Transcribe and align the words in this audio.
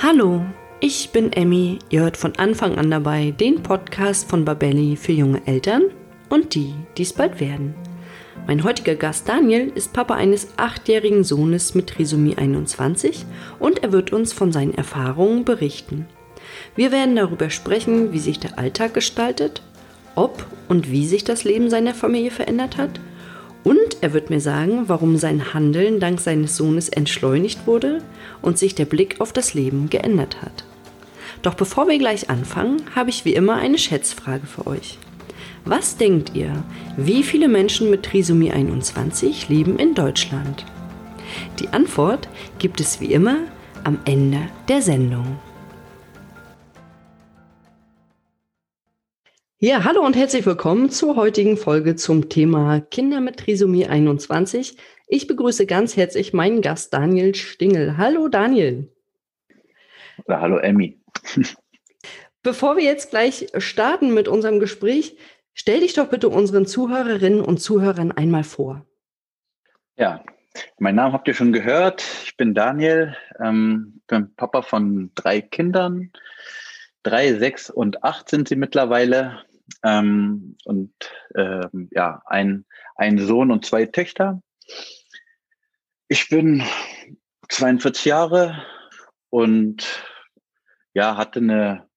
Hallo, 0.00 0.46
ich 0.78 1.10
bin 1.10 1.32
Emmy. 1.32 1.80
Ihr 1.90 2.02
hört 2.02 2.16
von 2.16 2.36
Anfang 2.36 2.78
an 2.78 2.88
dabei 2.88 3.32
den 3.32 3.64
Podcast 3.64 4.30
von 4.30 4.44
Babelli 4.44 4.94
für 4.94 5.10
junge 5.10 5.44
Eltern 5.44 5.86
und 6.28 6.54
die, 6.54 6.72
die 6.96 7.02
es 7.02 7.12
bald 7.12 7.40
werden. 7.40 7.74
Mein 8.46 8.62
heutiger 8.62 8.94
Gast 8.94 9.28
Daniel 9.28 9.72
ist 9.74 9.92
Papa 9.92 10.14
eines 10.14 10.50
achtjährigen 10.56 11.24
Sohnes 11.24 11.74
mit 11.74 11.88
Trisomie 11.88 12.38
21 12.38 13.26
und 13.58 13.82
er 13.82 13.90
wird 13.90 14.12
uns 14.12 14.32
von 14.32 14.52
seinen 14.52 14.74
Erfahrungen 14.74 15.44
berichten. 15.44 16.06
Wir 16.76 16.92
werden 16.92 17.16
darüber 17.16 17.50
sprechen, 17.50 18.12
wie 18.12 18.20
sich 18.20 18.38
der 18.38 18.56
Alltag 18.56 18.94
gestaltet, 18.94 19.62
ob 20.14 20.46
und 20.68 20.92
wie 20.92 21.08
sich 21.08 21.24
das 21.24 21.42
Leben 21.42 21.70
seiner 21.70 21.92
Familie 21.92 22.30
verändert 22.30 22.76
hat 22.76 23.00
und 23.68 23.98
er 24.00 24.14
wird 24.14 24.30
mir 24.30 24.40
sagen, 24.40 24.84
warum 24.86 25.18
sein 25.18 25.52
Handeln 25.52 26.00
dank 26.00 26.20
seines 26.20 26.56
Sohnes 26.56 26.88
entschleunigt 26.88 27.66
wurde 27.66 28.02
und 28.40 28.56
sich 28.56 28.74
der 28.74 28.86
Blick 28.86 29.20
auf 29.20 29.30
das 29.30 29.52
Leben 29.52 29.90
geändert 29.90 30.40
hat. 30.40 30.64
Doch 31.42 31.52
bevor 31.52 31.86
wir 31.86 31.98
gleich 31.98 32.30
anfangen, 32.30 32.80
habe 32.96 33.10
ich 33.10 33.26
wie 33.26 33.34
immer 33.34 33.56
eine 33.56 33.76
Schätzfrage 33.76 34.46
für 34.46 34.66
euch. 34.66 34.98
Was 35.66 35.98
denkt 35.98 36.32
ihr, 36.34 36.64
wie 36.96 37.22
viele 37.22 37.46
Menschen 37.46 37.90
mit 37.90 38.04
Trisomie 38.04 38.52
21 38.52 39.50
leben 39.50 39.78
in 39.78 39.94
Deutschland? 39.94 40.64
Die 41.58 41.68
Antwort 41.68 42.26
gibt 42.58 42.80
es 42.80 43.02
wie 43.02 43.12
immer 43.12 43.36
am 43.84 43.98
Ende 44.06 44.40
der 44.68 44.80
Sendung. 44.80 45.38
Ja, 49.60 49.82
hallo 49.82 50.06
und 50.06 50.14
herzlich 50.14 50.46
willkommen 50.46 50.88
zur 50.88 51.16
heutigen 51.16 51.56
Folge 51.56 51.96
zum 51.96 52.28
Thema 52.28 52.80
Kinder 52.80 53.20
mit 53.20 53.38
Trisomie 53.38 53.88
21. 53.88 54.76
Ich 55.08 55.26
begrüße 55.26 55.66
ganz 55.66 55.96
herzlich 55.96 56.32
meinen 56.32 56.62
Gast 56.62 56.94
Daniel 56.94 57.34
Stingel. 57.34 57.96
Hallo 57.96 58.28
Daniel. 58.28 58.88
Oder 60.26 60.40
hallo 60.40 60.58
Emmy. 60.58 61.00
Bevor 62.44 62.76
wir 62.76 62.84
jetzt 62.84 63.10
gleich 63.10 63.48
starten 63.58 64.14
mit 64.14 64.28
unserem 64.28 64.60
Gespräch, 64.60 65.16
stell 65.54 65.80
dich 65.80 65.94
doch 65.94 66.08
bitte 66.08 66.28
unseren 66.28 66.64
Zuhörerinnen 66.64 67.40
und 67.40 67.58
Zuhörern 67.58 68.12
einmal 68.12 68.44
vor. 68.44 68.86
Ja, 69.96 70.22
mein 70.78 70.94
Name 70.94 71.12
habt 71.12 71.26
ihr 71.26 71.34
schon 71.34 71.52
gehört. 71.52 72.04
Ich 72.22 72.36
bin 72.36 72.54
Daniel, 72.54 73.16
ähm, 73.40 74.02
bin 74.06 74.32
Papa 74.36 74.62
von 74.62 75.10
drei 75.16 75.40
Kindern. 75.40 76.12
Drei, 77.02 77.34
sechs 77.34 77.70
und 77.70 78.04
acht 78.04 78.28
sind 78.28 78.48
sie 78.48 78.56
mittlerweile. 78.56 79.44
Ähm, 79.84 80.56
und 80.64 80.92
ähm, 81.36 81.88
ja, 81.92 82.22
ein, 82.26 82.64
ein 82.96 83.18
Sohn 83.18 83.50
und 83.50 83.64
zwei 83.64 83.86
Töchter. 83.86 84.42
Ich 86.08 86.28
bin 86.28 86.62
42 87.48 88.06
Jahre 88.06 88.64
und 89.30 90.04
ja, 90.94 91.16
hatte 91.16 91.40
eine, 91.40 91.88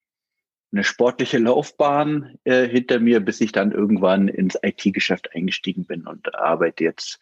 eine 0.72 0.84
sportliche 0.84 1.38
Laufbahn 1.38 2.38
äh, 2.44 2.68
hinter 2.68 3.00
mir, 3.00 3.20
bis 3.20 3.40
ich 3.40 3.52
dann 3.52 3.72
irgendwann 3.72 4.28
ins 4.28 4.58
IT-Geschäft 4.62 5.34
eingestiegen 5.34 5.86
bin 5.86 6.06
und 6.06 6.34
arbeite 6.34 6.84
jetzt 6.84 7.18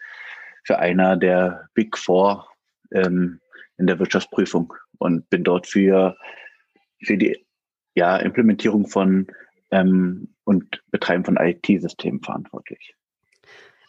für 0.64 0.78
einer 0.78 1.16
der 1.16 1.68
Big 1.74 1.96
Four 1.96 2.48
ähm, 2.92 3.40
in 3.78 3.86
der 3.86 3.98
Wirtschaftsprüfung 3.98 4.74
und 4.98 5.28
bin 5.30 5.44
dort 5.44 5.66
für, 5.66 6.16
für 7.02 7.16
die 7.16 7.46
ja, 8.00 8.16
Implementierung 8.16 8.86
von 8.86 9.26
ähm, 9.70 10.28
und 10.44 10.82
Betreiben 10.90 11.24
von 11.24 11.36
IT-Systemen 11.36 12.22
verantwortlich. 12.22 12.94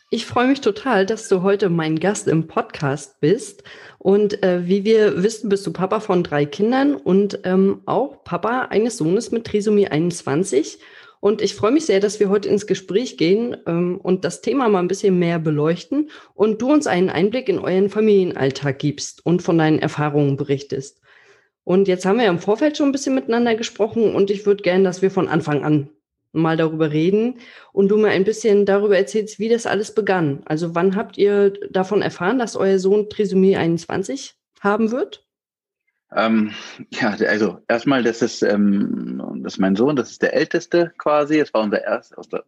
Ich 0.09 0.25
freue 0.25 0.49
mich 0.49 0.59
total, 0.59 1.05
dass 1.05 1.29
du 1.29 1.41
heute 1.41 1.69
mein 1.69 1.97
Gast 1.97 2.27
im 2.27 2.47
Podcast 2.47 3.21
bist. 3.21 3.63
Und 3.97 4.43
äh, 4.43 4.67
wie 4.67 4.83
wir 4.83 5.23
wissen, 5.23 5.47
bist 5.47 5.65
du 5.65 5.71
Papa 5.71 6.01
von 6.01 6.23
drei 6.23 6.45
Kindern 6.45 6.95
und 6.95 7.39
ähm, 7.45 7.83
auch 7.85 8.25
Papa 8.25 8.63
eines 8.69 8.97
Sohnes 8.97 9.31
mit 9.31 9.47
Trisomie 9.47 9.87
21. 9.87 10.79
Und 11.21 11.41
ich 11.41 11.55
freue 11.55 11.71
mich 11.71 11.85
sehr, 11.85 12.01
dass 12.01 12.19
wir 12.19 12.27
heute 12.27 12.49
ins 12.49 12.67
Gespräch 12.67 13.15
gehen 13.15 13.55
ähm, 13.65 13.97
und 13.97 14.25
das 14.25 14.41
Thema 14.41 14.67
mal 14.67 14.79
ein 14.79 14.89
bisschen 14.89 15.17
mehr 15.19 15.39
beleuchten 15.39 16.09
und 16.33 16.61
du 16.61 16.73
uns 16.73 16.85
einen 16.85 17.09
Einblick 17.09 17.47
in 17.47 17.59
euren 17.59 17.89
Familienalltag 17.89 18.77
gibst 18.79 19.25
und 19.25 19.41
von 19.41 19.57
deinen 19.57 19.79
Erfahrungen 19.79 20.35
berichtest. 20.35 21.01
Und 21.63 21.87
jetzt 21.87 22.05
haben 22.05 22.17
wir 22.17 22.25
ja 22.25 22.31
im 22.31 22.39
Vorfeld 22.39 22.77
schon 22.77 22.89
ein 22.89 22.91
bisschen 22.91 23.15
miteinander 23.15 23.55
gesprochen 23.55 24.15
und 24.15 24.31
ich 24.31 24.45
würde 24.45 24.63
gerne, 24.63 24.83
dass 24.83 25.01
wir 25.01 25.11
von 25.11 25.27
Anfang 25.27 25.63
an 25.63 25.89
mal 26.33 26.57
darüber 26.57 26.91
reden 26.91 27.39
und 27.73 27.89
du 27.89 27.97
mir 27.97 28.09
ein 28.09 28.23
bisschen 28.23 28.65
darüber 28.65 28.97
erzählst, 28.97 29.39
wie 29.39 29.49
das 29.49 29.65
alles 29.65 29.93
begann. 29.93 30.41
Also 30.45 30.75
wann 30.75 30.95
habt 30.95 31.17
ihr 31.17 31.51
davon 31.69 32.01
erfahren, 32.01 32.39
dass 32.39 32.55
euer 32.55 32.79
Sohn 32.79 33.09
Trisomie 33.09 33.57
21 33.57 34.35
haben 34.61 34.91
wird? 34.91 35.25
Ähm, 36.13 36.51
ja, 36.89 37.15
also 37.27 37.59
erstmal, 37.67 38.03
das 38.03 38.21
ist, 38.21 38.41
ähm, 38.43 39.21
das 39.43 39.53
ist 39.53 39.59
mein 39.59 39.75
Sohn, 39.75 39.95
das 39.95 40.11
ist 40.11 40.21
der 40.21 40.33
Älteste 40.33 40.91
quasi. 40.97 41.39
Das 41.39 41.53
war 41.53 41.63
unser, 41.63 41.83
Erst, 41.83 42.17
unser 42.17 42.43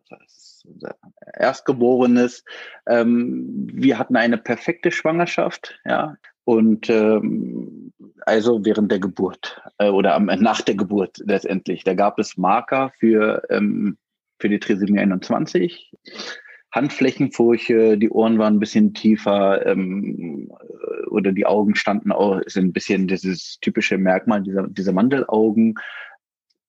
Erstgeborenes. 1.37 2.43
Ähm, 2.87 3.67
wir 3.71 3.99
hatten 3.99 4.17
eine 4.17 4.37
perfekte 4.37 4.91
Schwangerschaft, 4.91 5.79
ja. 5.85 6.17
Und 6.45 6.89
ähm, 6.89 7.82
also 8.25 8.65
während 8.65 8.91
der 8.91 8.99
Geburt 8.99 9.61
äh, 9.77 9.89
oder 9.89 10.15
am, 10.15 10.25
nach 10.25 10.61
der 10.61 10.75
Geburt 10.75 11.17
letztendlich. 11.25 11.83
Da 11.83 11.93
gab 11.93 12.19
es 12.19 12.37
Marker 12.37 12.91
für, 12.99 13.43
ähm, 13.49 13.97
für 14.39 14.49
die 14.49 14.59
Trisomie 14.59 14.99
21. 14.99 15.91
Handflächenfurche, 16.73 17.97
die 17.99 18.09
Ohren 18.09 18.39
waren 18.39 18.55
ein 18.55 18.59
bisschen 18.59 18.95
tiefer 18.95 19.65
ähm, 19.65 20.51
oder 21.11 21.31
die 21.31 21.45
Augen 21.45 21.75
standen 21.75 22.11
auch, 22.11 22.41
sind 22.47 22.65
ein 22.65 22.73
bisschen 22.73 23.07
dieses 23.07 23.59
typische 23.61 23.99
Merkmal 23.99 24.41
dieser, 24.41 24.67
dieser 24.67 24.91
Mandelaugen. 24.91 25.75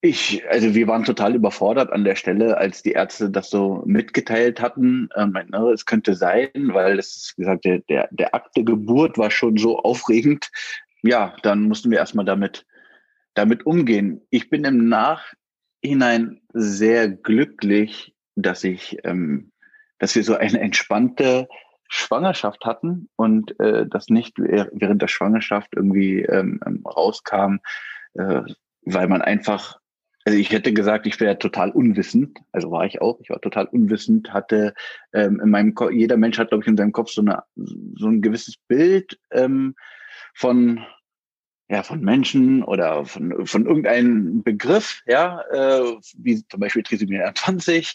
Ich, 0.03 0.45
also 0.51 0.75
wir 0.75 0.87
waren 0.87 1.05
total 1.05 1.35
überfordert 1.35 1.91
an 1.91 2.05
der 2.05 2.17
Stelle, 2.17 2.59
als 2.59 2.83
die 2.83 2.93
Ärzte 2.93 3.31
das 3.31 3.49
so 3.49 3.83
mitgeteilt 3.87 4.61
hatten. 4.61 5.09
Ähm, 5.17 5.35
es 5.73 5.87
könnte 5.87 6.15
sein, 6.15 6.51
weil 6.53 6.99
es, 6.99 7.33
gesagt, 7.39 7.65
der, 7.65 7.79
der, 7.89 8.11
der 8.11 8.35
Akt 8.35 8.55
der 8.55 8.65
Geburt 8.65 9.17
war 9.17 9.31
schon 9.31 9.57
so 9.57 9.79
aufregend. 9.79 10.51
Ja, 11.07 11.37
dann 11.43 11.65
mussten 11.65 11.91
wir 11.91 11.99
erstmal 11.99 12.25
damit, 12.25 12.65
damit 13.35 13.67
umgehen. 13.67 14.23
Ich 14.31 14.49
bin 14.49 14.65
im 14.65 14.89
Nachhinein 14.89 16.41
sehr 16.55 17.09
glücklich, 17.09 18.15
dass 18.37 18.65
ich, 18.65 18.97
ähm, 19.05 19.53
dass 19.99 20.15
wir 20.15 20.25
so 20.25 20.35
eine 20.35 20.61
entspannte 20.61 21.47
Schwangerschaft 21.89 22.65
hatten 22.65 23.11
und 23.17 23.59
äh, 23.61 23.87
das 23.87 24.09
nicht 24.09 24.39
während 24.39 25.03
der 25.03 25.09
Schwangerschaft 25.09 25.75
irgendwie 25.77 26.23
ähm, 26.23 26.59
ähm 26.65 26.83
rauskam, 26.87 27.59
äh, 28.15 28.41
weil 28.87 29.07
man 29.07 29.21
einfach 29.21 29.79
also 30.27 30.39
ich 30.39 30.51
hätte 30.53 30.73
gesagt, 30.73 31.07
ich 31.07 31.21
wäre 31.21 31.39
total 31.39 31.71
unwissend, 31.71 32.39
also 32.51 32.71
war 32.71 32.87
ich 32.87 33.03
auch, 33.03 33.21
ich 33.21 33.29
war 33.29 33.43
total 33.43 33.67
unwissend, 33.67 34.33
hatte 34.33 34.73
ähm, 35.13 35.39
in 35.39 35.51
meinem 35.51 35.75
Kopf, 35.75 35.91
jeder 35.91 36.17
Mensch 36.17 36.39
hat, 36.39 36.49
glaube 36.49 36.65
ich, 36.65 36.69
in 36.69 36.79
seinem 36.79 36.93
Kopf 36.93 37.11
so, 37.11 37.21
eine, 37.21 37.43
so 37.57 38.09
ein 38.09 38.23
gewisses 38.23 38.57
Bild 38.57 39.19
ähm, 39.33 39.75
von, 40.35 40.85
ja, 41.69 41.83
von 41.83 42.01
Menschen 42.01 42.63
oder 42.63 43.07
von, 43.07 43.47
von 43.47 43.67
irgendeinem 43.67 44.43
Begriff, 44.43 45.03
ja, 45.07 45.41
äh, 45.51 45.97
wie 46.19 46.47
zum 46.47 46.61
Beispiel 46.61 46.83
Trisomie 46.83 47.23
20. 47.35 47.95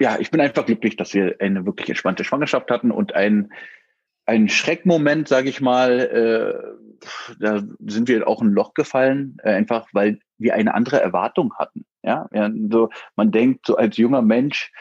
Ja, 0.00 0.18
ich 0.18 0.30
bin 0.30 0.40
einfach 0.40 0.66
glücklich, 0.66 0.96
dass 0.96 1.14
wir 1.14 1.36
eine 1.40 1.66
wirklich 1.66 1.88
entspannte 1.88 2.24
Schwangerschaft 2.24 2.70
hatten 2.70 2.90
und 2.90 3.14
ein, 3.14 3.52
ein 4.24 4.48
Schreckmoment, 4.48 5.28
sage 5.28 5.48
ich 5.48 5.60
mal, 5.60 6.00
äh, 6.00 6.82
da 7.38 7.62
sind 7.86 8.08
wir 8.08 8.26
auch 8.26 8.40
ein 8.40 8.52
Loch 8.52 8.74
gefallen, 8.74 9.36
äh, 9.42 9.50
einfach 9.50 9.88
weil 9.92 10.20
wir 10.38 10.54
eine 10.54 10.74
andere 10.74 11.00
Erwartung 11.00 11.54
hatten. 11.58 11.84
Ja, 12.02 12.28
ja 12.32 12.50
so, 12.70 12.90
man 13.16 13.30
denkt 13.30 13.66
so 13.66 13.76
als 13.76 13.96
junger 13.96 14.22
Mensch, 14.22 14.72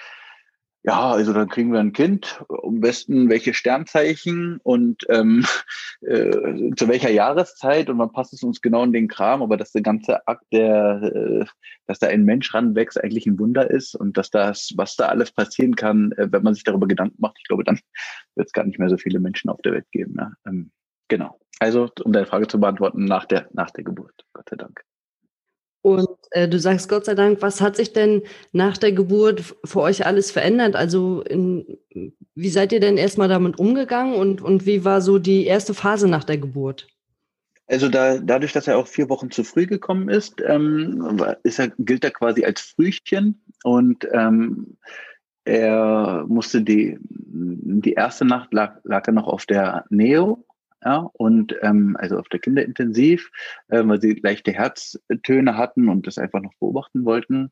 ja, 0.84 1.12
also 1.12 1.31
dann 1.31 1.47
kriegen 1.47 1.72
wir 1.72 1.80
ein 1.80 1.94
Kind, 1.94 2.44
am 2.50 2.80
besten 2.80 3.30
welche 3.30 3.53
Sternzeichen 3.53 4.59
und 4.64 5.06
ähm, 5.09 5.46
äh, 6.02 6.72
zu 6.75 6.88
welcher 6.88 7.12
Jahreszeit 7.12 7.90
und 7.90 7.97
man 7.97 8.12
passt 8.12 8.34
es 8.34 8.42
uns 8.42 8.62
genau 8.62 8.84
in 8.84 8.91
den 8.91 9.08
Kram, 9.08 9.44
aber 9.44 9.58
dass 9.58 9.72
der 9.72 9.84
ganze 9.84 10.28
Akt, 10.28 10.46
der, 10.52 11.03
äh, 11.03 11.46
dass 11.85 12.00
da 12.00 12.08
ein 12.08 12.26
Mensch 12.26 12.53
ranwächst, 12.53 13.02
eigentlich 13.02 13.28
ein 13.28 13.38
Wunder 13.38 13.70
ist 13.70 13.96
und 13.96 14.17
dass 14.17 14.32
das, 14.32 14.73
was 14.76 14.96
da 14.96 15.08
alles 15.08 15.32
passieren 15.32 15.76
kann, 15.76 16.14
äh, 16.14 16.32
wenn 16.32 16.44
man 16.44 16.56
sich 16.56 16.64
darüber 16.64 16.88
Gedanken 16.88 17.17
macht, 17.20 17.38
ich 17.40 17.47
glaube, 17.47 17.64
dann 17.64 17.79
wird 18.35 18.47
es 18.47 18.53
gar 18.53 18.66
nicht 18.66 18.79
mehr 18.79 18.90
so 18.90 18.97
viele 18.97 19.20
Menschen 19.20 19.50
auf 19.52 19.61
der 19.61 19.73
Welt 19.73 19.91
geben. 19.91 20.16
Ja? 20.17 20.32
Ähm, 20.47 20.72
genau. 21.08 21.40
Also, 21.59 21.90
um 22.03 22.11
deine 22.11 22.26
Frage 22.26 22.47
zu 22.47 22.59
beantworten, 22.59 23.06
nach 23.06 23.26
der, 23.26 23.47
nach 23.53 23.70
der 23.70 23.84
Geburt, 23.84 24.26
Gott 24.34 24.50
sei 24.50 24.56
Dank. 24.56 24.84
Und 25.82 26.10
äh, 26.32 26.48
du 26.48 26.60
sagst 26.60 26.90
Gott 26.90 27.06
sei 27.06 27.16
Dank, 27.16 27.42
was 27.42 27.60
hat 27.60 27.76
sich 27.76 27.92
denn 27.92 28.22
nach 28.52 28.78
der 28.78 28.92
Geburt 28.92 29.56
für 29.66 29.82
euch 29.82 30.06
alles 30.06 30.30
verändert? 30.30 30.76
Also 30.76 31.22
in, 31.22 31.80
wie 32.36 32.50
seid 32.50 32.72
ihr 32.72 32.80
denn 32.80 32.98
erstmal 32.98 33.28
damit 33.28 33.58
umgegangen 33.58 34.16
und, 34.16 34.42
und 34.42 34.66
wie 34.66 34.86
war 34.86 35.02
so 35.02 35.18
die 35.18 35.46
erste 35.46 35.74
Phase 35.74 36.08
nach 36.08 36.24
der 36.24 36.38
Geburt? 36.38 36.88
Also 37.68 37.88
da, 37.90 38.20
dadurch, 38.20 38.52
dass 38.52 38.68
er 38.68 38.78
auch 38.78 38.88
vier 38.88 39.10
Wochen 39.10 39.32
zu 39.32 39.44
früh 39.44 39.66
gekommen 39.66 40.10
ist, 40.10 40.42
ähm, 40.46 41.20
ist 41.44 41.58
er, 41.58 41.70
gilt 41.80 42.04
er 42.04 42.12
quasi 42.12 42.44
als 42.44 42.62
Frühchen 42.62 43.42
und 43.64 44.08
ähm, 44.12 44.78
er 45.46 46.26
musste 46.28 46.62
die, 46.62 47.00
die 47.02 47.94
erste 47.94 48.26
Nacht 48.26 48.54
lag, 48.54 48.78
lag 48.84 49.08
er 49.08 49.14
noch 49.14 49.28
auf 49.28 49.46
der 49.46 49.86
Neo 49.90 50.46
ja, 50.84 51.10
und 51.14 51.56
ähm, 51.62 51.96
also 52.00 52.18
auf 52.18 52.30
der 52.30 52.40
Kinderintensiv, 52.40 53.30
äh, 53.70 53.82
weil 53.86 54.02
sie 54.02 54.20
leichte 54.22 54.52
Herztöne 54.52 55.58
hatten 55.58 55.90
und 55.90 56.08
das 56.08 56.18
einfach 56.18 56.42
noch 56.42 56.54
beobachten 56.60 57.06
wollten. 57.06 57.52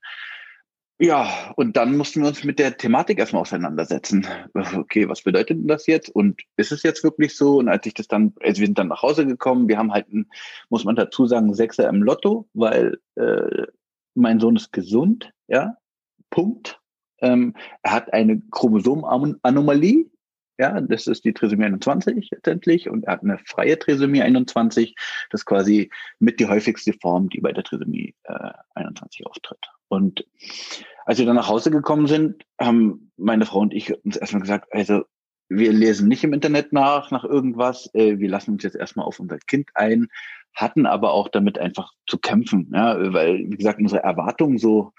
Ja, 1.01 1.53
und 1.55 1.77
dann 1.77 1.95
mussten 1.95 2.21
wir 2.21 2.27
uns 2.27 2.43
mit 2.43 2.59
der 2.59 2.75
Thematik 2.75 3.19
erstmal 3.19 3.43
auseinandersetzen. 3.43 4.27
Okay, 4.75 5.07
was 5.07 5.21
bedeutet 5.21 5.57
denn 5.57 5.67
das 5.67 5.87
jetzt? 5.87 6.09
Und 6.09 6.41
ist 6.57 6.73
es 6.73 6.83
jetzt 6.83 7.03
wirklich 7.03 7.37
so? 7.37 7.57
Und 7.57 7.69
als 7.69 7.85
ich 7.85 7.93
das 7.93 8.07
dann, 8.07 8.33
also 8.41 8.59
wir 8.59 8.67
sind 8.67 8.77
dann 8.77 8.89
nach 8.89 9.01
Hause 9.01 9.25
gekommen, 9.25 9.69
wir 9.69 9.77
haben 9.77 9.93
halt, 9.93 10.11
ein, 10.11 10.27
muss 10.69 10.83
man 10.83 10.97
dazu 10.97 11.25
sagen, 11.25 11.53
Sechser 11.53 11.87
im 11.87 12.03
Lotto, 12.03 12.49
weil 12.53 12.99
äh, 13.15 13.67
mein 14.13 14.41
Sohn 14.41 14.57
ist 14.57 14.73
gesund, 14.73 15.31
ja, 15.47 15.77
Punkt. 16.29 16.81
Ähm, 17.21 17.55
er 17.81 17.91
hat 17.93 18.13
eine 18.13 18.41
Chromosomenanomalie, 18.51 20.09
ja, 20.59 20.81
das 20.81 21.07
ist 21.07 21.23
die 21.23 21.33
Trisomie 21.33 21.65
21 21.65 22.29
letztendlich 22.31 22.89
und 22.89 23.05
er 23.05 23.13
hat 23.13 23.23
eine 23.23 23.39
freie 23.45 23.79
Trisomie 23.79 24.21
21, 24.21 24.93
das 25.29 25.41
ist 25.41 25.45
quasi 25.45 25.89
mit 26.19 26.39
die 26.39 26.47
häufigste 26.47 26.93
Form, 26.93 27.29
die 27.29 27.39
bei 27.39 27.53
der 27.53 27.63
Trisomie 27.63 28.13
äh, 28.25 28.51
21 28.75 29.25
auftritt. 29.25 29.65
Und 29.87 30.25
als 31.05 31.17
wir 31.17 31.25
dann 31.25 31.37
nach 31.37 31.47
Hause 31.47 31.71
gekommen 31.71 32.07
sind, 32.07 32.43
haben 32.59 33.11
meine 33.15 33.45
Frau 33.45 33.59
und 33.59 33.73
ich 33.73 33.93
uns 34.03 34.17
erstmal 34.17 34.41
gesagt, 34.41 34.67
also 34.71 35.03
wir 35.47 35.71
lesen 35.71 36.09
nicht 36.09 36.25
im 36.25 36.33
Internet 36.33 36.73
nach, 36.73 37.09
nach 37.09 37.23
irgendwas, 37.23 37.89
äh, 37.93 38.19
wir 38.19 38.29
lassen 38.29 38.51
uns 38.51 38.63
jetzt 38.63 38.75
erstmal 38.75 39.05
auf 39.05 39.19
unser 39.19 39.39
Kind 39.39 39.69
ein, 39.75 40.09
hatten 40.53 40.85
aber 40.85 41.13
auch 41.13 41.29
damit 41.29 41.57
einfach 41.57 41.93
zu 42.05 42.17
kämpfen, 42.17 42.69
ja, 42.73 43.13
weil, 43.13 43.49
wie 43.49 43.57
gesagt, 43.57 43.79
unsere 43.79 44.03
Erwartungen 44.03 44.57
so, 44.57 44.91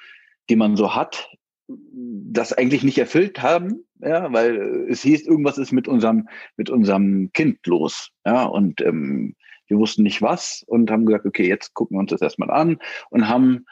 die 0.48 0.56
man 0.56 0.76
so 0.76 0.94
hat, 0.94 1.28
das 1.68 2.52
eigentlich 2.54 2.82
nicht 2.82 2.98
erfüllt 2.98 3.42
haben, 3.42 3.84
ja, 4.02 4.32
weil 4.32 4.86
es 4.88 5.02
hieß, 5.02 5.26
irgendwas 5.26 5.58
ist 5.58 5.72
mit 5.72 5.88
unserem, 5.88 6.28
mit 6.56 6.70
unserem 6.70 7.30
Kind 7.32 7.66
los, 7.66 8.10
ja, 8.24 8.44
und 8.44 8.80
ähm, 8.80 9.34
wir 9.66 9.78
wussten 9.78 10.02
nicht 10.02 10.20
was 10.20 10.64
und 10.66 10.90
haben 10.90 11.06
gesagt, 11.06 11.26
okay, 11.26 11.46
jetzt 11.46 11.74
gucken 11.74 11.96
wir 11.96 12.00
uns 12.00 12.10
das 12.10 12.22
erstmal 12.22 12.50
an 12.50 12.78
und 13.10 13.28
haben 13.28 13.66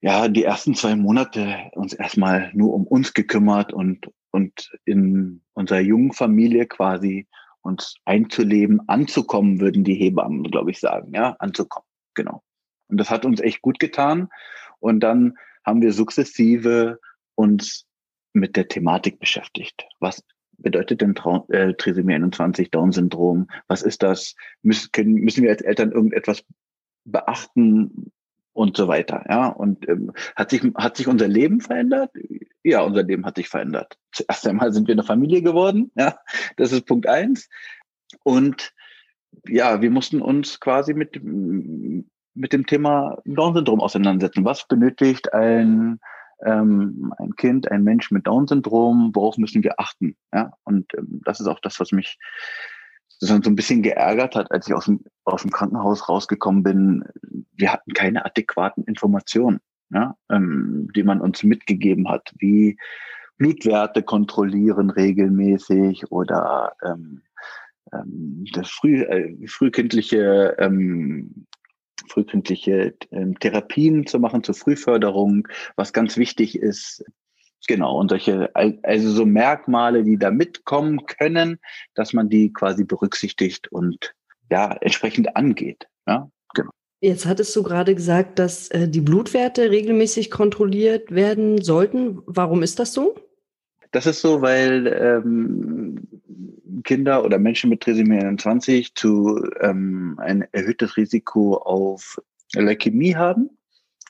ja 0.00 0.28
die 0.28 0.44
ersten 0.44 0.74
zwei 0.74 0.96
Monate 0.96 1.70
uns 1.72 1.92
erstmal 1.92 2.50
nur 2.54 2.72
um 2.72 2.86
uns 2.86 3.12
gekümmert 3.12 3.72
und 3.72 4.08
und 4.30 4.70
in 4.84 5.42
unserer 5.54 5.80
jungen 5.80 6.12
Familie 6.12 6.66
quasi 6.66 7.26
uns 7.62 7.96
einzuleben, 8.04 8.80
anzukommen, 8.88 9.60
würden 9.60 9.84
die 9.84 9.94
Hebammen, 9.94 10.44
glaube 10.44 10.70
ich, 10.70 10.80
sagen, 10.80 11.12
ja, 11.14 11.36
anzukommen, 11.38 11.86
genau. 12.14 12.42
Und 12.88 12.98
das 12.98 13.10
hat 13.10 13.24
uns 13.24 13.40
echt 13.40 13.62
gut 13.62 13.78
getan. 13.78 14.28
Und 14.80 15.00
dann 15.00 15.36
haben 15.64 15.82
wir 15.82 15.92
sukzessive 15.92 16.98
uns 17.34 17.86
mit 18.32 18.56
der 18.56 18.68
Thematik 18.68 19.18
beschäftigt. 19.18 19.86
Was 20.00 20.24
bedeutet 20.58 21.00
denn 21.00 21.14
Trau 21.14 21.46
äh, 21.48 21.74
Trisomie 21.74 22.14
21, 22.14 22.70
Down-Syndrom? 22.70 23.48
Was 23.68 23.82
ist 23.82 24.02
das? 24.02 24.34
Müssen, 24.62 24.90
können, 24.92 25.14
müssen 25.14 25.42
wir 25.42 25.50
als 25.50 25.62
Eltern 25.62 25.92
irgendetwas 25.92 26.44
beachten 27.04 28.12
und 28.52 28.76
so 28.76 28.88
weiter? 28.88 29.24
Ja, 29.28 29.48
und 29.48 29.88
ähm, 29.88 30.12
hat 30.36 30.50
sich 30.50 30.62
hat 30.74 30.96
sich 30.96 31.08
unser 31.08 31.28
Leben 31.28 31.60
verändert? 31.60 32.10
Ja, 32.62 32.82
unser 32.82 33.04
Leben 33.04 33.24
hat 33.24 33.36
sich 33.36 33.48
verändert. 33.48 33.98
Zuerst 34.12 34.46
einmal 34.46 34.72
sind 34.72 34.88
wir 34.88 34.94
eine 34.94 35.04
Familie 35.04 35.42
geworden. 35.42 35.90
Ja, 35.94 36.18
das 36.56 36.72
ist 36.72 36.86
Punkt 36.86 37.06
eins. 37.06 37.48
Und 38.24 38.72
ja, 39.46 39.80
wir 39.80 39.90
mussten 39.90 40.20
uns 40.20 40.60
quasi 40.60 40.94
mit 40.94 41.20
mit 42.38 42.52
dem 42.52 42.66
Thema 42.66 43.18
Down-Syndrom 43.24 43.80
auseinandersetzen. 43.80 44.44
Was 44.44 44.66
benötigt 44.66 45.32
ein, 45.34 45.98
ähm, 46.44 47.12
ein 47.18 47.34
Kind, 47.36 47.70
ein 47.70 47.82
Mensch 47.82 48.10
mit 48.10 48.26
Down-Syndrom? 48.26 49.10
Worauf 49.14 49.38
müssen 49.38 49.62
wir 49.62 49.78
achten? 49.78 50.16
Ja, 50.32 50.52
und 50.64 50.92
ähm, 50.96 51.20
das 51.24 51.40
ist 51.40 51.46
auch 51.46 51.60
das, 51.60 51.80
was 51.80 51.92
mich 51.92 52.18
so 53.20 53.34
ein 53.34 53.56
bisschen 53.56 53.82
geärgert 53.82 54.36
hat, 54.36 54.50
als 54.52 54.68
ich 54.68 54.74
aus 54.74 54.84
dem, 54.84 55.00
aus 55.24 55.42
dem 55.42 55.50
Krankenhaus 55.50 56.08
rausgekommen 56.08 56.62
bin. 56.62 57.04
Wir 57.56 57.72
hatten 57.72 57.92
keine 57.92 58.24
adäquaten 58.24 58.84
Informationen, 58.84 59.60
ja, 59.90 60.16
ähm, 60.30 60.88
die 60.94 61.02
man 61.02 61.20
uns 61.20 61.42
mitgegeben 61.42 62.08
hat, 62.08 62.32
wie 62.38 62.78
Blutwerte 63.38 64.02
kontrollieren 64.02 64.90
regelmäßig 64.90 66.10
oder 66.10 66.72
ähm, 66.84 67.22
ähm, 67.92 68.44
das 68.52 68.68
früh, 68.70 69.02
äh, 69.02 69.46
frühkindliche 69.46 70.56
ähm, 70.58 71.46
frühkindliche 72.08 72.94
ähm, 73.10 73.38
Therapien 73.38 74.06
zu 74.06 74.18
machen 74.18 74.44
zur 74.44 74.54
Frühförderung, 74.54 75.48
was 75.76 75.92
ganz 75.92 76.16
wichtig 76.16 76.58
ist. 76.58 77.04
Genau, 77.66 77.98
und 77.98 78.08
solche, 78.10 78.50
also 78.54 79.10
so 79.10 79.26
Merkmale, 79.26 80.04
die 80.04 80.16
da 80.16 80.30
mitkommen 80.30 81.04
können, 81.06 81.58
dass 81.94 82.12
man 82.12 82.28
die 82.28 82.52
quasi 82.52 82.84
berücksichtigt 82.84 83.70
und 83.70 84.14
ja, 84.50 84.72
entsprechend 84.80 85.36
angeht. 85.36 85.86
Ja, 86.06 86.30
genau. 86.54 86.70
Jetzt 87.00 87.26
hattest 87.26 87.54
du 87.54 87.62
gerade 87.62 87.94
gesagt, 87.94 88.38
dass 88.38 88.68
äh, 88.68 88.88
die 88.88 89.00
Blutwerte 89.00 89.70
regelmäßig 89.70 90.30
kontrolliert 90.30 91.14
werden 91.14 91.60
sollten. 91.60 92.22
Warum 92.26 92.62
ist 92.62 92.78
das 92.78 92.92
so? 92.92 93.14
Das 93.90 94.06
ist 94.06 94.20
so, 94.20 94.42
weil 94.42 94.86
ähm, 94.86 96.08
Kinder 96.84 97.24
oder 97.24 97.38
Menschen 97.38 97.70
mit 97.70 97.80
Trisomie 97.80 98.18
21 98.18 98.94
zu 98.94 99.42
ähm, 99.60 100.18
ein 100.18 100.46
erhöhtes 100.52 100.96
Risiko 100.96 101.56
auf 101.56 102.20
Leukämie 102.54 103.16
haben, 103.16 103.50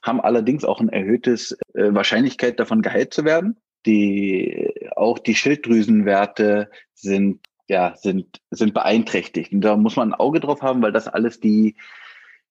haben 0.03 0.21
allerdings 0.21 0.65
auch 0.65 0.81
ein 0.81 0.89
erhöhtes 0.89 1.53
äh, 1.75 1.93
Wahrscheinlichkeit 1.95 2.59
davon 2.61 2.83
geheilt 2.83 3.15
zu 3.15 3.25
werden. 3.25 3.57
Die 3.87 4.75
auch 4.97 5.19
die 5.19 5.35
Schilddrüsenwerte 5.35 6.71
sind 6.95 7.41
ja 7.69 7.95
sind 7.97 8.41
sind 8.51 8.75
beeinträchtigt 8.75 9.53
und 9.53 9.61
da 9.61 9.77
muss 9.77 9.97
man 9.97 10.11
ein 10.11 10.19
Auge 10.19 10.41
drauf 10.41 10.63
haben, 10.63 10.83
weil 10.83 10.93
das 10.93 11.07
alles 11.07 11.39
die 11.39 11.77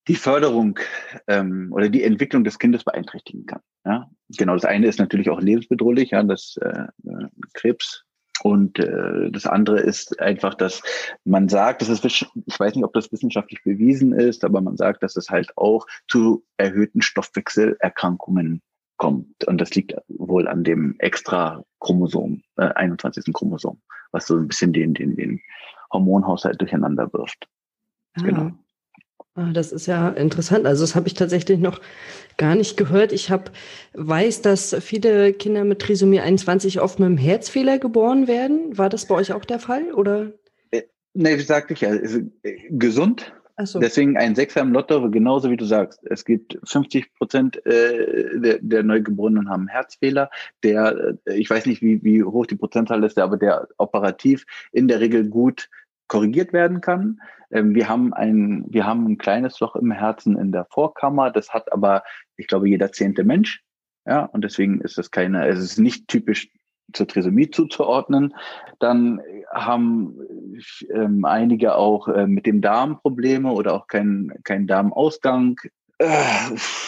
die 0.08 0.16
Förderung 0.16 0.80
ähm, 1.28 1.70
oder 1.72 1.90
die 1.90 2.04
Entwicklung 2.04 2.44
des 2.44 2.60
Kindes 2.60 2.84
beeinträchtigen 2.84 3.46
kann. 3.46 3.62
Ja, 3.86 4.10
genau. 4.30 4.54
Das 4.54 4.66
eine 4.66 4.88
ist 4.88 5.00
natürlich 5.00 5.30
auch 5.30 5.42
lebensbedrohlich, 5.42 6.12
ja, 6.12 6.24
das 6.24 6.58
äh, 6.62 6.88
äh 7.08 7.28
Krebs 7.54 8.06
und 8.44 8.80
äh, 8.80 9.32
das 9.32 9.46
andere 9.46 9.80
ist 9.80 10.20
einfach, 10.20 10.54
dass 10.54 10.82
man 11.26 11.50
sagt, 11.50 11.82
das 11.82 11.90
ist, 11.90 12.06
ich 12.06 12.26
weiß 12.60 12.76
nicht, 12.76 12.84
ob 12.84 12.94
das 12.94 13.12
wissenschaftlich 13.12 13.64
bewiesen 13.64 14.14
ist, 14.14 14.44
aber 14.44 14.62
man 14.62 14.78
sagt, 14.78 15.04
dass 15.04 15.16
es 15.16 15.30
halt 15.30 15.52
auch 15.58 15.86
zu 16.08 16.44
erhöhten 16.58 17.02
Stoffwechselerkrankungen 17.02 18.62
kommt. 18.98 19.44
Und 19.46 19.60
das 19.60 19.74
liegt 19.76 19.96
wohl 20.08 20.48
an 20.48 20.64
dem 20.64 20.96
extra 21.00 21.64
Chromosom, 21.80 22.44
äh, 22.58 22.66
21. 22.76 23.34
Chromosom, 23.34 23.82
was 24.12 24.28
so 24.28 24.38
ein 24.38 24.48
bisschen 24.48 24.74
den, 24.74 24.94
den, 24.94 25.16
den 25.16 25.42
Hormonhaushalt 25.92 26.60
durcheinander 26.62 27.12
wirft. 27.14 27.48
Ah. 28.16 28.24
Genau. 28.24 28.52
Ah, 29.38 29.52
das 29.54 29.72
ist 29.72 29.86
ja 29.86 30.10
interessant. 30.10 30.66
Also 30.66 30.84
das 30.84 30.96
habe 30.96 31.08
ich 31.08 31.14
tatsächlich 31.14 31.60
noch 31.60 31.80
gar 32.38 32.56
nicht 32.56 32.76
gehört. 32.76 33.12
Ich 33.12 33.30
habe 33.30 33.52
weiß, 33.94 34.42
dass 34.42 34.76
viele 34.82 35.32
Kinder 35.32 35.64
mit 35.64 35.78
Trisomie 35.78 36.20
21 36.20 36.82
oft 36.82 36.98
mit 36.98 37.06
einem 37.06 37.18
Herzfehler 37.20 37.78
geboren 37.78 38.28
werden. 38.28 38.76
War 38.80 38.90
das 38.90 39.06
bei 39.06 39.14
euch 39.14 39.34
auch 39.34 39.46
der 39.46 39.60
Fall 39.60 39.94
oder? 39.94 40.32
Äh, 40.72 40.82
nee, 41.14 41.38
wie 41.38 41.42
sagte 41.42 41.74
ich 41.74 41.82
ja, 41.82 41.94
äh, 41.94 42.24
gesund. 42.72 43.32
So. 43.64 43.80
Deswegen 43.80 44.18
ein 44.18 44.34
Sechser 44.34 44.62
im 44.62 44.72
Lotto, 44.72 45.10
genauso 45.12 45.52
wie 45.52 45.58
du 45.58 45.66
sagst. 45.66 46.00
Es 46.06 46.26
gibt 46.26 46.58
50 46.64 47.14
Prozent 47.14 47.64
äh, 47.68 48.40
der, 48.40 48.58
der 48.60 48.82
Neugeborenen 48.82 49.50
haben 49.50 49.68
Herzfehler. 49.68 50.32
Der, 50.64 51.16
ich 51.26 51.48
weiß 51.50 51.68
nicht, 51.68 51.84
wie, 51.84 52.04
wie 52.04 52.24
hoch 52.24 52.48
die 52.48 52.56
Prozentzahl 52.56 53.04
ist, 53.04 53.20
aber 53.20 53.38
der 53.38 53.68
operativ 53.78 54.46
in 54.72 54.88
der 54.88 55.00
Regel 55.00 55.28
gut 55.28 55.70
korrigiert 56.08 56.54
werden 56.54 56.82
kann. 56.82 57.20
Ähm, 57.52 57.76
wir 57.76 57.88
haben 57.90 58.14
ein, 58.14 58.66
wir 58.70 58.86
haben 58.86 59.06
ein 59.06 59.18
kleines 59.18 59.60
Loch 59.60 59.76
im 59.76 59.92
Herzen 59.92 60.38
in 60.38 60.52
der 60.52 60.66
Vorkammer. 60.66 61.32
Das 61.32 61.54
hat 61.54 61.72
aber, 61.72 62.04
ich 62.36 62.48
glaube, 62.48 62.70
jeder 62.70 62.92
zehnte 62.92 63.24
Mensch. 63.24 63.64
Ja, 64.06 64.24
und 64.26 64.44
deswegen 64.44 64.80
ist 64.82 64.98
es 64.98 65.12
keine, 65.12 65.48
es 65.48 65.60
ist 65.60 65.78
nicht 65.78 66.08
typisch 66.08 66.50
zur 66.94 67.08
Trisomie 67.08 67.50
zuzuordnen. 67.50 68.34
Dann 68.80 69.22
haben 69.54 70.18
ähm, 70.90 71.26
einige 71.26 71.76
auch 71.76 72.08
äh, 72.08 72.28
mit 72.28 72.46
dem 72.46 72.62
Darm 72.62 73.00
Probleme 73.00 73.52
oder 73.52 73.74
auch 73.74 73.88
kein, 73.88 74.32
kein 74.44 74.68
Darmausgang. 74.68 75.60
Äh, 75.98 76.08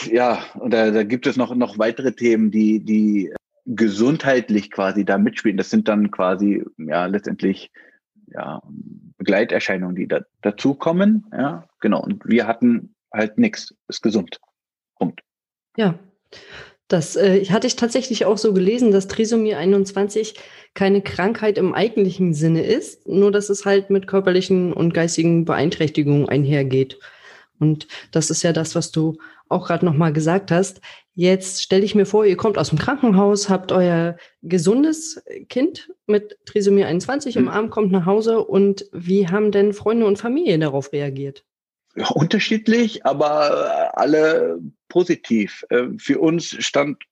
ja, 0.10 0.40
und 0.56 0.72
da, 0.72 0.92
da 0.92 1.04
gibt 1.04 1.28
es 1.28 1.36
noch, 1.36 1.54
noch 1.56 1.78
weitere 1.78 2.14
Themen, 2.14 2.52
die, 2.52 2.80
die 2.80 3.34
gesundheitlich 3.66 4.72
quasi 4.72 5.04
da 5.04 5.18
mitspielen. 5.18 5.58
Das 5.58 5.70
sind 5.70 5.88
dann 5.88 6.12
quasi, 6.12 6.64
ja, 6.78 7.06
letztendlich 7.06 7.72
ja, 8.34 8.62
Begleiterscheinungen, 9.18 9.96
die 9.96 10.08
da, 10.08 10.22
dazukommen. 10.42 11.26
Ja, 11.32 11.68
genau. 11.80 12.02
Und 12.02 12.28
wir 12.28 12.48
hatten 12.48 12.96
halt 13.14 13.38
nichts. 13.38 13.74
Ist 13.88 14.02
gesund. 14.02 14.40
Punkt. 14.98 15.22
Ja. 15.78 15.98
Das 16.88 17.16
äh, 17.16 17.46
hatte 17.46 17.68
ich 17.68 17.76
tatsächlich 17.76 18.26
auch 18.26 18.40
so 18.40 18.52
gelesen, 18.52 18.92
dass 18.92 19.08
Trisomie 19.08 19.54
21 19.54 20.34
keine 20.74 21.02
Krankheit 21.02 21.60
im 21.60 21.76
eigentlichen 21.76 22.34
Sinne 22.34 22.64
ist, 22.64 23.08
nur 23.08 23.32
dass 23.32 23.50
es 23.50 23.64
halt 23.64 23.92
mit 23.92 24.08
körperlichen 24.08 24.74
und 24.74 24.94
geistigen 24.94 25.46
Beeinträchtigungen 25.46 26.28
einhergeht. 26.28 27.00
Und 27.60 27.88
das 28.12 28.32
ist 28.32 28.42
ja 28.42 28.54
das, 28.54 28.74
was 28.74 28.92
du 28.92 29.20
auch 29.50 29.68
gerade 29.68 29.86
nochmal 29.86 30.14
gesagt 30.14 30.52
hast. 30.52 30.82
Jetzt 31.14 31.62
stelle 31.62 31.84
ich 31.84 31.96
mir 31.96 32.06
vor, 32.06 32.26
ihr 32.26 32.38
kommt 32.38 32.58
aus 32.58 32.70
dem 32.70 32.78
Krankenhaus, 32.78 33.50
habt 33.50 33.72
euer 33.72 34.16
gesundes 34.42 35.22
Kind 35.50 35.92
mit 36.08 36.38
Trisomie 36.46 36.86
21 36.86 37.36
im 37.36 37.44
mhm. 37.44 37.50
Arm, 37.50 37.70
kommt 37.70 37.92
nach 37.92 38.06
Hause 38.06 38.40
und 38.46 38.86
wie 38.94 39.28
haben 39.28 39.52
denn 39.52 39.74
Freunde 39.74 40.06
und 40.06 40.18
Familie 40.18 40.58
darauf 40.60 40.94
reagiert? 40.94 41.44
Ja, 41.96 42.08
unterschiedlich, 42.10 43.06
aber 43.06 43.98
alle 43.98 44.60
positiv. 44.88 45.66
Äh, 45.70 45.88
für 45.98 46.20
uns 46.20 46.56
stand 46.64 47.04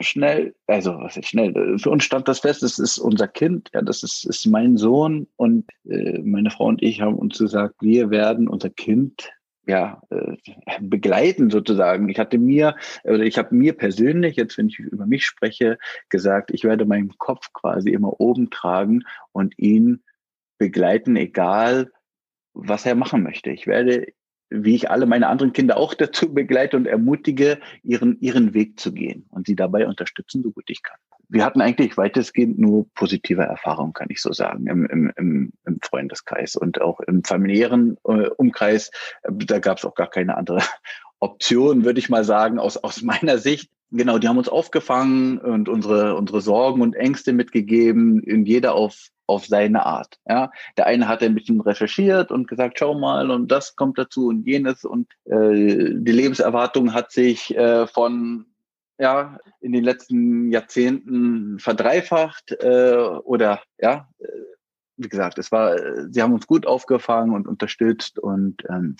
schnell, 0.00 0.54
also 0.66 0.92
was 0.98 1.16
ist 1.16 1.28
schnell, 1.28 1.78
für 1.78 1.90
uns 1.90 2.04
stand 2.04 2.28
das 2.28 2.40
fest, 2.40 2.62
es 2.62 2.78
ist 2.78 2.98
unser 2.98 3.28
Kind, 3.28 3.70
ja, 3.74 3.82
das 3.82 4.02
ist, 4.02 4.24
ist 4.26 4.46
mein 4.46 4.76
Sohn 4.76 5.26
und 5.36 5.64
äh, 5.88 6.18
meine 6.18 6.50
Frau 6.50 6.66
und 6.66 6.82
ich 6.82 7.00
haben 7.00 7.16
uns 7.16 7.38
gesagt, 7.38 7.76
wir 7.80 8.10
werden 8.10 8.48
unser 8.48 8.70
Kind 8.70 9.30
ja, 9.66 10.00
äh, 10.10 10.36
begleiten 10.80 11.50
sozusagen. 11.50 12.08
Ich 12.08 12.18
hatte 12.18 12.38
mir, 12.38 12.76
oder 13.04 13.24
ich 13.24 13.36
habe 13.36 13.54
mir 13.54 13.72
persönlich, 13.76 14.36
jetzt 14.36 14.56
wenn 14.58 14.68
ich 14.68 14.78
über 14.78 15.06
mich 15.06 15.26
spreche, 15.26 15.78
gesagt, 16.08 16.50
ich 16.52 16.64
werde 16.64 16.84
meinen 16.84 17.16
Kopf 17.18 17.52
quasi 17.52 17.90
immer 17.90 18.20
oben 18.20 18.50
tragen 18.50 19.02
und 19.32 19.58
ihn 19.58 20.02
begleiten, 20.58 21.16
egal 21.16 21.90
was 22.54 22.86
er 22.86 22.94
machen 22.94 23.22
möchte. 23.22 23.50
Ich 23.50 23.66
werde 23.66 24.06
wie 24.48 24.76
ich 24.76 24.90
alle 24.90 25.06
meine 25.06 25.28
anderen 25.28 25.52
Kinder 25.52 25.76
auch 25.76 25.94
dazu 25.94 26.32
begleite 26.32 26.76
und 26.76 26.86
ermutige, 26.86 27.58
ihren, 27.82 28.20
ihren 28.20 28.54
Weg 28.54 28.78
zu 28.78 28.92
gehen 28.92 29.26
und 29.30 29.46
sie 29.46 29.56
dabei 29.56 29.86
unterstützen, 29.86 30.42
so 30.42 30.52
gut 30.52 30.70
ich 30.70 30.82
kann. 30.82 30.98
Wir 31.28 31.44
hatten 31.44 31.60
eigentlich 31.60 31.96
weitestgehend 31.96 32.58
nur 32.58 32.86
positive 32.94 33.42
Erfahrungen, 33.42 33.92
kann 33.92 34.08
ich 34.10 34.20
so 34.20 34.32
sagen, 34.32 34.66
im, 34.66 34.86
im, 34.86 35.52
im, 35.64 35.78
Freundeskreis 35.82 36.56
und 36.56 36.80
auch 36.80 37.00
im 37.00 37.24
familiären 37.24 37.96
äh, 38.04 38.28
Umkreis. 38.28 38.90
Da 39.22 39.58
gab 39.58 39.78
es 39.78 39.84
auch 39.84 39.94
gar 39.94 40.08
keine 40.08 40.36
andere 40.36 40.60
Option, 41.18 41.84
würde 41.84 41.98
ich 41.98 42.08
mal 42.08 42.24
sagen, 42.24 42.58
aus, 42.58 42.76
aus 42.76 43.02
meiner 43.02 43.38
Sicht. 43.38 43.70
Genau, 43.90 44.18
die 44.18 44.28
haben 44.28 44.38
uns 44.38 44.48
aufgefangen 44.48 45.38
und 45.38 45.68
unsere, 45.68 46.16
unsere 46.16 46.40
Sorgen 46.40 46.82
und 46.82 46.94
Ängste 46.94 47.32
mitgegeben, 47.32 48.20
in 48.22 48.44
jeder 48.44 48.74
auf, 48.74 49.08
auf 49.26 49.46
seine 49.46 49.86
Art. 49.86 50.18
Ja, 50.28 50.50
der 50.76 50.86
eine 50.86 51.06
hat 51.06 51.22
ein 51.22 51.34
bisschen 51.34 51.60
recherchiert 51.60 52.32
und 52.32 52.48
gesagt, 52.48 52.78
schau 52.78 52.98
mal, 52.98 53.30
und 53.30 53.50
das 53.50 53.76
kommt 53.76 53.96
dazu 53.98 54.26
und 54.26 54.44
jenes 54.44 54.84
und 54.84 55.08
äh, 55.24 55.94
die 55.94 56.12
Lebenserwartung 56.12 56.94
hat 56.94 57.12
sich 57.12 57.56
äh, 57.56 57.86
von 57.86 58.46
ja 58.98 59.38
in 59.60 59.72
den 59.72 59.84
letzten 59.84 60.50
Jahrzehnten 60.50 61.58
verdreifacht 61.58 62.52
äh, 62.60 62.96
oder 63.24 63.62
ja, 63.78 64.08
äh, 64.18 64.26
wie 64.96 65.08
gesagt, 65.08 65.38
es 65.38 65.52
war, 65.52 65.76
sie 66.10 66.22
haben 66.22 66.32
uns 66.32 66.46
gut 66.46 66.66
aufgefangen 66.66 67.34
und 67.34 67.46
unterstützt 67.46 68.18
und 68.18 68.62
ähm, 68.68 68.96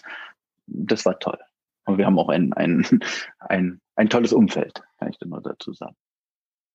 das 0.67 1.07
war 1.07 1.19
toll. 1.19 1.39
Und 1.87 1.99
wir 1.99 2.07
haben 2.07 2.19
auch 2.19 2.29
ein, 2.29 2.53
ein, 2.53 2.87
ein, 3.39 3.81
ein 3.95 4.11
tolles 4.11 4.33
Umfeld, 4.33 4.83
kann 4.99 5.09
ich 5.09 5.21
nur 5.25 5.41
dazu 5.41 5.73
sagen. 5.73 5.97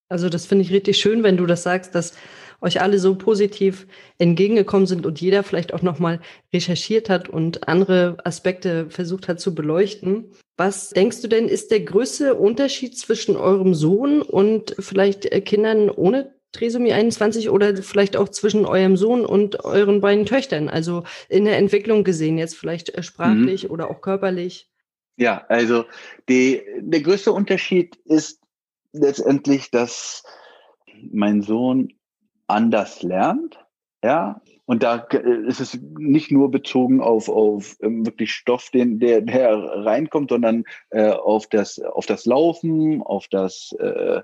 Also 0.09 0.27
das 0.27 0.45
finde 0.45 0.63
ich 0.63 0.73
richtig 0.73 0.97
schön, 0.97 1.23
wenn 1.23 1.37
du 1.37 1.45
das 1.45 1.63
sagst, 1.63 1.95
dass 1.95 2.17
euch 2.59 2.81
alle 2.81 2.99
so 2.99 3.15
positiv 3.15 3.87
entgegengekommen 4.17 4.85
sind 4.85 5.05
und 5.05 5.21
jeder 5.21 5.41
vielleicht 5.41 5.73
auch 5.73 5.81
nochmal 5.81 6.19
recherchiert 6.53 7.09
hat 7.09 7.29
und 7.29 7.67
andere 7.67 8.17
Aspekte 8.25 8.89
versucht 8.89 9.29
hat 9.29 9.39
zu 9.39 9.55
beleuchten. 9.55 10.31
Was 10.63 10.91
denkst 10.91 11.23
du 11.23 11.27
denn, 11.27 11.47
ist 11.47 11.71
der 11.71 11.79
größte 11.79 12.35
Unterschied 12.35 12.95
zwischen 12.95 13.35
eurem 13.35 13.73
Sohn 13.73 14.21
und 14.21 14.75
vielleicht 14.77 15.25
äh, 15.25 15.41
Kindern 15.41 15.89
ohne 15.89 16.35
Trisomie 16.51 16.93
21 16.93 17.49
oder 17.49 17.75
vielleicht 17.77 18.15
auch 18.15 18.29
zwischen 18.29 18.67
eurem 18.67 18.95
Sohn 18.95 19.25
und 19.25 19.65
euren 19.65 20.01
beiden 20.01 20.27
Töchtern? 20.27 20.69
Also 20.69 21.03
in 21.29 21.45
der 21.45 21.57
Entwicklung 21.57 22.03
gesehen, 22.03 22.37
jetzt 22.37 22.55
vielleicht 22.55 22.89
äh, 22.89 23.01
sprachlich 23.01 23.63
mhm. 23.63 23.71
oder 23.71 23.89
auch 23.89 24.01
körperlich? 24.01 24.69
Ja, 25.17 25.43
also 25.49 25.85
die, 26.29 26.61
der 26.77 27.01
größte 27.01 27.31
Unterschied 27.31 27.95
ist 28.05 28.39
letztendlich, 28.91 29.71
dass 29.71 30.21
mein 31.11 31.41
Sohn 31.41 31.91
anders 32.45 33.01
lernt, 33.01 33.57
ja, 34.03 34.43
und 34.71 34.83
da 34.83 35.05
ist 35.47 35.59
es 35.59 35.77
nicht 35.99 36.31
nur 36.31 36.49
bezogen 36.49 37.01
auf, 37.01 37.27
auf 37.27 37.75
ähm, 37.81 38.05
wirklich 38.05 38.31
Stoff, 38.31 38.69
den, 38.69 39.01
der, 39.01 39.19
der 39.19 39.53
reinkommt, 39.53 40.29
sondern 40.29 40.63
äh, 40.91 41.09
auf, 41.09 41.47
das, 41.47 41.77
auf 41.81 42.05
das 42.05 42.25
Laufen, 42.25 43.01
auf 43.01 43.27
das 43.27 43.75
äh, 43.79 44.21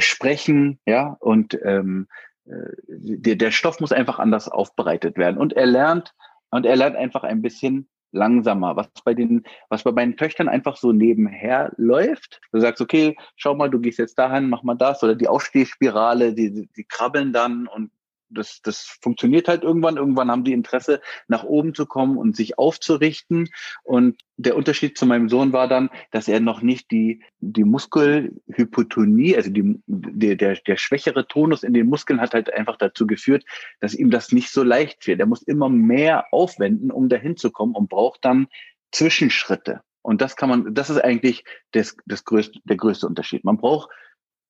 Sprechen, 0.00 0.78
ja, 0.86 1.18
und 1.20 1.58
ähm, 1.62 2.08
äh, 2.46 2.52
der, 2.86 3.36
der 3.36 3.50
Stoff 3.50 3.78
muss 3.78 3.92
einfach 3.92 4.18
anders 4.18 4.48
aufbereitet 4.48 5.18
werden. 5.18 5.36
Und 5.36 5.52
er 5.52 5.66
lernt, 5.66 6.14
und 6.48 6.64
er 6.64 6.76
lernt 6.76 6.96
einfach 6.96 7.24
ein 7.24 7.42
bisschen 7.42 7.86
langsamer, 8.12 8.76
was 8.76 8.88
bei 9.04 9.12
den, 9.12 9.44
was 9.68 9.82
bei 9.82 9.92
meinen 9.92 10.16
Töchtern 10.16 10.48
einfach 10.48 10.78
so 10.78 10.92
nebenher 10.92 11.74
läuft. 11.76 12.40
Du 12.50 12.60
sagst, 12.60 12.80
okay, 12.80 13.14
schau 13.36 13.54
mal, 13.54 13.68
du 13.68 13.78
gehst 13.78 13.98
jetzt 13.98 14.18
dahin, 14.18 14.48
mach 14.48 14.62
mal 14.62 14.74
das, 14.74 15.02
oder 15.02 15.14
die 15.14 15.28
Aufstehspirale, 15.28 16.32
die, 16.32 16.66
die 16.74 16.84
krabbeln 16.84 17.34
dann 17.34 17.66
und 17.66 17.90
das, 18.28 18.60
das 18.62 18.98
funktioniert 19.00 19.48
halt 19.48 19.62
irgendwann. 19.62 19.96
Irgendwann 19.96 20.30
haben 20.30 20.44
die 20.44 20.52
Interesse, 20.52 21.00
nach 21.28 21.44
oben 21.44 21.74
zu 21.74 21.86
kommen 21.86 22.16
und 22.16 22.36
sich 22.36 22.58
aufzurichten. 22.58 23.48
Und 23.82 24.20
der 24.36 24.56
Unterschied 24.56 24.98
zu 24.98 25.06
meinem 25.06 25.28
Sohn 25.28 25.52
war 25.52 25.68
dann, 25.68 25.90
dass 26.10 26.28
er 26.28 26.40
noch 26.40 26.62
nicht 26.62 26.90
die, 26.90 27.22
die 27.38 27.64
Muskelhypotonie, 27.64 29.36
also 29.36 29.50
die, 29.50 29.80
der, 29.86 30.36
der, 30.36 30.56
der 30.56 30.76
schwächere 30.76 31.26
Tonus 31.26 31.62
in 31.62 31.74
den 31.74 31.88
Muskeln 31.88 32.20
hat 32.20 32.34
halt 32.34 32.52
einfach 32.52 32.76
dazu 32.76 33.06
geführt, 33.06 33.44
dass 33.80 33.94
ihm 33.94 34.10
das 34.10 34.32
nicht 34.32 34.50
so 34.50 34.62
leicht 34.62 35.04
fällt. 35.04 35.20
Er 35.20 35.26
muss 35.26 35.42
immer 35.42 35.68
mehr 35.68 36.32
aufwenden, 36.32 36.90
um 36.90 37.08
dahin 37.08 37.36
zu 37.36 37.50
kommen 37.50 37.74
und 37.74 37.88
braucht 37.88 38.24
dann 38.24 38.48
Zwischenschritte. 38.92 39.82
Und 40.02 40.20
das 40.20 40.36
kann 40.36 40.48
man, 40.48 40.74
das 40.74 40.88
ist 40.88 41.02
eigentlich 41.02 41.44
das, 41.72 41.96
das 42.06 42.24
größte, 42.24 42.60
der 42.64 42.76
größte 42.76 43.06
Unterschied. 43.06 43.44
Man 43.44 43.56
braucht 43.56 43.90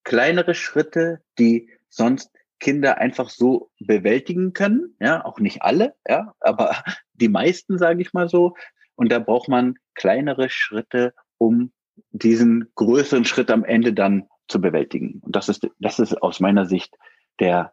kleinere 0.05 0.55
Schritte, 0.55 1.23
die 1.39 1.71
sonst 1.89 2.31
Kinder 2.59 2.99
einfach 2.99 3.29
so 3.29 3.71
bewältigen 3.81 4.53
können. 4.53 4.97
Ja, 5.01 5.25
auch 5.25 5.39
nicht 5.39 5.63
alle, 5.63 5.95
ja, 6.09 6.35
aber 6.41 6.75
die 7.15 7.29
meisten, 7.29 7.79
sage 7.79 8.03
ich 8.03 8.13
mal 8.13 8.29
so. 8.29 8.55
Und 8.95 9.13
da 9.13 9.19
braucht 9.19 9.49
man 9.49 9.75
kleinere 9.95 10.49
Schritte, 10.49 11.15
um 11.39 11.73
diesen 12.11 12.71
größeren 12.75 13.25
Schritt 13.25 13.51
am 13.51 13.65
Ende 13.65 13.93
dann 13.93 14.29
zu 14.49 14.61
bewältigen. 14.61 15.21
Und 15.23 15.37
das 15.37 15.49
ist, 15.49 15.69
das 15.79 15.99
ist 15.99 16.23
aus 16.23 16.41
meiner 16.41 16.67
Sicht 16.67 16.95
der, 17.41 17.73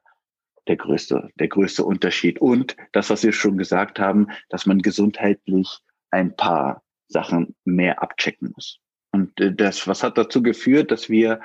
der 0.68 0.78
größte, 0.78 1.30
der 1.36 1.48
größte 1.48 1.84
Unterschied. 1.84 2.40
Und 2.40 2.76
das, 2.92 3.10
was 3.10 3.24
wir 3.24 3.32
schon 3.32 3.58
gesagt 3.58 4.00
haben, 4.00 4.28
dass 4.50 4.66
man 4.66 4.82
gesundheitlich 4.82 5.80
ein 6.12 6.36
paar 6.36 6.84
Sachen 7.08 7.56
mehr 7.64 8.02
abchecken 8.02 8.52
muss. 8.56 8.80
Und 9.12 9.40
äh, 9.40 9.54
das, 9.54 9.88
was 9.88 10.04
hat 10.04 10.18
dazu 10.18 10.42
geführt, 10.42 10.92
dass 10.92 11.10
wir, 11.10 11.42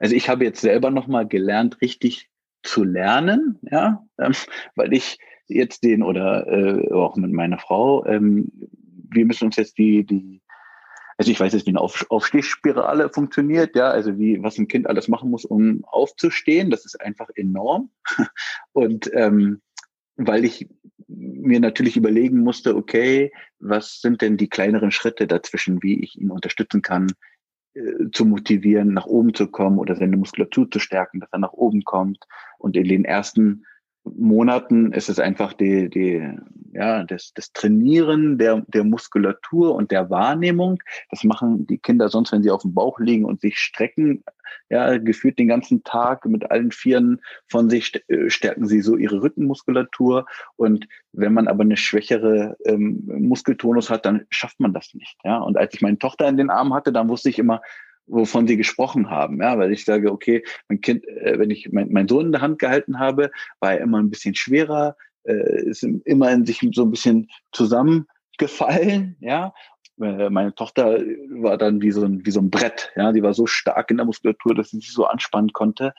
also 0.00 0.14
ich 0.14 0.28
habe 0.28 0.44
jetzt 0.44 0.60
selber 0.60 0.90
nochmal 0.90 1.26
gelernt, 1.26 1.80
richtig 1.80 2.28
zu 2.62 2.84
lernen, 2.84 3.58
ja, 3.62 4.04
ähm, 4.18 4.32
weil 4.74 4.92
ich 4.92 5.18
jetzt 5.46 5.82
den 5.82 6.02
oder 6.02 6.46
äh, 6.46 6.92
auch 6.92 7.16
mit 7.16 7.32
meiner 7.32 7.58
Frau, 7.58 8.04
ähm, 8.06 8.50
wir 9.10 9.24
müssen 9.24 9.46
uns 9.46 9.56
jetzt 9.56 9.78
die, 9.78 10.04
die, 10.04 10.42
also 11.16 11.30
ich 11.30 11.40
weiß 11.40 11.52
jetzt, 11.54 11.66
wie 11.66 11.70
eine 11.70 11.80
Auf 11.80 12.06
Aufstehspirale 12.10 13.10
funktioniert, 13.10 13.74
ja, 13.74 13.88
also 13.88 14.18
wie, 14.18 14.42
was 14.42 14.58
ein 14.58 14.68
Kind 14.68 14.86
alles 14.86 15.08
machen 15.08 15.30
muss, 15.30 15.44
um 15.44 15.84
aufzustehen, 15.84 16.70
das 16.70 16.84
ist 16.84 17.00
einfach 17.00 17.28
enorm. 17.34 17.90
Und 18.72 19.10
ähm, 19.14 19.62
weil 20.16 20.44
ich 20.44 20.68
mir 21.06 21.60
natürlich 21.60 21.96
überlegen 21.96 22.40
musste, 22.40 22.76
okay, 22.76 23.32
was 23.58 24.00
sind 24.00 24.20
denn 24.20 24.36
die 24.36 24.48
kleineren 24.48 24.90
Schritte 24.90 25.26
dazwischen, 25.26 25.82
wie 25.82 26.02
ich 26.02 26.20
ihn 26.20 26.30
unterstützen 26.30 26.82
kann, 26.82 27.10
zu 28.12 28.24
motivieren, 28.24 28.94
nach 28.94 29.06
oben 29.06 29.34
zu 29.34 29.46
kommen 29.48 29.78
oder 29.78 29.94
seine 29.96 30.16
Muskulatur 30.16 30.70
zu 30.70 30.78
stärken, 30.78 31.20
dass 31.20 31.32
er 31.32 31.38
nach 31.38 31.52
oben 31.52 31.84
kommt. 31.84 32.24
Und 32.58 32.76
in 32.76 32.88
den 32.88 33.04
ersten 33.04 33.64
Monaten 34.16 34.92
ist 34.92 35.08
es 35.08 35.18
einfach 35.18 35.52
die, 35.52 35.88
die, 35.88 36.28
ja, 36.72 37.04
das, 37.04 37.32
das 37.34 37.52
Trainieren 37.52 38.38
der, 38.38 38.62
der 38.68 38.84
Muskulatur 38.84 39.74
und 39.74 39.90
der 39.90 40.10
Wahrnehmung. 40.10 40.82
Das 41.10 41.24
machen 41.24 41.66
die 41.66 41.78
Kinder 41.78 42.08
sonst, 42.08 42.32
wenn 42.32 42.42
sie 42.42 42.50
auf 42.50 42.62
dem 42.62 42.74
Bauch 42.74 42.98
liegen 42.98 43.24
und 43.24 43.40
sich 43.40 43.58
strecken, 43.58 44.24
ja, 44.70 44.98
gefühlt 44.98 45.38
den 45.38 45.48
ganzen 45.48 45.82
Tag 45.84 46.24
mit 46.26 46.50
allen 46.50 46.72
Vieren 46.72 47.20
von 47.46 47.70
sich 47.70 48.04
äh, 48.08 48.30
stärken 48.30 48.66
sie 48.66 48.80
so 48.80 48.96
ihre 48.96 49.22
Rückenmuskulatur. 49.22 50.26
Und 50.56 50.86
wenn 51.12 51.32
man 51.32 51.48
aber 51.48 51.62
eine 51.62 51.76
schwächere 51.76 52.56
ähm, 52.64 53.02
Muskeltonus 53.06 53.90
hat, 53.90 54.04
dann 54.06 54.26
schafft 54.30 54.60
man 54.60 54.74
das 54.74 54.94
nicht. 54.94 55.18
Ja, 55.24 55.38
und 55.38 55.56
als 55.56 55.74
ich 55.74 55.80
meine 55.80 55.98
Tochter 55.98 56.28
in 56.28 56.36
den 56.36 56.50
Armen 56.50 56.74
hatte, 56.74 56.92
dann 56.92 57.08
wusste 57.08 57.30
ich 57.30 57.38
immer, 57.38 57.60
wovon 58.08 58.46
sie 58.46 58.56
gesprochen 58.56 59.10
haben, 59.10 59.40
ja, 59.40 59.58
weil 59.58 59.72
ich 59.72 59.84
sage, 59.84 60.10
okay, 60.10 60.42
mein 60.68 60.80
Kind, 60.80 61.06
äh, 61.06 61.38
wenn 61.38 61.50
ich 61.50 61.70
mein, 61.72 61.92
mein 61.92 62.08
Sohn 62.08 62.26
in 62.26 62.32
der 62.32 62.40
Hand 62.40 62.58
gehalten 62.58 62.98
habe, 62.98 63.30
war 63.60 63.74
er 63.74 63.80
immer 63.80 63.98
ein 63.98 64.10
bisschen 64.10 64.34
schwerer, 64.34 64.96
äh, 65.24 65.64
ist 65.64 65.82
immer 65.82 66.30
in 66.32 66.46
sich 66.46 66.66
so 66.72 66.82
ein 66.82 66.90
bisschen 66.90 67.30
zusammengefallen, 67.52 69.16
ja. 69.20 69.52
Äh, 70.00 70.30
meine 70.30 70.54
Tochter 70.54 71.00
war 71.40 71.58
dann 71.58 71.82
wie 71.82 71.90
so 71.90 72.04
ein, 72.04 72.24
wie 72.24 72.30
so 72.30 72.40
ein 72.40 72.50
Brett, 72.50 72.90
ja, 72.96 73.12
die 73.12 73.22
war 73.22 73.34
so 73.34 73.46
stark 73.46 73.90
in 73.90 73.96
der 73.96 74.06
Muskulatur, 74.06 74.54
dass 74.54 74.70
sie 74.70 74.78
sich 74.78 74.92
so 74.92 75.06
anspannen 75.06 75.52
konnte. 75.52 75.92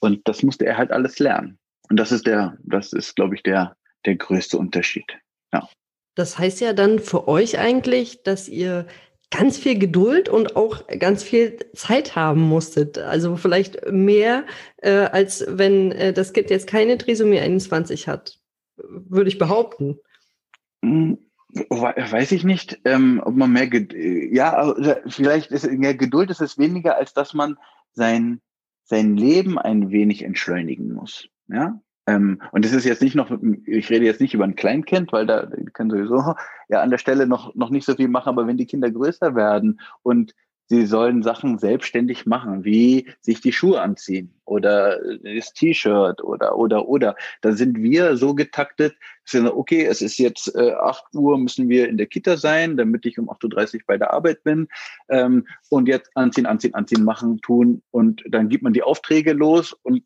Und 0.00 0.26
das 0.28 0.42
musste 0.42 0.66
er 0.66 0.76
halt 0.76 0.90
alles 0.90 1.18
lernen. 1.18 1.58
Und 1.90 1.98
das 1.98 2.12
ist 2.12 2.26
der, 2.26 2.56
das 2.64 2.92
ist, 2.92 3.16
glaube 3.16 3.34
ich, 3.34 3.42
der, 3.42 3.76
der 4.06 4.16
größte 4.16 4.58
Unterschied. 4.58 5.06
Ja. 5.52 5.68
Das 6.14 6.38
heißt 6.38 6.60
ja 6.60 6.72
dann 6.72 6.98
für 6.98 7.28
euch 7.28 7.58
eigentlich, 7.58 8.22
dass 8.22 8.48
ihr 8.48 8.86
ganz 9.36 9.58
viel 9.58 9.78
Geduld 9.78 10.28
und 10.28 10.56
auch 10.56 10.86
ganz 10.98 11.22
viel 11.22 11.58
Zeit 11.74 12.14
haben 12.14 12.42
musstet. 12.42 12.98
Also 12.98 13.36
vielleicht 13.36 13.90
mehr, 13.90 14.44
äh, 14.78 14.90
als 14.90 15.44
wenn 15.48 15.92
äh, 15.92 16.12
das 16.12 16.32
Kind 16.32 16.50
jetzt 16.50 16.66
keine 16.66 16.98
Trisomie 16.98 17.40
21 17.40 18.06
hat, 18.06 18.38
würde 18.76 19.28
ich 19.28 19.38
behaupten. 19.38 19.98
Hm, 20.82 21.18
weiß 21.48 22.32
ich 22.32 22.44
nicht, 22.44 22.80
ähm, 22.84 23.20
ob 23.24 23.34
man 23.34 23.52
mehr, 23.52 23.66
Ged 23.68 23.92
ja, 23.94 24.74
vielleicht 25.06 25.50
ist 25.50 25.70
mehr 25.70 25.94
Geduld 25.94 26.30
ist 26.30 26.40
es 26.40 26.58
weniger, 26.58 26.96
als 26.96 27.12
dass 27.12 27.34
man 27.34 27.56
sein, 27.92 28.40
sein 28.84 29.16
Leben 29.16 29.58
ein 29.58 29.90
wenig 29.90 30.22
entschleunigen 30.22 30.92
muss. 30.92 31.28
Ja, 31.48 31.80
ähm, 32.06 32.42
und 32.52 32.64
das 32.64 32.72
ist 32.72 32.84
jetzt 32.84 33.02
nicht 33.02 33.14
noch, 33.14 33.30
ich 33.66 33.90
rede 33.90 34.04
jetzt 34.04 34.20
nicht 34.20 34.34
über 34.34 34.44
ein 34.44 34.56
Kleinkind, 34.56 35.12
weil 35.12 35.26
da 35.26 35.48
können 35.72 35.90
sowieso 35.90 36.34
ja 36.68 36.82
an 36.82 36.90
der 36.90 36.98
Stelle 36.98 37.26
noch, 37.26 37.54
noch 37.54 37.70
nicht 37.70 37.86
so 37.86 37.94
viel 37.94 38.08
machen, 38.08 38.28
aber 38.28 38.46
wenn 38.46 38.58
die 38.58 38.66
Kinder 38.66 38.90
größer 38.90 39.34
werden 39.34 39.80
und 40.02 40.34
sie 40.66 40.86
sollen 40.86 41.22
Sachen 41.22 41.58
selbstständig 41.58 42.26
machen, 42.26 42.64
wie 42.64 43.08
sich 43.20 43.40
die 43.40 43.52
Schuhe 43.52 43.80
anziehen 43.80 44.34
oder 44.44 44.98
das 45.22 45.52
T-Shirt 45.52 46.22
oder, 46.22 46.56
oder, 46.56 46.88
oder, 46.88 47.16
da 47.42 47.52
sind 47.52 47.78
wir 47.82 48.16
so 48.16 48.34
getaktet, 48.34 48.94
dass 49.24 49.42
wir 49.42 49.56
okay, 49.56 49.84
es 49.84 50.00
ist 50.00 50.18
jetzt 50.18 50.54
äh, 50.54 50.72
8 50.72 51.14
Uhr, 51.14 51.38
müssen 51.38 51.68
wir 51.68 51.88
in 51.88 51.96
der 51.96 52.06
Kita 52.06 52.36
sein, 52.36 52.76
damit 52.76 53.04
ich 53.06 53.18
um 53.18 53.30
8.30 53.30 53.74
Uhr 53.74 53.80
bei 53.86 53.98
der 53.98 54.12
Arbeit 54.12 54.42
bin 54.42 54.68
ähm, 55.08 55.46
und 55.68 55.88
jetzt 55.88 56.10
anziehen, 56.16 56.46
anziehen, 56.46 56.74
anziehen, 56.74 57.04
machen, 57.04 57.40
tun 57.40 57.82
und 57.90 58.22
dann 58.28 58.48
gibt 58.48 58.62
man 58.62 58.72
die 58.72 58.82
Aufträge 58.82 59.32
los 59.32 59.74
und 59.82 60.02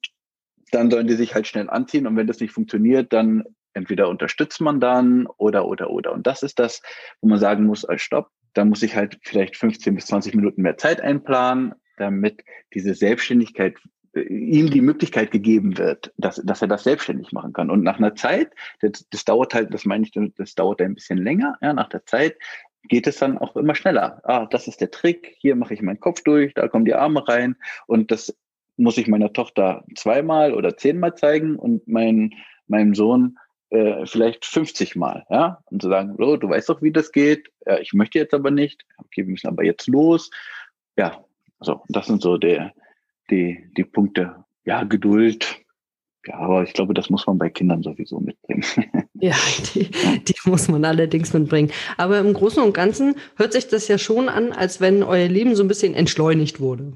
dann 0.70 0.90
sollen 0.90 1.06
die 1.06 1.14
sich 1.14 1.34
halt 1.34 1.46
schnell 1.46 1.70
anziehen 1.70 2.06
und 2.06 2.16
wenn 2.16 2.26
das 2.26 2.40
nicht 2.40 2.52
funktioniert, 2.52 3.12
dann 3.12 3.44
entweder 3.74 4.08
unterstützt 4.08 4.60
man 4.60 4.80
dann 4.80 5.26
oder, 5.26 5.66
oder, 5.66 5.90
oder. 5.90 6.12
Und 6.12 6.26
das 6.26 6.42
ist 6.42 6.58
das, 6.58 6.82
wo 7.20 7.28
man 7.28 7.38
sagen 7.38 7.64
muss, 7.64 7.84
als 7.84 8.02
Stopp, 8.02 8.30
da 8.54 8.64
muss 8.64 8.82
ich 8.82 8.96
halt 8.96 9.18
vielleicht 9.22 9.56
15 9.56 9.94
bis 9.94 10.06
20 10.06 10.34
Minuten 10.34 10.62
mehr 10.62 10.76
Zeit 10.76 11.00
einplanen, 11.00 11.74
damit 11.96 12.44
diese 12.74 12.94
Selbstständigkeit 12.94 13.76
äh, 14.14 14.20
ihm 14.20 14.70
die 14.70 14.80
Möglichkeit 14.80 15.30
gegeben 15.30 15.78
wird, 15.78 16.12
dass, 16.16 16.36
dass 16.44 16.62
er 16.62 16.68
das 16.68 16.84
selbstständig 16.84 17.32
machen 17.32 17.52
kann. 17.52 17.70
Und 17.70 17.82
nach 17.82 17.98
einer 17.98 18.14
Zeit, 18.14 18.52
das, 18.80 19.06
das 19.10 19.24
dauert 19.24 19.54
halt, 19.54 19.72
das 19.72 19.84
meine 19.84 20.04
ich, 20.04 20.12
das 20.36 20.54
dauert 20.54 20.80
ein 20.80 20.94
bisschen 20.94 21.18
länger, 21.18 21.56
ja, 21.60 21.72
nach 21.72 21.88
der 21.88 22.04
Zeit 22.06 22.36
geht 22.84 23.06
es 23.06 23.18
dann 23.18 23.38
auch 23.38 23.54
immer 23.56 23.74
schneller. 23.74 24.20
Ah, 24.24 24.46
das 24.46 24.66
ist 24.66 24.80
der 24.80 24.90
Trick, 24.90 25.36
hier 25.38 25.56
mache 25.56 25.74
ich 25.74 25.82
meinen 25.82 26.00
Kopf 26.00 26.22
durch, 26.22 26.54
da 26.54 26.68
kommen 26.68 26.84
die 26.84 26.94
Arme 26.94 27.26
rein 27.26 27.56
und 27.86 28.10
das 28.10 28.34
muss 28.78 28.98
ich 28.98 29.08
meiner 29.08 29.32
Tochter 29.32 29.84
zweimal 29.94 30.54
oder 30.54 30.76
zehnmal 30.76 31.14
zeigen 31.14 31.56
und 31.56 31.86
mein, 31.88 32.34
meinem 32.66 32.94
Sohn 32.94 33.36
äh, 33.70 34.06
vielleicht 34.06 34.46
50 34.46 34.96
Mal, 34.96 35.26
ja, 35.30 35.58
und 35.66 35.82
zu 35.82 35.88
sagen, 35.88 36.14
so, 36.18 36.36
du 36.36 36.48
weißt 36.48 36.68
doch, 36.68 36.80
wie 36.80 36.92
das 36.92 37.12
geht, 37.12 37.48
ja, 37.66 37.78
ich 37.78 37.92
möchte 37.92 38.18
jetzt 38.18 38.34
aber 38.34 38.50
nicht, 38.50 38.84
okay, 38.96 39.24
wir 39.24 39.32
müssen 39.32 39.48
aber 39.48 39.64
jetzt 39.64 39.88
los, 39.88 40.30
ja, 40.96 41.22
so, 41.60 41.82
das 41.88 42.06
sind 42.06 42.22
so 42.22 42.38
der, 42.38 42.72
die, 43.30 43.70
die 43.76 43.84
Punkte, 43.84 44.44
ja, 44.64 44.84
Geduld, 44.84 45.58
ja, 46.26 46.34
aber 46.36 46.62
ich 46.62 46.72
glaube, 46.72 46.94
das 46.94 47.10
muss 47.10 47.26
man 47.26 47.38
bei 47.38 47.48
Kindern 47.48 47.82
sowieso 47.82 48.20
mitbringen. 48.20 48.64
Ja, 49.20 49.34
die, 49.74 49.90
die, 49.90 50.34
muss 50.44 50.68
man 50.68 50.84
allerdings 50.84 51.32
mitbringen. 51.32 51.72
Aber 51.96 52.20
im 52.20 52.34
Großen 52.34 52.62
und 52.62 52.72
Ganzen 52.72 53.16
hört 53.34 53.52
sich 53.52 53.66
das 53.66 53.88
ja 53.88 53.98
schon 53.98 54.28
an, 54.28 54.52
als 54.52 54.80
wenn 54.80 55.02
euer 55.02 55.26
Leben 55.26 55.56
so 55.56 55.64
ein 55.64 55.68
bisschen 55.68 55.94
entschleunigt 55.94 56.60
wurde. 56.60 56.92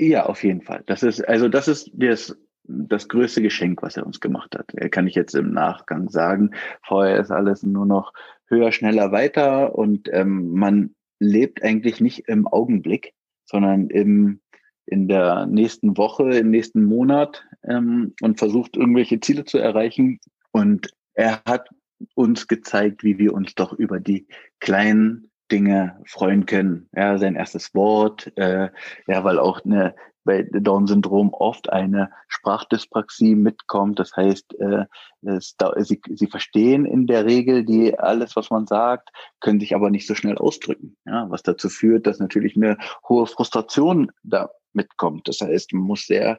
Ja, 0.00 0.24
auf 0.24 0.42
jeden 0.44 0.62
Fall. 0.62 0.82
Das 0.86 1.02
ist, 1.02 1.20
also 1.28 1.50
das 1.50 1.68
ist 1.68 1.90
das, 1.92 2.34
das 2.64 3.06
größte 3.06 3.42
Geschenk, 3.42 3.82
was 3.82 3.98
er 3.98 4.06
uns 4.06 4.18
gemacht 4.20 4.56
hat. 4.56 4.72
Kann 4.92 5.06
ich 5.06 5.14
jetzt 5.14 5.34
im 5.34 5.52
Nachgang 5.52 6.08
sagen. 6.08 6.52
Vorher 6.86 7.18
ist 7.20 7.30
alles 7.30 7.62
nur 7.62 7.84
noch 7.84 8.14
höher, 8.46 8.72
schneller, 8.72 9.12
weiter 9.12 9.74
und 9.74 10.08
ähm, 10.10 10.52
man 10.52 10.94
lebt 11.18 11.62
eigentlich 11.62 12.00
nicht 12.00 12.28
im 12.28 12.48
Augenblick, 12.48 13.12
sondern 13.44 13.90
im, 13.90 14.40
in 14.86 15.06
der 15.06 15.44
nächsten 15.44 15.98
Woche, 15.98 16.30
im 16.30 16.50
nächsten 16.50 16.82
Monat 16.82 17.44
ähm, 17.62 18.14
und 18.22 18.38
versucht 18.38 18.78
irgendwelche 18.78 19.20
Ziele 19.20 19.44
zu 19.44 19.58
erreichen. 19.58 20.18
Und 20.50 20.94
er 21.12 21.42
hat 21.46 21.68
uns 22.14 22.48
gezeigt, 22.48 23.04
wie 23.04 23.18
wir 23.18 23.34
uns 23.34 23.54
doch 23.54 23.74
über 23.74 24.00
die 24.00 24.26
kleinen 24.60 25.29
Dinge 25.50 26.00
freuen 26.06 26.46
können. 26.46 26.88
Ja, 26.94 27.18
sein 27.18 27.36
erstes 27.36 27.74
Wort, 27.74 28.32
äh, 28.36 28.68
ja, 29.06 29.24
weil 29.24 29.38
auch 29.38 29.64
eine, 29.64 29.94
bei 30.24 30.42
Down-Syndrom 30.42 31.32
oft 31.32 31.70
eine 31.70 32.10
Sprachdyspraxie 32.28 33.34
mitkommt. 33.34 33.98
Das 33.98 34.16
heißt, 34.16 34.54
äh, 34.60 34.84
es, 35.22 35.56
sie, 35.78 36.00
sie 36.08 36.26
verstehen 36.26 36.84
in 36.84 37.06
der 37.06 37.24
Regel 37.24 37.64
die 37.64 37.98
alles, 37.98 38.36
was 38.36 38.50
man 38.50 38.66
sagt, 38.66 39.10
können 39.40 39.60
sich 39.60 39.74
aber 39.74 39.90
nicht 39.90 40.06
so 40.06 40.14
schnell 40.14 40.38
ausdrücken. 40.38 40.96
Ja, 41.04 41.26
was 41.30 41.42
dazu 41.42 41.68
führt, 41.68 42.06
dass 42.06 42.18
natürlich 42.18 42.56
eine 42.56 42.76
hohe 43.08 43.26
Frustration 43.26 44.12
da 44.22 44.50
mitkommt. 44.72 45.28
Das 45.28 45.40
heißt, 45.40 45.72
man 45.72 45.82
muss 45.82 46.06
sehr, 46.06 46.38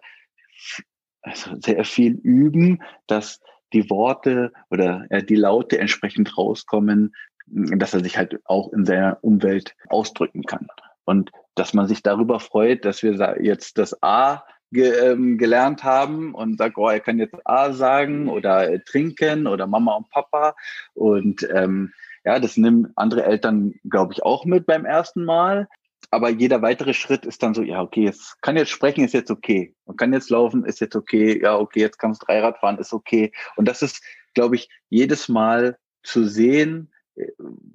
also 1.22 1.52
sehr 1.60 1.84
viel 1.84 2.14
üben, 2.14 2.82
dass 3.08 3.40
die 3.74 3.90
Worte 3.90 4.52
oder 4.70 5.06
äh, 5.10 5.24
die 5.24 5.36
Laute 5.36 5.80
entsprechend 5.80 6.38
rauskommen, 6.38 7.14
dass 7.52 7.94
er 7.94 8.02
sich 8.02 8.18
halt 8.18 8.40
auch 8.46 8.72
in 8.74 8.86
seiner 8.86 9.18
Umwelt 9.22 9.76
ausdrücken 9.90 10.44
kann. 10.44 10.68
Und 11.06 11.32
dass 11.56 11.74
man 11.74 11.88
sich 11.88 12.04
darüber 12.04 12.40
freut, 12.40 12.86
dass 12.86 13.04
wir 13.04 13.38
jetzt 13.42 13.78
das 13.78 14.02
A 14.02 14.44
ge 14.72 14.94
ähm, 15.06 15.38
gelernt 15.38 15.84
haben 15.84 16.34
und 16.34 16.58
sagt, 16.58 16.78
oh, 16.78 16.88
er 16.88 17.02
kann 17.02 17.20
jetzt 17.20 17.36
A 17.44 17.74
sagen 17.74 18.30
oder 18.30 18.72
äh, 18.72 18.80
trinken 18.80 19.48
oder 19.48 19.68
Mama 19.68 19.96
und 19.96 20.10
Papa. 20.10 20.56
Und 20.94 21.48
ähm, 21.54 21.92
ja, 22.24 22.40
das 22.40 22.56
nehmen 22.56 22.92
andere 22.96 23.26
Eltern, 23.26 23.74
glaube 23.90 24.14
ich, 24.14 24.24
auch 24.24 24.46
mit 24.46 24.66
beim 24.66 24.86
ersten 24.86 25.26
Mal. 25.26 25.68
Aber 26.10 26.30
jeder 26.30 26.62
weitere 26.62 26.94
Schritt 26.94 27.26
ist 27.26 27.44
dann 27.44 27.54
so, 27.54 27.62
ja, 27.62 27.82
okay, 27.82 28.04
jetzt 28.04 28.42
kann 28.42 28.58
jetzt 28.58 28.70
sprechen, 28.70 29.04
ist 29.04 29.14
jetzt 29.14 29.32
okay. 29.32 29.76
Man 29.86 29.98
kann 29.98 30.14
jetzt 30.14 30.30
laufen, 30.30 30.66
ist 30.66 30.80
jetzt 30.80 30.96
okay. 30.96 31.42
Ja, 31.42 31.58
okay, 31.58 31.80
jetzt 31.80 32.00
kannst 32.00 32.22
du 32.22 32.26
Dreirad 32.26 32.58
fahren, 32.60 32.80
ist 32.80 32.94
okay. 32.94 33.32
Und 33.56 33.68
das 33.68 33.82
ist, 33.82 34.04
glaube 34.34 34.56
ich, 34.56 34.70
jedes 34.90 35.30
Mal 35.30 35.78
zu 36.04 36.26
sehen, 36.26 36.91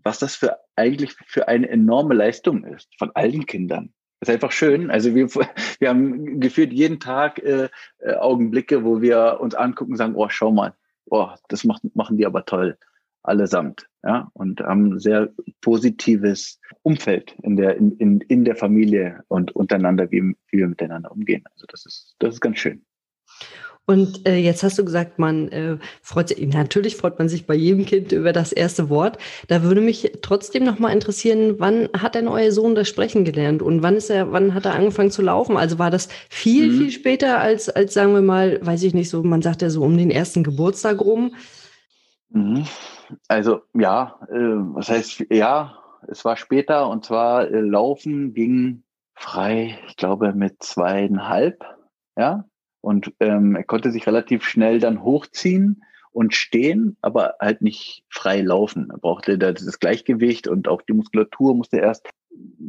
was 0.06 0.20
das 0.20 0.36
für 0.36 0.56
eigentlich 0.76 1.16
für 1.26 1.48
eine 1.48 1.68
enorme 1.68 2.14
Leistung 2.14 2.64
ist 2.64 2.88
von 2.96 3.10
allen 3.14 3.44
Kindern. 3.44 3.92
Das 4.20 4.28
ist 4.28 4.34
einfach 4.34 4.52
schön. 4.52 4.88
Also 4.88 5.14
wir, 5.16 5.28
wir 5.80 5.88
haben 5.88 6.38
gefühlt 6.38 6.72
jeden 6.72 7.00
Tag 7.00 7.40
äh, 7.40 7.68
äh, 7.98 8.14
Augenblicke, 8.14 8.84
wo 8.84 9.02
wir 9.02 9.38
uns 9.40 9.56
angucken 9.56 9.90
und 9.92 9.96
sagen, 9.98 10.14
oh, 10.14 10.28
schau 10.28 10.52
mal, 10.52 10.74
oh, 11.06 11.28
das 11.48 11.64
macht, 11.64 11.82
machen 11.96 12.16
die 12.16 12.24
aber 12.24 12.44
toll, 12.44 12.78
allesamt. 13.24 13.88
Ja, 14.04 14.30
und 14.34 14.60
haben 14.60 14.92
ein 14.92 14.98
sehr 15.00 15.34
positives 15.60 16.60
Umfeld 16.82 17.34
in 17.42 17.56
der, 17.56 17.76
in, 17.76 17.96
in, 17.96 18.20
in 18.20 18.44
der 18.44 18.54
Familie 18.54 19.24
und 19.26 19.56
untereinander, 19.56 20.12
wie, 20.12 20.36
wie 20.50 20.58
wir 20.58 20.68
miteinander 20.68 21.10
umgehen. 21.10 21.42
Also 21.52 21.66
das 21.68 21.84
ist, 21.84 22.14
das 22.20 22.34
ist 22.34 22.40
ganz 22.40 22.58
schön. 22.58 22.86
Und 23.86 24.26
äh, 24.26 24.36
jetzt 24.36 24.64
hast 24.64 24.78
du 24.78 24.84
gesagt, 24.84 25.20
man 25.20 25.48
äh, 25.48 25.78
freut 26.02 26.28
sich, 26.28 26.44
natürlich 26.48 26.96
freut 26.96 27.18
man 27.18 27.28
sich 27.28 27.46
bei 27.46 27.54
jedem 27.54 27.86
Kind 27.86 28.10
über 28.10 28.32
das 28.32 28.52
erste 28.52 28.90
Wort. 28.90 29.18
Da 29.46 29.62
würde 29.62 29.80
mich 29.80 30.12
trotzdem 30.22 30.64
noch 30.64 30.80
mal 30.80 30.92
interessieren, 30.92 31.54
wann 31.58 31.88
hat 31.96 32.16
denn 32.16 32.26
euer 32.26 32.50
Sohn 32.50 32.74
das 32.74 32.88
Sprechen 32.88 33.24
gelernt 33.24 33.62
und 33.62 33.82
wann 33.82 33.94
ist 33.94 34.10
er, 34.10 34.32
wann 34.32 34.54
hat 34.54 34.64
er 34.64 34.74
angefangen 34.74 35.12
zu 35.12 35.22
laufen? 35.22 35.56
Also 35.56 35.78
war 35.78 35.90
das 35.90 36.08
viel, 36.28 36.72
mhm. 36.72 36.78
viel 36.78 36.90
später 36.90 37.38
als, 37.40 37.68
als 37.68 37.94
sagen 37.94 38.12
wir 38.12 38.22
mal, 38.22 38.58
weiß 38.60 38.82
ich 38.82 38.92
nicht 38.92 39.08
so, 39.08 39.22
man 39.22 39.42
sagt 39.42 39.62
ja 39.62 39.70
so 39.70 39.82
um 39.82 39.96
den 39.96 40.10
ersten 40.10 40.42
Geburtstag 40.42 41.00
rum. 41.00 41.36
Mhm. 42.30 42.66
Also 43.28 43.60
ja, 43.72 44.18
äh, 44.28 44.34
was 44.34 44.88
heißt 44.88 45.26
ja, 45.30 45.78
es 46.08 46.24
war 46.24 46.36
später 46.36 46.88
und 46.88 47.04
zwar 47.04 47.48
äh, 47.48 47.60
Laufen 47.60 48.34
ging 48.34 48.82
frei, 49.14 49.78
ich 49.86 49.96
glaube 49.96 50.32
mit 50.32 50.60
zweieinhalb, 50.62 51.64
ja, 52.18 52.44
und 52.86 53.12
ähm, 53.18 53.56
er 53.56 53.64
konnte 53.64 53.90
sich 53.90 54.06
relativ 54.06 54.44
schnell 54.44 54.78
dann 54.78 55.02
hochziehen 55.02 55.82
und 56.12 56.36
stehen, 56.36 56.96
aber 57.02 57.34
halt 57.40 57.60
nicht 57.60 58.04
frei 58.08 58.42
laufen. 58.42 58.90
Er 58.92 58.98
brauchte 58.98 59.38
da 59.38 59.50
dieses 59.50 59.80
Gleichgewicht 59.80 60.46
und 60.46 60.68
auch 60.68 60.82
die 60.82 60.92
Muskulatur 60.92 61.56
musste 61.56 61.78
erst 61.78 62.08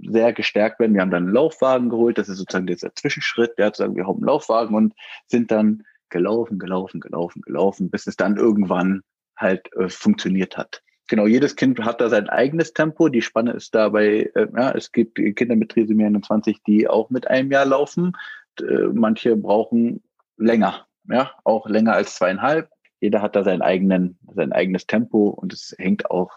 sehr 0.07 0.33
gestärkt 0.33 0.79
werden. 0.79 0.95
Wir 0.95 1.01
haben 1.01 1.11
dann 1.11 1.25
einen 1.25 1.33
Laufwagen 1.35 1.89
geholt, 1.89 2.17
das 2.17 2.29
ist 2.29 2.39
sozusagen 2.39 2.65
dieser 2.65 2.95
Zwischenschritt, 2.95 3.59
der 3.59 3.67
hat 3.67 3.77
wir 3.77 4.07
haben 4.07 4.15
einen 4.15 4.25
Laufwagen 4.25 4.75
und 4.75 4.95
sind 5.27 5.51
dann 5.51 5.83
gelaufen, 6.09 6.57
gelaufen, 6.57 6.99
gelaufen, 6.99 7.43
gelaufen, 7.43 7.91
bis 7.91 8.07
es 8.07 8.17
dann 8.17 8.37
irgendwann 8.37 9.01
halt 9.37 9.71
äh, 9.75 9.87
funktioniert 9.87 10.57
hat. 10.57 10.81
Genau, 11.09 11.27
jedes 11.27 11.55
Kind 11.55 11.79
hat 11.81 12.01
da 12.01 12.09
sein 12.09 12.27
eigenes 12.27 12.73
Tempo. 12.73 13.09
Die 13.09 13.21
Spanne 13.21 13.51
ist 13.51 13.75
dabei, 13.75 14.31
äh, 14.33 14.47
ja, 14.57 14.71
es 14.71 14.91
gibt 14.91 15.19
Kinder 15.35 15.55
mit 15.55 15.69
Trisomie 15.69 16.05
21, 16.05 16.63
die 16.65 16.87
auch 16.87 17.11
mit 17.11 17.27
einem 17.27 17.51
Jahr 17.51 17.67
laufen. 17.67 18.13
Äh, 18.59 18.87
manche 18.93 19.35
brauchen 19.35 20.01
länger, 20.37 20.85
ja, 21.09 21.31
auch 21.43 21.67
länger 21.67 21.93
als 21.93 22.15
zweieinhalb. 22.15 22.69
Jeder 22.99 23.21
hat 23.21 23.35
da 23.35 23.43
seinen 23.43 23.61
eigenen, 23.61 24.17
sein 24.33 24.51
eigenes 24.51 24.87
Tempo 24.87 25.29
und 25.29 25.53
es 25.53 25.75
hängt 25.77 26.09
auch 26.09 26.31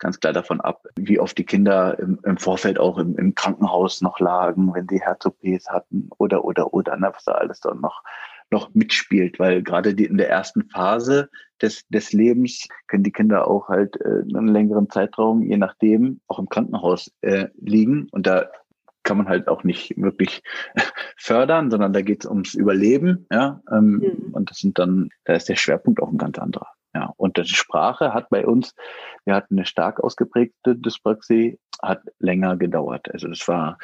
ganz 0.00 0.18
klar 0.18 0.32
davon 0.32 0.60
ab, 0.60 0.86
wie 0.96 1.20
oft 1.20 1.38
die 1.38 1.44
Kinder 1.44 1.98
im, 1.98 2.18
im 2.24 2.38
Vorfeld 2.38 2.80
auch 2.80 2.98
im, 2.98 3.16
im, 3.16 3.34
Krankenhaus 3.34 4.00
noch 4.00 4.18
lagen, 4.18 4.74
wenn 4.74 4.86
die 4.86 5.00
Herz-OPs 5.00 5.68
hatten 5.68 6.08
oder, 6.18 6.44
oder, 6.44 6.74
oder, 6.74 6.96
ne, 6.96 7.10
was 7.14 7.24
da 7.24 7.32
alles 7.32 7.60
dann 7.60 7.80
noch, 7.80 8.02
noch 8.50 8.74
mitspielt, 8.74 9.38
weil 9.38 9.62
gerade 9.62 9.94
die 9.94 10.06
in 10.06 10.16
der 10.16 10.30
ersten 10.30 10.68
Phase 10.70 11.28
des, 11.62 11.86
des 11.88 12.12
Lebens 12.12 12.66
können 12.88 13.04
die 13.04 13.12
Kinder 13.12 13.46
auch 13.46 13.68
halt 13.68 14.00
äh, 14.00 14.22
einen 14.36 14.48
längeren 14.48 14.88
Zeitraum, 14.90 15.42
je 15.42 15.58
nachdem, 15.58 16.20
auch 16.26 16.38
im 16.38 16.48
Krankenhaus 16.48 17.12
äh, 17.20 17.48
liegen. 17.60 18.08
Und 18.10 18.26
da 18.26 18.48
kann 19.10 19.18
man 19.18 19.28
halt 19.28 19.48
auch 19.48 19.64
nicht 19.64 19.96
wirklich 19.96 20.40
fördern, 21.16 21.68
sondern 21.72 21.92
da 21.92 22.00
geht 22.00 22.22
es 22.22 22.30
ums 22.30 22.54
Überleben, 22.54 23.26
ja. 23.32 23.60
Ähm, 23.68 23.96
mhm. 23.96 24.34
Und 24.34 24.50
das 24.50 24.58
sind 24.58 24.78
dann, 24.78 25.08
da 25.24 25.32
ist 25.32 25.48
der 25.48 25.56
Schwerpunkt 25.56 26.00
auch 26.00 26.10
ein 26.10 26.16
ganz 26.16 26.38
anderer. 26.38 26.68
Ja, 26.94 27.12
und 27.16 27.36
die 27.36 27.44
Sprache 27.44 28.14
hat 28.14 28.28
bei 28.30 28.46
uns, 28.46 28.72
wir 29.24 29.34
hatten 29.34 29.56
eine 29.56 29.66
stark 29.66 29.98
ausgeprägte 29.98 30.76
Dyspraxie, 30.76 31.58
hat 31.82 32.02
länger 32.20 32.56
gedauert. 32.56 33.12
Also 33.12 33.26
das 33.26 33.48
war, 33.48 33.78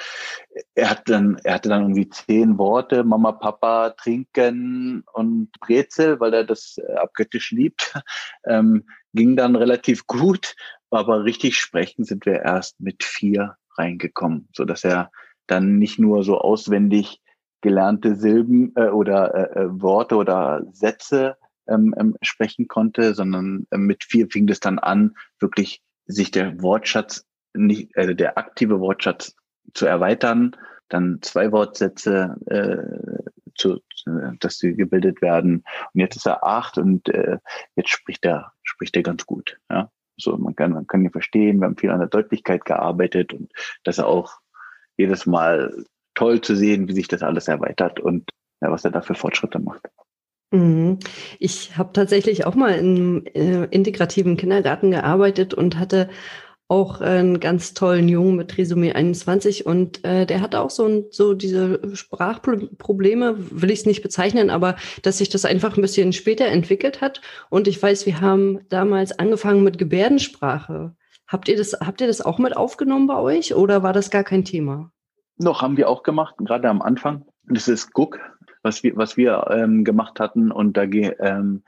er 0.77 0.91
hat 0.91 1.09
dann, 1.09 1.39
er 1.43 1.55
hatte 1.55 1.71
dann 1.71 1.83
irgendwie 1.83 2.09
zehn 2.09 2.57
Worte, 2.57 3.03
Mama, 3.03 3.33
Papa, 3.33 3.91
trinken 3.91 5.03
und 5.13 5.51
Brezel, 5.59 6.21
weil 6.21 6.35
er 6.35 6.45
das 6.45 6.79
äh, 6.79 6.95
abgöttisch 6.95 7.51
liebt. 7.51 7.95
Ähm, 8.49 8.85
ging 9.13 9.35
dann 9.35 9.57
relativ 9.57 10.07
gut, 10.07 10.55
aber 10.91 11.25
richtig 11.25 11.57
sprechen 11.59 12.05
sind 12.05 12.27
wir 12.27 12.43
erst 12.43 12.79
mit 12.79 13.03
vier 13.03 13.57
reingekommen, 13.79 14.49
so 14.53 14.65
dass 14.65 14.85
er 14.85 15.11
dann 15.47 15.79
nicht 15.79 15.99
nur 15.99 16.25
so 16.25 16.39
auswendig 16.39 17.21
gelernte 17.61 18.17
Silben 18.17 18.73
äh, 18.77 18.89
oder 18.89 19.35
äh, 19.35 19.61
äh 19.61 19.83
Worte 19.83 20.17
oder 20.17 20.63
Sätze 20.73 21.37
ähm, 21.69 21.95
ähm, 21.99 22.17
sprechen 22.23 22.69
konnte, 22.69 23.15
sondern 23.15 23.67
äh, 23.71 23.79
mit 23.79 24.05
vier 24.05 24.29
fing 24.29 24.49
es 24.49 24.61
dann 24.61 24.79
an, 24.79 25.17
wirklich 25.41 25.83
sich 26.07 26.31
der 26.31 26.61
Wortschatz, 26.63 27.27
nicht, 27.55 27.97
also 27.97 28.15
der 28.15 28.39
aktive 28.39 28.81
Wortschatz 28.81 29.35
zu 29.75 29.87
erweitern, 29.87 30.57
dann 30.89 31.19
zwei 31.23 31.51
Wortsätze, 31.51 32.37
äh, 32.47 33.33
zu, 33.57 33.81
äh, 34.07 34.37
dass 34.39 34.59
sie 34.59 34.75
gebildet 34.75 35.23
werden. 35.23 35.65
Und 35.93 36.01
jetzt 36.01 36.17
ist 36.17 36.27
er 36.27 36.45
acht 36.45 36.79
und 36.79 37.09
äh, 37.09 37.39
jetzt 37.75 37.91
spricht 37.91 38.25
er, 38.25 38.53
spricht 38.63 38.97
er 38.97 39.03
ganz 39.03 39.27
gut. 39.27 39.59
Ja, 39.71 39.91
so 40.17 40.37
man 40.37 40.57
kann, 40.57 40.73
man 40.73 40.87
kann 40.87 41.05
ihn 41.05 41.11
verstehen. 41.11 41.61
Wir 41.61 41.67
haben 41.67 41.77
viel 41.77 41.91
an 41.91 42.01
der 42.01 42.09
Deutlichkeit 42.09 42.65
gearbeitet 42.65 43.33
und 43.33 43.53
dass 43.85 43.99
er 43.99 44.07
auch 44.07 44.39
jedes 44.97 45.27
Mal 45.27 45.85
toll 46.15 46.41
zu 46.41 46.57
sehen, 46.57 46.89
wie 46.89 46.95
sich 46.95 47.09
das 47.09 47.23
alles 47.23 47.49
erweitert 47.49 48.01
und 48.01 48.31
ja, 48.61 48.71
was 48.71 48.85
er 48.85 48.91
da 48.91 49.03
für 49.03 49.15
Fortschritte 49.15 49.59
macht. 49.59 49.83
Mhm. 50.53 50.99
Ich 51.39 51.77
habe 51.77 51.93
tatsächlich 51.93 52.47
auch 52.47 52.55
mal 52.55 52.75
im 52.75 53.27
äh, 53.35 53.65
integrativen 53.65 54.37
Kindergarten 54.37 54.91
gearbeitet 54.91 55.55
und 55.55 55.79
hatte 55.79 56.09
auch 56.69 57.01
einen 57.01 57.39
ganz 57.39 57.75
tollen 57.75 58.09
Jungen 58.09 58.37
mit 58.37 58.51
Trisomie 58.51 58.93
21 58.93 59.67
und 59.67 60.05
äh, 60.05 60.27
der 60.27 60.41
hatte 60.41 60.61
auch 60.61 60.71
so, 60.71 61.07
so 61.11 61.35
diese 61.35 61.95
Sprachprobleme, 61.95 63.37
will 63.39 63.71
ich 63.71 63.81
es 63.81 63.87
nicht 63.87 64.03
bezeichnen, 64.03 64.51
aber 64.51 64.77
dass 65.03 65.19
sich 65.19 65.29
das 65.29 65.45
einfach 65.45 65.77
ein 65.77 65.83
bisschen 65.83 66.13
später 66.13 66.47
entwickelt 66.47 67.01
hat. 67.01 67.21
Und 67.51 67.69
ich 67.69 67.81
weiß, 67.81 68.07
wir 68.07 68.21
haben 68.21 68.61
damals 68.69 69.17
angefangen 69.17 69.63
mit 69.63 69.79
Gebärdensprache. 69.79 70.97
Habt 71.29 71.49
ihr 71.49 71.57
das, 71.57 71.75
habt 71.75 72.01
ihr 72.01 72.09
das 72.09 72.21
auch 72.21 72.39
mit 72.39 72.57
aufgenommen 72.57 73.07
bei 73.07 73.19
euch 73.19 73.55
oder 73.55 73.83
war 73.83 73.93
das 73.93 74.11
gar 74.11 74.25
kein 74.25 74.45
Thema? 74.45 74.91
Noch 75.39 75.63
haben 75.63 75.77
wir 75.77 75.89
auch 75.89 76.03
gemacht, 76.03 76.37
gerade 76.39 76.69
am 76.69 76.83
Anfang. 76.83 77.25
Das 77.45 77.69
ist 77.69 77.93
Guck, 77.93 78.19
was 78.63 78.83
wir, 78.83 78.97
was 78.97 79.17
wir 79.17 79.47
ähm, 79.51 79.85
gemacht 79.85 80.19
hatten. 80.19 80.51
Und 80.51 80.77
da 80.77 80.83
ähm, 80.83 81.63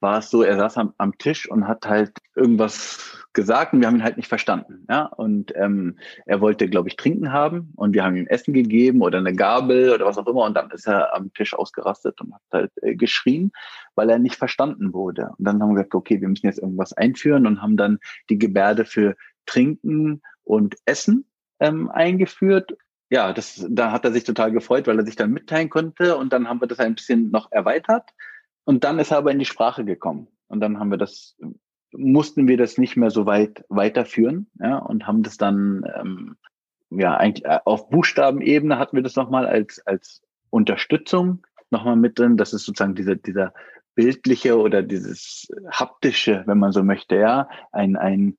war 0.00 0.18
es 0.18 0.30
so, 0.30 0.42
er 0.42 0.56
saß 0.56 0.76
am, 0.76 0.94
am 0.98 1.16
Tisch 1.16 1.50
und 1.50 1.68
hat 1.68 1.86
halt 1.86 2.12
irgendwas 2.34 3.21
gesagt 3.32 3.72
und 3.72 3.80
wir 3.80 3.86
haben 3.86 3.96
ihn 3.96 4.04
halt 4.04 4.16
nicht 4.16 4.28
verstanden. 4.28 4.86
Ja? 4.88 5.06
Und 5.06 5.52
ähm, 5.56 5.98
er 6.26 6.40
wollte, 6.40 6.68
glaube 6.68 6.88
ich, 6.88 6.96
trinken 6.96 7.32
haben 7.32 7.72
und 7.76 7.94
wir 7.94 8.04
haben 8.04 8.16
ihm 8.16 8.26
Essen 8.26 8.52
gegeben 8.52 9.02
oder 9.02 9.18
eine 9.18 9.34
Gabel 9.34 9.92
oder 9.92 10.06
was 10.06 10.18
auch 10.18 10.26
immer 10.26 10.44
und 10.44 10.54
dann 10.54 10.70
ist 10.70 10.86
er 10.86 11.14
am 11.14 11.32
Tisch 11.32 11.54
ausgerastet 11.54 12.20
und 12.20 12.34
hat 12.34 12.42
halt 12.52 12.72
äh, 12.82 12.94
geschrien, 12.94 13.52
weil 13.94 14.10
er 14.10 14.18
nicht 14.18 14.36
verstanden 14.36 14.92
wurde. 14.92 15.30
Und 15.38 15.44
dann 15.46 15.62
haben 15.62 15.70
wir 15.70 15.76
gesagt, 15.76 15.94
okay, 15.94 16.20
wir 16.20 16.28
müssen 16.28 16.46
jetzt 16.46 16.60
irgendwas 16.60 16.92
einführen 16.92 17.46
und 17.46 17.62
haben 17.62 17.76
dann 17.76 17.98
die 18.30 18.38
Gebärde 18.38 18.84
für 18.84 19.16
Trinken 19.46 20.22
und 20.44 20.76
Essen 20.84 21.24
ähm, 21.60 21.90
eingeführt 21.90 22.74
ja, 23.12 23.34
das, 23.34 23.66
da 23.68 23.92
hat 23.92 24.06
er 24.06 24.12
sich 24.12 24.24
total 24.24 24.52
gefreut, 24.52 24.86
weil 24.86 24.98
er 24.98 25.04
sich 25.04 25.16
dann 25.16 25.32
mitteilen 25.32 25.68
konnte. 25.68 26.16
Und 26.16 26.32
dann 26.32 26.48
haben 26.48 26.62
wir 26.62 26.66
das 26.66 26.78
ein 26.78 26.94
bisschen 26.94 27.30
noch 27.30 27.52
erweitert. 27.52 28.08
Und 28.64 28.84
dann 28.84 28.98
ist 28.98 29.10
er 29.10 29.18
aber 29.18 29.32
in 29.32 29.38
die 29.38 29.44
Sprache 29.44 29.84
gekommen. 29.84 30.28
Und 30.48 30.60
dann 30.60 30.78
haben 30.78 30.90
wir 30.90 30.96
das, 30.96 31.36
mussten 31.92 32.48
wir 32.48 32.56
das 32.56 32.78
nicht 32.78 32.96
mehr 32.96 33.10
so 33.10 33.26
weit 33.26 33.64
weiterführen, 33.68 34.48
ja, 34.60 34.78
und 34.78 35.06
haben 35.06 35.22
das 35.22 35.36
dann, 35.36 35.84
ähm, 35.98 36.36
ja, 36.90 37.16
eigentlich 37.16 37.44
äh, 37.44 37.58
auf 37.64 37.88
Buchstabenebene 37.90 38.78
hatten 38.78 38.96
wir 38.96 39.02
das 39.02 39.16
nochmal 39.16 39.46
als, 39.46 39.84
als 39.86 40.22
Unterstützung 40.50 41.46
nochmal 41.70 41.96
mit 41.96 42.18
drin. 42.18 42.36
Das 42.36 42.52
ist 42.52 42.64
sozusagen 42.64 42.94
dieser, 42.94 43.16
dieser 43.16 43.52
bildliche 43.94 44.58
oder 44.58 44.82
dieses 44.82 45.48
haptische, 45.70 46.42
wenn 46.46 46.58
man 46.58 46.72
so 46.72 46.82
möchte, 46.82 47.16
ja, 47.16 47.48
ein, 47.72 47.96
ein, 47.96 48.38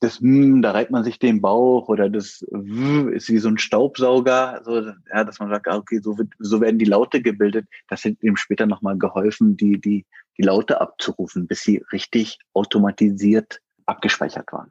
das 0.00 0.18
hm, 0.18 0.62
da 0.62 0.72
reibt 0.72 0.90
man 0.90 1.04
sich 1.04 1.18
den 1.20 1.40
Bauch 1.40 1.88
oder 1.88 2.10
das 2.10 2.42
ist 2.42 3.28
wie 3.28 3.38
so 3.38 3.48
ein 3.48 3.58
Staubsauger, 3.58 4.62
so, 4.64 4.80
ja, 4.80 5.24
dass 5.24 5.38
man 5.38 5.48
sagt, 5.48 5.68
ah, 5.68 5.76
okay, 5.76 6.00
so, 6.02 6.18
wird, 6.18 6.32
so 6.38 6.60
werden 6.60 6.78
die 6.78 6.84
Laute 6.84 7.22
gebildet. 7.22 7.66
Das 7.88 8.04
hat 8.04 8.14
ihm 8.22 8.36
später 8.36 8.66
nochmal 8.66 8.98
geholfen, 8.98 9.56
die, 9.56 9.80
die, 9.80 10.04
die 10.38 10.42
Laute 10.42 10.80
abzurufen, 10.80 11.46
bis 11.46 11.62
sie 11.62 11.82
richtig 11.92 12.38
automatisiert 12.54 13.60
abgespeichert 13.86 14.52
waren. 14.52 14.70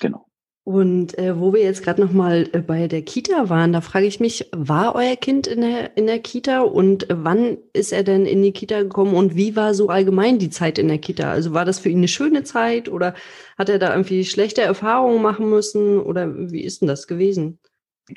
Genau. 0.00 0.26
Und 0.68 1.16
äh, 1.16 1.38
wo 1.38 1.52
wir 1.52 1.62
jetzt 1.62 1.84
gerade 1.84 2.02
noch 2.02 2.10
mal 2.10 2.48
äh, 2.52 2.58
bei 2.58 2.88
der 2.88 3.02
Kita 3.02 3.48
waren, 3.48 3.72
da 3.72 3.80
frage 3.80 4.06
ich 4.06 4.18
mich, 4.18 4.50
war 4.50 4.96
euer 4.96 5.14
Kind 5.14 5.46
in 5.46 5.60
der, 5.60 5.96
in 5.96 6.06
der 6.06 6.18
Kita 6.18 6.62
und 6.62 7.08
äh, 7.08 7.14
wann 7.16 7.58
ist 7.72 7.92
er 7.92 8.02
denn 8.02 8.26
in 8.26 8.42
die 8.42 8.50
Kita 8.50 8.82
gekommen 8.82 9.14
und 9.14 9.36
wie 9.36 9.54
war 9.54 9.74
so 9.74 9.90
allgemein 9.90 10.40
die 10.40 10.50
Zeit 10.50 10.80
in 10.80 10.88
der 10.88 10.98
Kita? 10.98 11.30
Also 11.30 11.52
war 11.52 11.64
das 11.64 11.78
für 11.78 11.88
ihn 11.88 11.98
eine 11.98 12.08
schöne 12.08 12.42
Zeit 12.42 12.88
oder 12.88 13.14
hat 13.56 13.68
er 13.68 13.78
da 13.78 13.92
irgendwie 13.92 14.24
schlechte 14.24 14.62
Erfahrungen 14.62 15.22
machen 15.22 15.48
müssen 15.48 16.00
oder 16.00 16.34
wie 16.50 16.64
ist 16.64 16.80
denn 16.80 16.88
das 16.88 17.06
gewesen? 17.06 17.60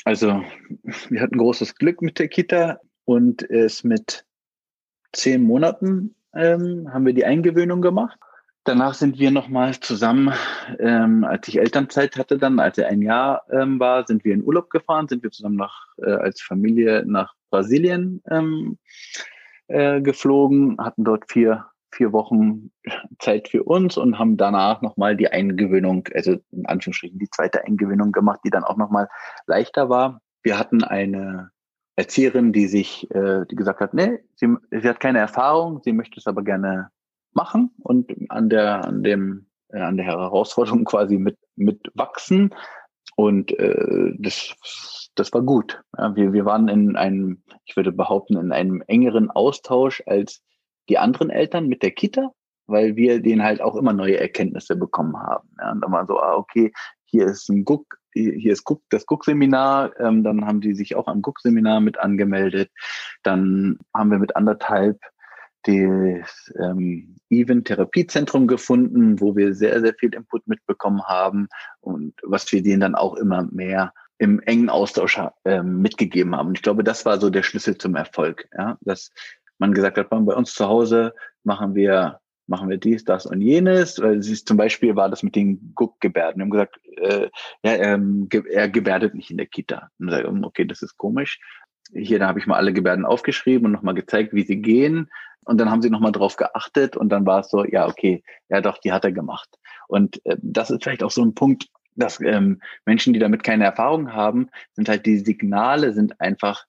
Also 0.06 0.42
wir 1.10 1.22
hatten 1.22 1.38
großes 1.38 1.76
Glück 1.76 2.02
mit 2.02 2.18
der 2.18 2.30
Kita 2.30 2.80
und 3.06 3.48
es 3.48 3.84
mit 3.84 4.26
zehn 5.14 5.44
Monaten 5.44 6.16
ähm, 6.34 6.90
haben 6.92 7.06
wir 7.06 7.14
die 7.14 7.26
Eingewöhnung 7.26 7.82
gemacht. 7.82 8.18
Danach 8.66 8.94
sind 8.94 9.18
wir 9.18 9.32
nochmal 9.32 9.80
zusammen, 9.80 10.34
ähm, 10.80 11.24
als 11.24 11.48
ich 11.48 11.60
Elternzeit 11.60 12.18
hatte, 12.18 12.38
dann, 12.38 12.60
als 12.60 12.78
er 12.78 12.88
ein 12.90 13.02
Jahr 13.02 13.44
ähm, 13.52 13.80
war, 13.80 14.06
sind 14.06 14.24
wir 14.26 14.34
in 14.34 14.44
Urlaub 14.44 14.70
gefahren, 14.70 15.08
sind 15.08 15.24
wir 15.24 15.32
zusammen 15.32 15.56
nach, 15.56 15.88
äh, 15.98 16.12
als 16.12 16.42
Familie 16.42 17.04
nach 17.06 17.34
Brasilien 17.50 18.22
ähm, 18.30 18.78
äh, 19.68 20.02
geflogen, 20.02 20.78
hatten 20.80 21.04
dort 21.04 21.32
vier, 21.32 21.66
vier 21.92 22.12
Wochen 22.12 22.72
Zeit 23.18 23.48
für 23.48 23.64
uns 23.64 23.98
und 23.98 24.20
haben 24.20 24.38
danach 24.38 24.82
nochmal 24.82 25.16
die 25.16 25.32
Eingewöhnung, 25.32 26.08
also 26.14 26.38
in 26.52 26.66
Anführungsstrichen 26.66 27.18
die 27.18 27.30
zweite 27.30 27.64
Eingewöhnung 27.64 28.12
gemacht, 28.12 28.42
die 28.46 28.52
dann 28.52 28.64
auch 28.64 28.78
nochmal 28.78 29.08
leichter 29.48 29.90
war. 29.90 30.22
Wir 30.44 30.60
hatten 30.60 30.84
eine 30.84 31.50
Erzieherin, 32.00 32.54
die 32.54 32.68
sich, 32.68 33.12
äh, 33.12 33.46
die 33.52 33.56
gesagt 33.56 33.82
hat, 33.82 33.94
nee, 33.94 34.20
sie, 34.36 34.56
sie 34.72 34.88
hat 34.88 35.02
keine 35.02 35.20
Erfahrung, 35.20 35.82
sie 35.84 35.92
möchte 35.92 36.18
es 36.18 36.28
aber 36.28 36.44
gerne 36.44 36.92
machen 37.34 37.72
und 37.80 38.10
an 38.30 38.50
der, 38.50 38.86
an 38.86 39.04
dem, 39.04 39.48
äh, 39.68 39.82
an 39.82 39.98
der 39.98 40.06
Herausforderung 40.06 40.86
quasi 40.86 41.18
mit, 41.18 41.38
mit 41.58 41.92
wachsen. 41.96 42.56
Und 43.18 43.52
äh, 43.60 44.14
das, 44.18 44.56
das 45.16 45.34
war 45.34 45.42
gut. 45.42 45.82
Ja, 45.98 46.16
wir, 46.16 46.32
wir 46.32 46.46
waren 46.46 46.70
in 46.70 46.96
einem, 46.96 47.44
ich 47.66 47.76
würde 47.76 47.92
behaupten, 47.92 48.38
in 48.38 48.54
einem 48.54 48.82
engeren 48.88 49.30
Austausch 49.30 50.02
als 50.06 50.42
die 50.88 50.98
anderen 50.98 51.30
Eltern 51.30 51.68
mit 51.68 51.84
der 51.84 51.92
Kita, 51.92 52.32
weil 52.66 52.96
wir 52.96 53.22
denen 53.22 53.44
halt 53.44 53.62
auch 53.62 53.76
immer 53.76 53.92
neue 53.92 54.18
Erkenntnisse 54.18 54.78
bekommen 54.78 55.18
haben. 55.18 55.50
Ja, 55.60 55.74
und 55.74 55.82
dann 55.82 55.92
war 55.92 56.06
so, 56.06 56.18
ah, 56.18 56.36
okay, 56.36 56.72
hier 57.10 57.26
ist 57.28 57.50
ein 57.50 57.66
Guck, 57.66 57.98
hier 58.14 58.54
ist 58.54 58.64
Guck, 58.64 58.82
das 58.90 59.06
Guck-Seminar, 59.06 60.00
ähm, 60.00 60.24
dann 60.24 60.46
haben 60.46 60.62
die 60.62 60.76
sich 60.76 60.96
auch 60.96 61.08
am 61.08 61.22
Guck-Seminar 61.22 61.80
mit 61.80 61.98
angemeldet. 62.00 62.72
Dann 63.24 63.80
haben 63.94 64.12
wir 64.12 64.20
mit 64.20 64.36
anderthalb 64.36 65.00
das 65.64 66.54
ähm, 66.60 67.16
Even 67.30 67.64
Therapiezentrum 67.64 68.48
gefunden, 68.48 69.20
wo 69.20 69.36
wir 69.36 69.54
sehr, 69.54 69.82
sehr 69.82 69.94
viel 69.94 70.14
Input 70.14 70.48
mitbekommen 70.48 71.04
haben 71.04 71.48
und 71.82 72.14
was 72.24 72.52
wir 72.52 72.64
denen 72.64 72.82
dann 72.82 72.96
auch 72.96 73.16
immer 73.16 73.48
mehr 73.52 73.94
im 74.18 74.40
engen 74.42 74.70
Austausch 74.70 75.20
ähm, 75.46 75.82
mitgegeben 75.82 76.36
haben. 76.36 76.50
Und 76.50 76.58
ich 76.58 76.64
glaube, 76.64 76.84
das 76.84 77.06
war 77.06 77.20
so 77.20 77.30
der 77.30 77.44
Schlüssel 77.44 77.78
zum 77.78 77.96
Erfolg, 77.96 78.48
ja, 78.58 78.78
dass 78.82 79.12
man 79.58 79.74
gesagt 79.74 79.98
hat, 79.98 80.10
bei 80.10 80.18
uns 80.18 80.54
zu 80.54 80.66
Hause 80.66 81.14
machen 81.44 81.76
wir 81.76 82.20
machen 82.50 82.70
wir 82.70 82.78
dies, 82.78 83.04
das 83.06 83.26
und 83.26 83.42
jenes. 83.42 84.02
Weil 84.02 84.22
sie 84.22 84.36
zum 84.44 84.58
Beispiel 84.58 84.96
war 84.96 85.10
das 85.10 85.24
mit 85.24 85.36
den 85.36 85.74
Guckgebärden. 85.76 86.40
Wir 86.40 86.44
haben 86.44 86.50
gesagt, 86.50 86.80
äh, 86.98 87.30
ja, 87.64 87.74
ähm, 87.74 88.28
er 88.52 88.70
gebärdet 88.70 89.16
nicht 89.16 89.32
in 89.32 89.38
der 89.38 89.48
Kita. 89.48 89.90
Und 90.00 90.10
sage, 90.10 90.28
okay, 90.44 90.66
das 90.66 90.82
ist 90.82 90.98
komisch. 90.98 91.40
Hier, 91.94 92.20
da 92.20 92.28
habe 92.28 92.40
ich 92.40 92.48
mal 92.48 92.58
alle 92.58 92.74
Gebärden 92.74 93.06
aufgeschrieben 93.06 93.66
und 93.66 93.72
nochmal 93.72 93.96
gezeigt, 93.96 94.34
wie 94.34 94.44
sie 94.44 94.62
gehen. 94.62 95.10
Und 95.46 95.60
dann 95.60 95.72
haben 95.72 95.82
sie 95.82 95.90
nochmal 95.90 96.12
drauf 96.12 96.36
geachtet 96.36 96.96
und 96.96 97.10
dann 97.10 97.26
war 97.26 97.40
es 97.40 97.50
so, 97.50 97.66
ja, 97.66 97.88
okay, 97.88 98.24
ja 98.50 98.62
doch, 98.62 98.78
die 98.78 98.92
hat 98.92 99.06
er 99.06 99.12
gemacht. 99.12 99.50
Und 99.88 100.24
äh, 100.26 100.38
das 100.42 100.70
ist 100.70 100.84
vielleicht 100.84 101.02
auch 101.02 101.12
so 101.12 101.24
ein 101.24 101.34
Punkt, 101.34 101.70
dass 101.96 102.20
ähm, 102.22 102.62
Menschen, 102.86 103.14
die 103.14 103.20
damit 103.20 103.44
keine 103.44 103.66
Erfahrung 103.66 104.14
haben, 104.14 104.50
sind 104.74 104.90
halt 104.90 105.06
die 105.06 105.18
Signale 105.18 105.94
sind 105.94 106.20
einfach 106.22 106.66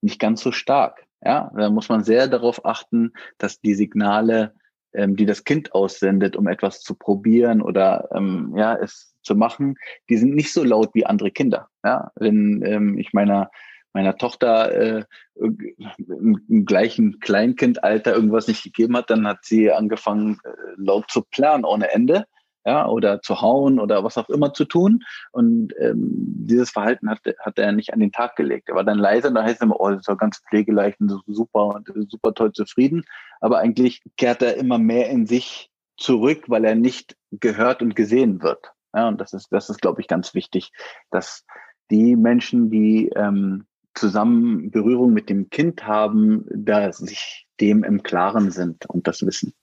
nicht 0.00 0.18
ganz 0.18 0.40
so 0.40 0.52
stark. 0.52 1.06
Ja, 1.24 1.50
da 1.56 1.70
muss 1.70 1.88
man 1.88 2.04
sehr 2.04 2.28
darauf 2.28 2.64
achten, 2.64 3.12
dass 3.38 3.60
die 3.60 3.74
Signale 3.74 4.54
ähm, 4.96 5.16
die 5.16 5.26
das 5.26 5.44
Kind 5.44 5.72
aussendet, 5.72 6.36
um 6.36 6.48
etwas 6.48 6.80
zu 6.80 6.94
probieren 6.94 7.62
oder 7.62 8.08
ähm, 8.14 8.54
ja, 8.56 8.74
es 8.74 9.14
zu 9.22 9.34
machen, 9.34 9.76
die 10.08 10.16
sind 10.16 10.34
nicht 10.34 10.52
so 10.52 10.64
laut 10.64 10.90
wie 10.94 11.06
andere 11.06 11.30
Kinder. 11.30 11.68
Ja, 11.84 12.10
wenn 12.16 12.62
ähm, 12.64 12.98
ich 12.98 13.12
meiner 13.12 13.50
meiner 13.92 14.18
Tochter 14.18 14.72
äh, 14.72 15.04
im, 15.36 16.38
im 16.48 16.66
gleichen 16.66 17.18
Kleinkindalter 17.20 18.14
irgendwas 18.14 18.46
nicht 18.46 18.62
gegeben 18.62 18.94
hat, 18.94 19.08
dann 19.08 19.26
hat 19.26 19.38
sie 19.42 19.72
angefangen 19.72 20.38
äh, 20.44 20.50
laut 20.76 21.10
zu 21.10 21.22
planen 21.22 21.64
ohne 21.64 21.90
Ende 21.92 22.26
ja, 22.66 22.86
oder 22.88 23.22
zu 23.22 23.40
hauen 23.40 23.78
oder 23.78 24.02
was 24.02 24.18
auch 24.18 24.28
immer 24.28 24.52
zu 24.52 24.64
tun. 24.64 25.04
Und 25.30 25.72
ähm, 25.78 26.10
dieses 26.10 26.70
Verhalten 26.70 27.08
hat, 27.08 27.20
hat 27.38 27.58
er 27.58 27.70
nicht 27.70 27.94
an 27.94 28.00
den 28.00 28.10
Tag 28.10 28.34
gelegt. 28.34 28.68
Er 28.68 28.74
war 28.74 28.84
dann 28.84 28.98
leise 28.98 29.28
und 29.28 29.34
da 29.34 29.44
heißt 29.44 29.56
es 29.56 29.60
immer, 29.62 29.80
oh, 29.80 29.90
das 29.90 30.08
war 30.08 30.16
ganz 30.16 30.42
pflegeleicht 30.48 31.00
und 31.00 31.12
super 31.26 31.76
und 31.76 32.10
super 32.10 32.34
toll 32.34 32.52
zufrieden. 32.52 33.04
Aber 33.40 33.58
eigentlich 33.58 34.02
kehrt 34.16 34.42
er 34.42 34.56
immer 34.56 34.78
mehr 34.78 35.08
in 35.10 35.26
sich 35.26 35.70
zurück, 35.96 36.44
weil 36.48 36.64
er 36.64 36.74
nicht 36.74 37.16
gehört 37.30 37.82
und 37.82 37.94
gesehen 37.94 38.42
wird. 38.42 38.72
Ja, 38.94 39.08
und 39.08 39.20
das 39.20 39.32
ist, 39.32 39.48
das 39.52 39.70
ist, 39.70 39.80
glaube 39.80 40.00
ich, 40.00 40.08
ganz 40.08 40.34
wichtig, 40.34 40.72
dass 41.10 41.44
die 41.90 42.16
Menschen, 42.16 42.70
die 42.70 43.10
ähm, 43.14 43.66
zusammen 43.94 44.72
Berührung 44.72 45.12
mit 45.12 45.30
dem 45.30 45.50
Kind 45.50 45.86
haben, 45.86 46.44
da 46.52 46.92
sich 46.92 47.46
dem 47.60 47.84
im 47.84 48.02
Klaren 48.02 48.50
sind 48.50 48.86
und 48.86 49.06
das 49.06 49.24
wissen. 49.24 49.54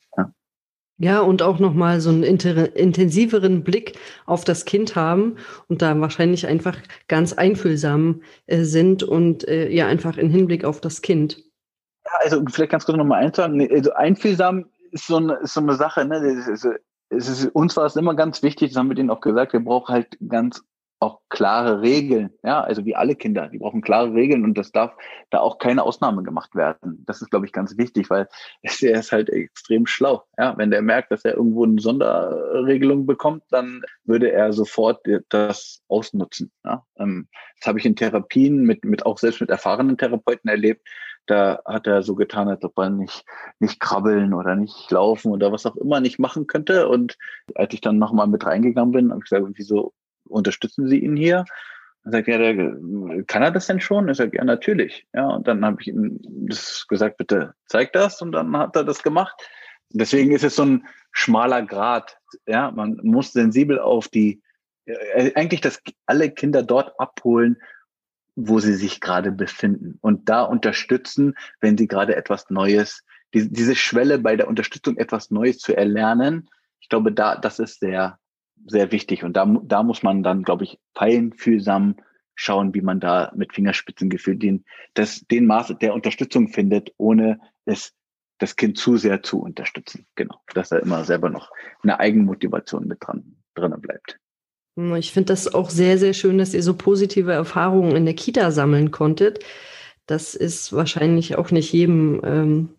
Ja, 0.97 1.21
und 1.21 1.41
auch 1.41 1.59
nochmal 1.59 1.99
so 2.01 2.11
einen 2.11 2.23
intensiveren 2.23 3.63
Blick 3.63 3.97
auf 4.25 4.43
das 4.43 4.65
Kind 4.65 4.95
haben 4.95 5.37
und 5.67 5.81
da 5.81 5.99
wahrscheinlich 5.99 6.45
einfach 6.45 6.77
ganz 7.07 7.33
einfühlsam 7.33 8.21
äh, 8.45 8.63
sind 8.63 9.01
und 9.01 9.47
äh, 9.47 9.69
ja, 9.69 9.87
einfach 9.87 10.17
in 10.17 10.29
Hinblick 10.29 10.63
auf 10.63 10.81
das 10.81 11.01
Kind. 11.01 11.43
Ja, 12.05 12.11
also 12.19 12.43
vielleicht 12.47 12.71
ganz 12.71 12.85
kurz 12.85 12.97
nochmal 12.97 13.23
einzuhaken. 13.23 13.67
Also 13.71 13.91
einfühlsam 13.93 14.65
ist 14.91 15.07
so 15.07 15.17
eine, 15.17 15.33
ist 15.37 15.55
so 15.55 15.61
eine 15.61 15.73
Sache, 15.73 16.05
ne? 16.05 16.17
Ist, 16.17 16.67
ist, 17.09 17.45
uns 17.53 17.75
war 17.75 17.85
es 17.85 17.95
immer 17.95 18.15
ganz 18.15 18.43
wichtig, 18.43 18.71
das 18.71 18.77
haben 18.77 18.89
wir 18.89 18.95
denen 18.95 19.09
auch 19.09 19.21
gesagt, 19.21 19.53
wir 19.53 19.59
brauchen 19.59 19.93
halt 19.93 20.17
ganz 20.27 20.63
auch 21.03 21.19
klare 21.29 21.81
Regeln. 21.81 22.31
Ja, 22.43 22.61
also 22.61 22.85
wie 22.85 22.95
alle 22.95 23.15
Kinder, 23.15 23.49
die 23.49 23.59
brauchen 23.59 23.81
klare 23.81 24.13
Regeln 24.13 24.43
und 24.43 24.57
das 24.57 24.71
darf 24.71 24.95
da 25.29 25.39
auch 25.39 25.57
keine 25.57 25.83
Ausnahme 25.83 26.23
gemacht 26.23 26.55
werden. 26.55 27.03
Das 27.05 27.21
ist, 27.21 27.29
glaube 27.29 27.45
ich, 27.45 27.51
ganz 27.51 27.77
wichtig, 27.77 28.09
weil 28.09 28.27
er 28.63 28.99
ist 28.99 29.11
halt 29.11 29.29
extrem 29.29 29.85
schlau. 29.85 30.23
Ja, 30.37 30.57
wenn 30.57 30.71
der 30.71 30.81
merkt, 30.81 31.11
dass 31.11 31.25
er 31.25 31.35
irgendwo 31.35 31.65
eine 31.65 31.81
Sonderregelung 31.81 33.05
bekommt, 33.05 33.43
dann 33.49 33.81
würde 34.05 34.31
er 34.31 34.53
sofort 34.53 35.05
das 35.29 35.81
ausnutzen. 35.87 36.51
Ja, 36.63 36.85
ähm, 36.97 37.27
das 37.59 37.67
habe 37.67 37.79
ich 37.79 37.85
in 37.85 37.95
Therapien 37.95 38.63
mit, 38.63 38.85
mit 38.85 39.05
auch 39.05 39.17
selbst 39.17 39.41
mit 39.41 39.49
erfahrenen 39.49 39.97
Therapeuten 39.97 40.49
erlebt. 40.49 40.87
Da 41.25 41.61
hat 41.65 41.87
er 41.87 42.03
so 42.03 42.15
getan, 42.15 42.49
als 42.49 42.63
ob 42.63 42.77
er 42.77 42.89
nicht, 42.89 43.25
nicht 43.59 43.79
krabbeln 43.79 44.33
oder 44.33 44.55
nicht 44.55 44.91
laufen 44.91 45.31
oder 45.31 45.51
was 45.51 45.65
auch 45.65 45.77
immer 45.77 46.01
nicht 46.01 46.19
machen 46.19 46.47
könnte. 46.47 46.89
Und 46.89 47.17
als 47.55 47.73
ich 47.73 47.81
dann 47.81 47.97
nochmal 47.97 48.27
mit 48.27 48.45
reingegangen 48.45 48.91
bin, 48.91 49.09
habe 49.09 49.21
ich 49.23 49.29
gesagt, 49.29 49.45
wieso 49.55 49.93
unterstützen 50.27 50.87
Sie 50.87 50.99
ihn 50.99 51.15
hier? 51.15 51.45
Dann 52.03 52.11
sagt 52.11 52.27
ja, 52.27 52.37
kann 53.27 53.43
er 53.43 53.51
das 53.51 53.67
denn 53.67 53.79
schon? 53.79 54.09
Ich 54.09 54.17
sage, 54.17 54.37
ja, 54.37 54.43
natürlich. 54.43 55.07
Ja, 55.13 55.27
und 55.27 55.47
dann 55.47 55.63
habe 55.63 55.77
ich 55.81 55.87
ihm 55.87 56.19
das 56.47 56.85
gesagt, 56.87 57.17
bitte 57.17 57.53
zeig 57.67 57.93
das. 57.93 58.21
Und 58.21 58.33
dann 58.33 58.55
hat 58.57 58.75
er 58.75 58.83
das 58.83 59.03
gemacht. 59.03 59.35
Deswegen 59.89 60.31
ist 60.31 60.43
es 60.43 60.55
so 60.55 60.65
ein 60.65 60.87
schmaler 61.11 61.61
Grad. 61.61 62.17
Ja, 62.45 62.71
man 62.71 62.99
muss 63.03 63.31
sensibel 63.31 63.79
auf 63.79 64.07
die, 64.09 64.41
äh, 64.85 65.31
eigentlich 65.35 65.61
dass 65.61 65.81
alle 66.05 66.31
Kinder 66.31 66.63
dort 66.63 66.99
abholen, 66.99 67.57
wo 68.35 68.59
sie 68.59 68.73
sich 68.73 68.99
gerade 68.99 69.31
befinden 69.31 69.99
und 70.01 70.27
da 70.27 70.41
unterstützen, 70.41 71.35
wenn 71.61 71.77
sie 71.77 71.87
gerade 71.87 72.15
etwas 72.15 72.49
Neues, 72.49 73.03
die, 73.33 73.51
diese 73.51 73.75
Schwelle 73.75 74.19
bei 74.19 74.35
der 74.35 74.47
Unterstützung 74.47 74.97
etwas 74.97 75.31
Neues 75.31 75.59
zu 75.59 75.75
erlernen. 75.75 76.49
Ich 76.79 76.89
glaube, 76.89 77.11
da, 77.11 77.35
das 77.35 77.59
ist 77.59 77.79
sehr, 77.79 78.19
sehr 78.65 78.91
wichtig. 78.91 79.23
Und 79.23 79.33
da, 79.37 79.45
da 79.63 79.83
muss 79.83 80.03
man 80.03 80.23
dann, 80.23 80.43
glaube 80.43 80.63
ich, 80.63 80.79
feinfühlsam 80.95 81.95
schauen, 82.35 82.73
wie 82.73 82.81
man 82.81 82.99
da 82.99 83.31
mit 83.35 83.53
Fingerspitzengefühl 83.53 84.37
den, 84.37 84.65
das, 84.93 85.25
den 85.27 85.45
Maß 85.45 85.75
der 85.81 85.93
Unterstützung 85.93 86.47
findet, 86.47 86.91
ohne 86.97 87.39
es 87.65 87.93
das 88.39 88.55
Kind 88.55 88.77
zu 88.77 88.97
sehr 88.97 89.23
zu 89.23 89.39
unterstützen. 89.39 90.05
Genau. 90.15 90.39
Dass 90.53 90.71
er 90.71 90.81
immer 90.81 91.03
selber 91.03 91.29
noch 91.29 91.51
eine 91.81 91.99
Eigenmotivation 91.99 92.87
mit 92.87 92.97
dran, 93.01 93.37
drin 93.53 93.73
bleibt. 93.79 94.19
Ich 94.97 95.11
finde 95.11 95.27
das 95.27 95.53
auch 95.53 95.69
sehr, 95.69 95.99
sehr 95.99 96.13
schön, 96.13 96.39
dass 96.39 96.55
ihr 96.55 96.63
so 96.63 96.73
positive 96.73 97.31
Erfahrungen 97.31 97.95
in 97.95 98.05
der 98.05 98.15
Kita 98.15 98.49
sammeln 98.49 98.89
konntet. 98.89 99.45
Das 100.07 100.33
ist 100.33 100.73
wahrscheinlich 100.73 101.37
auch 101.37 101.51
nicht 101.51 101.71
jedem 101.71 102.21
ähm, 102.23 102.69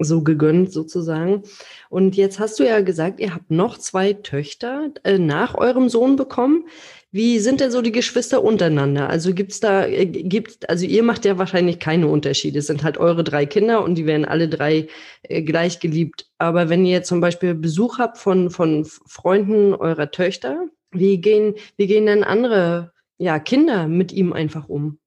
so 0.00 0.22
gegönnt 0.22 0.72
sozusagen. 0.72 1.42
Und 1.88 2.16
jetzt 2.16 2.38
hast 2.38 2.58
du 2.58 2.64
ja 2.64 2.80
gesagt, 2.80 3.20
ihr 3.20 3.34
habt 3.34 3.50
noch 3.50 3.78
zwei 3.78 4.12
Töchter 4.12 4.90
äh, 5.04 5.18
nach 5.18 5.54
eurem 5.54 5.88
Sohn 5.88 6.16
bekommen. 6.16 6.66
Wie 7.12 7.38
sind 7.38 7.60
denn 7.60 7.70
so 7.70 7.80
die 7.80 7.92
Geschwister 7.92 8.44
untereinander? 8.44 9.08
Also 9.08 9.32
gibt's 9.32 9.60
da, 9.60 9.86
äh, 9.86 10.06
gibt, 10.06 10.68
also 10.68 10.84
ihr 10.84 11.02
macht 11.02 11.24
ja 11.24 11.38
wahrscheinlich 11.38 11.78
keine 11.78 12.08
Unterschiede. 12.08 12.58
Es 12.58 12.66
sind 12.66 12.84
halt 12.84 12.98
eure 12.98 13.24
drei 13.24 13.46
Kinder 13.46 13.82
und 13.82 13.94
die 13.94 14.06
werden 14.06 14.24
alle 14.24 14.48
drei 14.48 14.88
äh, 15.22 15.42
gleich 15.42 15.80
geliebt. 15.80 16.26
Aber 16.38 16.68
wenn 16.68 16.84
ihr 16.84 17.02
zum 17.02 17.20
Beispiel 17.20 17.54
Besuch 17.54 17.98
habt 17.98 18.18
von, 18.18 18.50
von 18.50 18.84
Freunden 18.84 19.74
eurer 19.74 20.10
Töchter, 20.10 20.66
wie 20.90 21.20
gehen, 21.20 21.54
wie 21.76 21.86
gehen 21.86 22.06
denn 22.06 22.24
andere 22.24 22.92
ja, 23.18 23.38
Kinder 23.38 23.88
mit 23.88 24.12
ihm 24.12 24.32
einfach 24.32 24.68
um? 24.68 24.98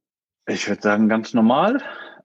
Ich 0.47 0.67
würde 0.67 0.82
sagen, 0.82 1.10
ganz 1.10 1.34
normal. 1.34 1.82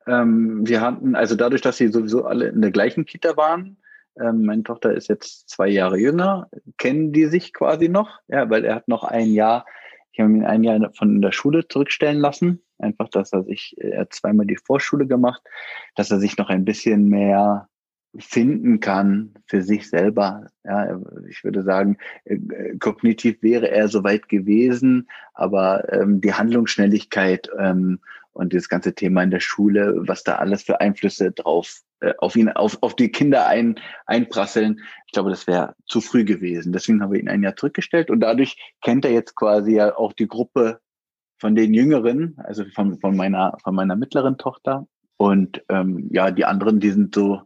Ähm, 0.07 0.67
wir 0.67 0.81
hatten, 0.81 1.15
also 1.15 1.35
dadurch, 1.35 1.63
dass 1.63 1.77
sie 1.77 1.89
sowieso 1.89 2.25
alle 2.25 2.49
in 2.49 2.61
der 2.61 2.71
gleichen 2.71 3.07
Kita 3.07 3.37
waren, 3.37 3.77
ähm, 4.21 4.45
meine 4.45 4.63
Tochter 4.63 4.93
ist 4.93 5.09
jetzt 5.09 5.49
zwei 5.49 5.69
Jahre 5.69 5.99
jünger, 5.99 6.49
kennen 6.79 7.13
die 7.13 7.27
sich 7.27 7.53
quasi 7.53 7.89
noch, 7.89 8.21
ja, 8.29 8.49
weil 8.51 8.65
er 8.65 8.77
hat 8.77 8.89
noch 8.89 9.05
ein 9.05 9.29
Jahr, 9.33 9.67
ich 10.13 10.21
habe 10.21 10.31
ihn 10.31 10.45
ein 10.45 10.63
Jahr 10.63 10.93
von 10.95 11.21
der 11.21 11.33
Schule 11.33 11.67
zurückstellen 11.67 12.21
lassen, 12.21 12.63
einfach, 12.79 13.09
dass 13.09 13.33
er 13.33 13.43
sich, 13.43 13.75
er 13.79 14.03
hat 14.03 14.13
zweimal 14.13 14.47
die 14.47 14.57
Vorschule 14.57 15.07
gemacht, 15.07 15.43
dass 15.97 16.11
er 16.11 16.21
sich 16.21 16.37
noch 16.37 16.49
ein 16.49 16.65
bisschen 16.65 17.09
mehr 17.09 17.69
finden 18.17 18.79
kann 18.79 19.35
für 19.47 19.63
sich 19.63 19.89
selber. 19.89 20.47
Ja, 20.63 21.01
ich 21.29 21.43
würde 21.43 21.63
sagen, 21.63 21.99
äh, 22.25 22.39
kognitiv 22.79 23.43
wäre 23.43 23.71
er 23.71 23.89
soweit 23.89 24.29
gewesen, 24.29 25.09
aber 25.33 25.93
ähm, 25.93 26.21
die 26.21 26.33
Handlungsschnelligkeit 26.33 27.51
ähm, 27.59 27.99
und 28.35 28.53
das 28.53 28.69
ganze 28.69 28.95
Thema 28.95 29.23
in 29.23 29.31
der 29.31 29.41
Schule, 29.41 29.95
was 30.07 30.23
da 30.23 30.37
alles 30.37 30.63
für 30.63 30.81
Einflüsse 30.81 31.33
drauf 31.33 31.81
äh, 32.01 32.13
auf 32.19 32.37
ihn, 32.37 32.51
auf, 32.51 32.79
auf 32.83 32.95
die 32.97 33.11
Kinder 33.11 33.47
ein, 33.47 33.81
einprasseln. 34.07 34.81
Ich 35.07 35.13
glaube, 35.13 35.31
das 35.31 35.47
wäre 35.47 35.75
zu 35.87 36.01
früh 36.01 36.25
gewesen. 36.25 36.73
Deswegen 36.73 37.03
haben 37.03 37.13
wir 37.13 37.21
ihn 37.21 37.29
ein 37.29 37.43
Jahr 37.43 37.57
zurückgestellt 37.57 38.11
und 38.11 38.21
dadurch 38.21 38.57
kennt 38.83 39.05
er 39.05 39.13
jetzt 39.13 39.35
quasi 39.37 39.77
ja 39.77 39.97
auch 39.97 40.13
die 40.13 40.29
Gruppe 40.29 40.81
von 41.39 41.55
den 41.55 41.75
Jüngeren, 41.75 42.37
also 42.39 42.65
von, 42.75 42.99
von 43.01 43.17
meiner 43.17 43.57
von 43.63 43.75
meiner 43.75 43.97
mittleren 43.97 44.37
Tochter. 44.37 44.87
Und 45.17 45.63
ähm, 45.69 46.09
ja, 46.13 46.31
die 46.31 46.45
anderen, 46.45 46.81
die 46.81 46.91
sind 46.91 47.15
so 47.15 47.43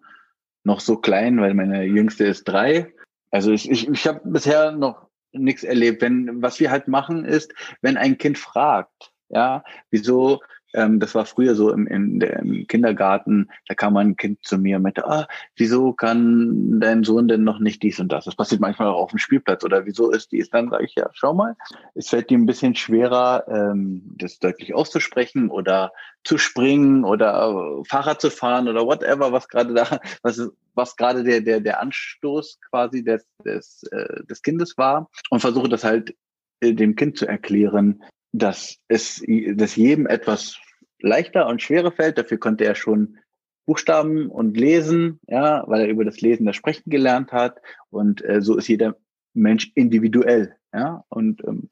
noch 0.65 0.81
so 0.81 0.97
klein, 0.97 1.41
weil 1.41 1.55
meine 1.55 1.85
Jüngste 1.85 2.25
ist 2.25 2.45
drei. 2.45 2.93
Also 3.31 3.53
ich, 3.53 3.71
ich, 3.71 3.89
ich 3.89 4.07
habe 4.07 4.21
bisher 4.25 4.73
noch 4.73 5.09
nichts 5.33 5.65
erlebt. 5.65 6.03
Wenn 6.03 6.43
was 6.43 6.61
wir 6.61 6.71
halt 6.71 6.89
machen 6.89 7.25
ist, 7.25 7.53
wenn 7.83 7.97
ein 7.97 8.19
Kind 8.19 8.39
fragt, 8.39 9.13
ja, 9.29 9.63
wieso 9.91 10.41
ähm, 10.75 11.01
das 11.01 11.15
war 11.15 11.25
früher 11.25 11.55
so 11.55 11.73
im, 11.73 11.87
in 11.87 12.21
der, 12.21 12.41
im 12.41 12.67
Kindergarten, 12.67 13.51
da 13.67 13.75
kam 13.75 13.97
ein 13.97 14.17
Kind 14.17 14.45
zu 14.45 14.59
mir 14.59 14.77
und 14.77 14.83
meinte, 14.83 15.07
ah, 15.07 15.27
wieso 15.57 15.93
kann 15.93 16.81
dein 16.81 17.05
Sohn 17.05 17.29
denn 17.29 17.45
noch 17.45 17.59
nicht 17.59 17.83
dies 17.83 17.99
und 18.01 18.13
das? 18.13 18.27
Das 18.27 18.37
passiert 18.37 18.61
manchmal 18.61 18.89
auch 18.89 19.03
auf 19.03 19.11
dem 19.11 19.19
Spielplatz 19.19 19.65
oder 19.65 19.87
wieso 19.87 20.11
ist 20.11 20.33
dies? 20.33 20.51
Dann 20.51 20.71
sage 20.71 20.85
ich, 20.85 20.95
ja, 20.95 21.09
schau 21.13 21.33
mal, 21.35 21.57
es 21.95 22.09
fällt 22.09 22.31
ihm 22.31 22.43
ein 22.43 22.47
bisschen 22.47 22.75
schwerer, 22.75 23.45
ähm, 23.49 24.03
das 24.17 24.39
deutlich 24.39 24.75
auszusprechen 24.75 25.51
oder 25.51 25.93
zu 26.25 26.37
springen 26.37 27.05
oder 27.05 27.83
Fahrrad 27.89 28.21
zu 28.21 28.31
fahren 28.31 28.69
oder 28.69 28.85
whatever, 28.85 29.33
was 29.33 29.49
gerade 29.49 29.73
da, 29.73 30.01
was, 30.23 30.51
was 30.75 30.97
gerade 30.97 31.25
der, 31.25 31.41
der, 31.41 31.61
der 31.61 31.81
Anstoß 31.81 32.59
quasi 32.71 33.03
des, 33.03 33.27
des, 33.45 33.83
äh, 33.93 34.25
des 34.25 34.43
Kindes 34.43 34.77
war 34.77 35.09
und 35.31 35.41
versuche 35.41 35.69
das 35.69 35.85
halt 35.85 36.15
äh, 36.61 36.75
dem 36.75 36.97
Kind 36.97 37.17
zu 37.17 37.27
erklären, 37.27 38.03
dass 38.33 38.79
es 38.89 39.23
dass 39.55 39.77
jedem 39.77 40.07
etwas 40.07 40.59
leichter 41.01 41.47
und 41.47 41.63
schwerer 41.63 41.93
fällt. 41.93 42.19
Dafür 42.19 42.39
konnte 42.39 42.65
er 42.65 42.75
schon 42.75 43.19
Buchstaben 43.67 44.31
und 44.31 44.57
lesen, 44.57 45.21
ja, 45.27 45.63
weil 45.67 45.83
er 45.83 45.89
über 45.89 46.05
das 46.05 46.21
Lesen 46.21 46.47
das 46.47 46.57
Sprechen 46.57 46.91
gelernt 46.91 47.33
hat. 47.33 47.61
Und 47.91 48.25
äh, 48.25 48.41
so 48.41 48.57
ist 48.57 48.69
jeder 48.69 48.97
Mensch 49.35 49.71
individuell, 49.75 50.57
ja. 50.73 51.05
Und 51.09 51.45
ähm, 51.47 51.69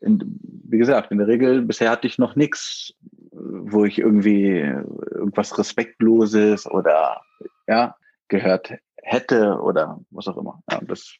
in, 0.00 0.38
wie 0.64 0.78
gesagt, 0.78 1.10
in 1.10 1.18
der 1.18 1.26
Regel 1.26 1.62
bisher 1.62 1.90
hatte 1.90 2.06
ich 2.06 2.18
noch 2.18 2.36
nichts, 2.36 2.94
wo 3.32 3.84
ich 3.84 3.98
irgendwie 3.98 4.58
irgendwas 4.58 5.58
respektloses 5.58 6.66
oder 6.66 7.22
ja 7.66 7.96
gehört 8.28 8.74
hätte 9.02 9.58
oder 9.60 10.00
was 10.10 10.28
auch 10.28 10.36
immer. 10.36 10.62
Ja, 10.70 10.80
das 10.86 11.16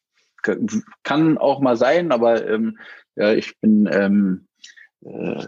kann 1.03 1.39
auch 1.39 1.61
mal 1.61 1.77
sein, 1.77 2.13
aber 2.13 2.47
ähm, 2.47 2.79
ja, 3.17 3.33
ich 3.33 3.59
bin 3.61 3.89
ähm, 3.91 4.47
äh, 5.05 5.47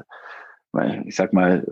ich 1.04 1.16
sag 1.16 1.32
mal, 1.32 1.66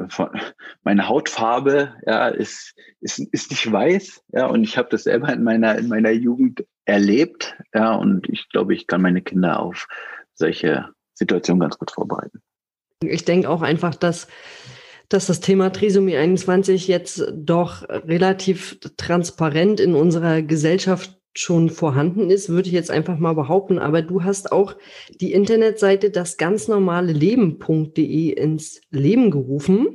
meine 0.82 1.08
Hautfarbe 1.08 1.94
ja, 2.04 2.28
ist, 2.28 2.74
ist, 3.00 3.20
ist 3.20 3.50
nicht 3.50 3.70
weiß, 3.70 4.22
ja, 4.32 4.46
und 4.46 4.64
ich 4.64 4.76
habe 4.76 4.88
das 4.90 5.04
selber 5.04 5.32
in 5.32 5.44
meiner, 5.44 5.78
in 5.78 5.88
meiner 5.88 6.10
Jugend 6.10 6.66
erlebt, 6.84 7.56
ja, 7.72 7.94
und 7.94 8.28
ich 8.28 8.48
glaube, 8.48 8.74
ich 8.74 8.86
kann 8.86 9.02
meine 9.02 9.22
Kinder 9.22 9.60
auf 9.60 9.86
solche 10.34 10.88
Situationen 11.14 11.60
ganz 11.60 11.78
gut 11.78 11.92
vorbereiten. 11.92 12.42
Ich 13.02 13.24
denke 13.24 13.48
auch 13.48 13.62
einfach, 13.62 13.94
dass 13.94 14.26
dass 15.08 15.26
das 15.26 15.40
Thema 15.40 15.70
Trisomie 15.70 16.16
21 16.16 16.86
jetzt 16.86 17.32
doch 17.32 17.88
relativ 17.88 18.78
transparent 18.98 19.80
in 19.80 19.94
unserer 19.94 20.42
Gesellschaft 20.42 21.17
schon 21.38 21.70
vorhanden 21.70 22.30
ist, 22.30 22.48
würde 22.48 22.68
ich 22.68 22.74
jetzt 22.74 22.90
einfach 22.90 23.18
mal 23.18 23.34
behaupten. 23.34 23.78
Aber 23.78 24.02
du 24.02 24.24
hast 24.24 24.52
auch 24.52 24.76
die 25.20 25.32
Internetseite 25.32 26.10
das 26.10 26.36
ganz 26.36 26.68
normale 26.68 27.12
Leben.de 27.12 28.30
ins 28.30 28.80
Leben 28.90 29.30
gerufen. 29.30 29.88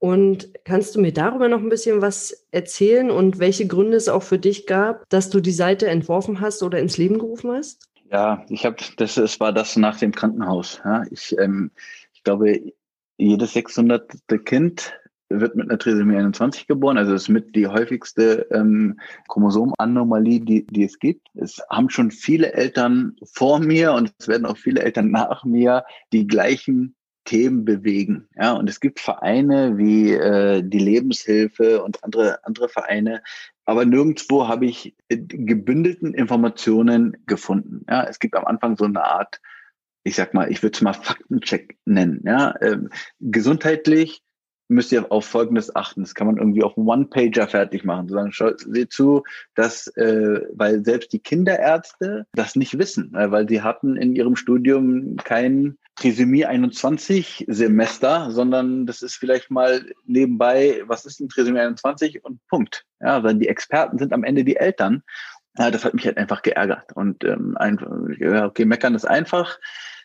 Und 0.00 0.52
kannst 0.64 0.94
du 0.94 1.00
mir 1.00 1.12
darüber 1.12 1.48
noch 1.48 1.58
ein 1.58 1.68
bisschen 1.68 2.02
was 2.02 2.46
erzählen 2.52 3.10
und 3.10 3.40
welche 3.40 3.66
Gründe 3.66 3.96
es 3.96 4.08
auch 4.08 4.22
für 4.22 4.38
dich 4.38 4.66
gab, 4.66 5.08
dass 5.08 5.28
du 5.28 5.40
die 5.40 5.50
Seite 5.50 5.88
entworfen 5.88 6.40
hast 6.40 6.62
oder 6.62 6.78
ins 6.78 6.98
Leben 6.98 7.18
gerufen 7.18 7.50
hast? 7.50 7.88
Ja, 8.10 8.44
ich 8.48 8.64
habe 8.64 8.76
das, 8.96 9.16
es 9.16 9.40
war 9.40 9.52
das 9.52 9.76
nach 9.76 9.98
dem 9.98 10.12
Krankenhaus. 10.12 10.80
Ja. 10.84 11.02
Ich, 11.10 11.36
ähm, 11.38 11.72
ich 12.12 12.22
glaube, 12.22 12.72
jedes 13.16 13.52
600. 13.52 14.12
Kind 14.44 14.92
wird 15.28 15.56
mit 15.56 15.68
einer 15.68 15.78
Trisomie 15.78 16.16
21 16.16 16.66
geboren, 16.66 16.98
also 16.98 17.14
ist 17.14 17.28
mit 17.28 17.54
die 17.54 17.66
häufigste 17.66 18.46
ähm, 18.50 18.98
Chromosomenanomalie, 19.28 20.40
die, 20.40 20.66
die 20.66 20.84
es 20.84 20.98
gibt. 20.98 21.28
Es 21.34 21.62
haben 21.70 21.90
schon 21.90 22.10
viele 22.10 22.52
Eltern 22.52 23.16
vor 23.32 23.60
mir 23.60 23.92
und 23.92 24.12
es 24.18 24.28
werden 24.28 24.46
auch 24.46 24.56
viele 24.56 24.82
Eltern 24.82 25.10
nach 25.10 25.44
mir 25.44 25.84
die 26.12 26.26
gleichen 26.26 26.94
Themen 27.24 27.66
bewegen. 27.66 28.26
Ja, 28.36 28.52
und 28.52 28.70
es 28.70 28.80
gibt 28.80 29.00
Vereine 29.00 29.76
wie 29.76 30.12
äh, 30.12 30.62
die 30.62 30.78
Lebenshilfe 30.78 31.82
und 31.82 32.02
andere, 32.02 32.42
andere 32.44 32.70
Vereine, 32.70 33.22
aber 33.66 33.84
nirgendwo 33.84 34.48
habe 34.48 34.64
ich 34.64 34.96
gebündelten 35.08 36.14
Informationen 36.14 37.18
gefunden. 37.26 37.84
Ja, 37.86 38.04
es 38.04 38.18
gibt 38.18 38.34
am 38.34 38.46
Anfang 38.46 38.78
so 38.78 38.86
eine 38.86 39.04
Art, 39.04 39.42
ich 40.04 40.16
sag 40.16 40.32
mal, 40.32 40.50
ich 40.50 40.62
würde 40.62 40.74
es 40.74 40.80
mal 40.80 40.94
Faktencheck 40.94 41.76
nennen. 41.84 42.22
Ja, 42.24 42.54
ähm, 42.62 42.88
gesundheitlich 43.20 44.22
müsst 44.68 44.92
ihr 44.92 45.10
auf 45.10 45.24
Folgendes 45.24 45.74
achten. 45.74 46.02
Das 46.02 46.14
kann 46.14 46.26
man 46.26 46.36
irgendwie 46.36 46.62
auf 46.62 46.76
einen 46.76 46.86
One-Pager 46.86 47.48
fertig 47.48 47.84
machen. 47.84 48.08
Sagen, 48.08 48.32
schaut, 48.32 48.60
seht 48.60 48.92
zu, 48.92 49.24
dass, 49.54 49.88
äh, 49.96 50.42
weil 50.52 50.84
selbst 50.84 51.12
die 51.12 51.18
Kinderärzte 51.18 52.26
das 52.32 52.54
nicht 52.54 52.78
wissen, 52.78 53.10
weil 53.12 53.48
sie 53.48 53.62
hatten 53.62 53.96
in 53.96 54.14
ihrem 54.14 54.36
Studium 54.36 55.16
kein 55.16 55.78
Trisomie 55.96 56.44
21 56.44 57.46
Semester, 57.48 58.30
sondern 58.30 58.86
das 58.86 59.02
ist 59.02 59.16
vielleicht 59.16 59.50
mal 59.50 59.84
nebenbei, 60.06 60.82
was 60.86 61.06
ist 61.06 61.20
ein 61.20 61.28
Trisomie 61.28 61.60
21 61.60 62.24
und 62.24 62.46
Punkt. 62.46 62.84
Ja, 63.00 63.22
weil 63.24 63.34
die 63.36 63.48
Experten 63.48 63.98
sind 63.98 64.12
am 64.12 64.22
Ende 64.22 64.44
die 64.44 64.56
Eltern. 64.56 65.02
Ja, 65.56 65.70
das 65.70 65.84
hat 65.84 65.94
mich 65.94 66.06
halt 66.06 66.18
einfach 66.18 66.42
geärgert. 66.42 66.92
Und 66.94 67.24
ähm, 67.24 67.56
einfach, 67.56 67.90
okay, 68.44 68.64
meckern 68.64 68.94
ist 68.94 69.06
einfach. 69.06 69.58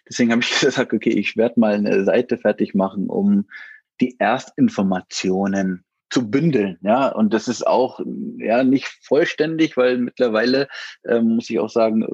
Deswegen 0.10 0.32
habe 0.32 0.42
ich 0.42 0.60
gesagt, 0.60 0.94
okay, 0.94 1.12
ich 1.12 1.38
werde 1.38 1.60
mal 1.60 1.76
eine 1.76 2.04
Seite 2.06 2.38
fertig 2.38 2.74
machen, 2.74 3.08
um 3.08 3.46
die 4.02 4.16
Erstinformationen 4.20 5.84
zu 6.14 6.30
bündeln, 6.30 6.78
ja, 6.84 7.08
und 7.08 7.34
das 7.34 7.48
ist 7.48 7.66
auch 7.66 8.00
ja 8.38 8.64
nicht 8.64 8.86
vollständig, 9.02 9.76
weil 9.78 9.98
mittlerweile 9.98 10.68
äh, 11.06 11.20
muss 11.20 11.50
ich 11.50 11.58
auch 11.58 11.72
sagen, 11.72 12.06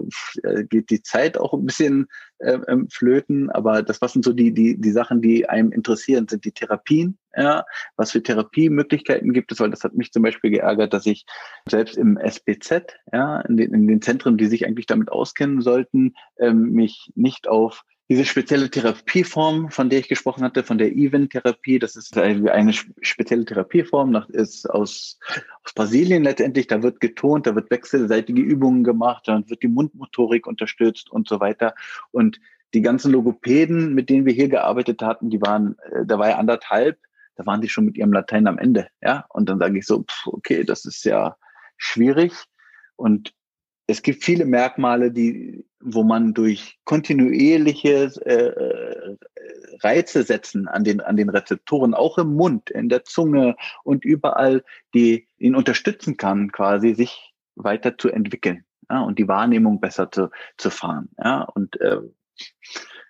äh, 0.44 0.64
geht 0.64 0.90
die 0.90 1.02
Zeit 1.02 1.38
auch 1.38 1.54
ein 1.54 1.66
bisschen 1.66 2.08
äh, 2.38 2.60
flöten, 2.90 3.50
aber 3.50 3.84
das 3.84 4.02
was 4.02 4.14
sind 4.14 4.24
so 4.24 4.32
die 4.32 4.54
die 4.54 4.80
die 4.80 4.92
Sachen, 4.92 5.22
die 5.22 5.50
einem 5.50 5.74
interessieren, 5.74 6.30
sind 6.30 6.46
die 6.46 6.54
Therapien, 6.54 7.18
ja, 7.36 7.66
was 7.98 8.14
für 8.14 8.24
Therapiemöglichkeiten 8.24 9.34
gibt 9.34 9.52
es, 9.52 9.60
weil 9.60 9.70
das 9.70 9.84
hat 9.84 9.96
mich 9.96 10.14
zum 10.14 10.24
Beispiel 10.24 10.52
geärgert, 10.52 10.94
dass 10.94 11.06
ich 11.06 11.26
selbst 11.68 11.98
im 11.98 12.16
SBZ, 12.16 12.96
ja, 13.12 13.42
in 13.42 13.58
den, 13.58 13.74
in 13.74 13.86
den 13.86 14.02
Zentren, 14.02 14.38
die 14.38 14.46
sich 14.46 14.66
eigentlich 14.66 14.86
damit 14.86 15.12
auskennen 15.12 15.60
sollten, 15.60 16.14
ähm, 16.40 16.72
mich 16.72 17.12
nicht 17.16 17.50
auf 17.50 17.84
diese 18.10 18.26
spezielle 18.26 18.72
Therapieform, 18.72 19.70
von 19.70 19.90
der 19.90 20.00
ich 20.00 20.08
gesprochen 20.08 20.44
hatte, 20.44 20.64
von 20.64 20.80
der 20.80 20.92
Event-Therapie, 20.92 21.78
das 21.78 21.96
ist 21.96 22.18
eine 22.18 22.74
spezielle 22.74 23.46
Therapieform, 23.46 24.14
das 24.14 24.28
ist 24.30 24.66
aus, 24.68 25.20
aus 25.64 25.74
Brasilien 25.76 26.24
letztendlich, 26.24 26.66
da 26.66 26.82
wird 26.82 27.00
betont, 27.00 27.46
da 27.46 27.54
wird 27.54 27.70
wechselseitige 27.70 28.42
Übungen 28.42 28.84
gemacht, 28.84 29.28
dann 29.28 29.48
wird 29.48 29.62
die 29.62 29.68
Mundmotorik 29.68 30.48
unterstützt 30.48 31.12
und 31.12 31.28
so 31.28 31.40
weiter. 31.40 31.76
Und 32.10 32.40
die 32.74 32.82
ganzen 32.82 33.12
Logopäden, 33.12 33.94
mit 33.94 34.10
denen 34.10 34.26
wir 34.26 34.34
hier 34.34 34.50
gearbeitet 34.50 35.04
hatten, 35.04 35.30
die 35.30 35.42
waren, 35.42 35.76
äh, 35.92 36.06
da 36.06 36.18
war 36.18 36.30
ja 36.30 36.38
anderthalb, 36.38 36.98
da 37.36 37.46
waren 37.46 37.62
die 37.62 37.70
schon 37.70 37.86
mit 37.86 37.98
ihrem 37.98 38.12
Latein 38.12 38.48
am 38.48 38.58
Ende, 38.58 38.88
ja. 39.02 39.26
Und 39.30 39.50
dann 39.50 39.60
sage 39.60 39.78
ich 39.78 39.86
so, 39.86 40.04
pff, 40.04 40.28
okay, 40.28 40.64
das 40.64 40.86
ist 40.86 41.06
ja 41.06 41.38
schwierig. 41.78 42.34
Und 42.96 43.34
es 43.90 44.04
gibt 44.04 44.24
viele 44.24 44.46
Merkmale, 44.46 45.12
die, 45.12 45.66
wo 45.80 46.04
man 46.04 46.36
durch 46.36 46.80
kontinuierliche 46.86 48.12
äh, 48.24 48.34
äh, 48.34 49.18
Reize 49.82 50.22
setzen 50.24 50.68
an 50.68 50.84
den, 50.84 51.02
an 51.02 51.18
den 51.18 51.30
Rezeptoren, 51.30 51.96
auch 51.96 52.20
im 52.20 52.36
Mund, 52.36 52.70
in 52.70 52.90
der 52.90 53.04
Zunge 53.04 53.56
und 53.84 54.06
überall, 54.06 54.64
die 54.94 55.28
ihn 55.40 55.56
unterstützen 55.56 56.18
kann, 56.18 56.52
quasi 56.52 56.94
sich 56.94 57.34
weiter 57.56 57.98
zu 57.98 58.10
entwickeln 58.10 58.64
ja, 58.92 59.02
und 59.02 59.18
die 59.18 59.28
Wahrnehmung 59.28 59.80
besser 59.80 60.12
zu, 60.12 60.30
zu 60.58 60.70
fahren. 60.70 61.10
Ja, 61.18 61.42
und 61.42 61.82
äh, 61.82 61.98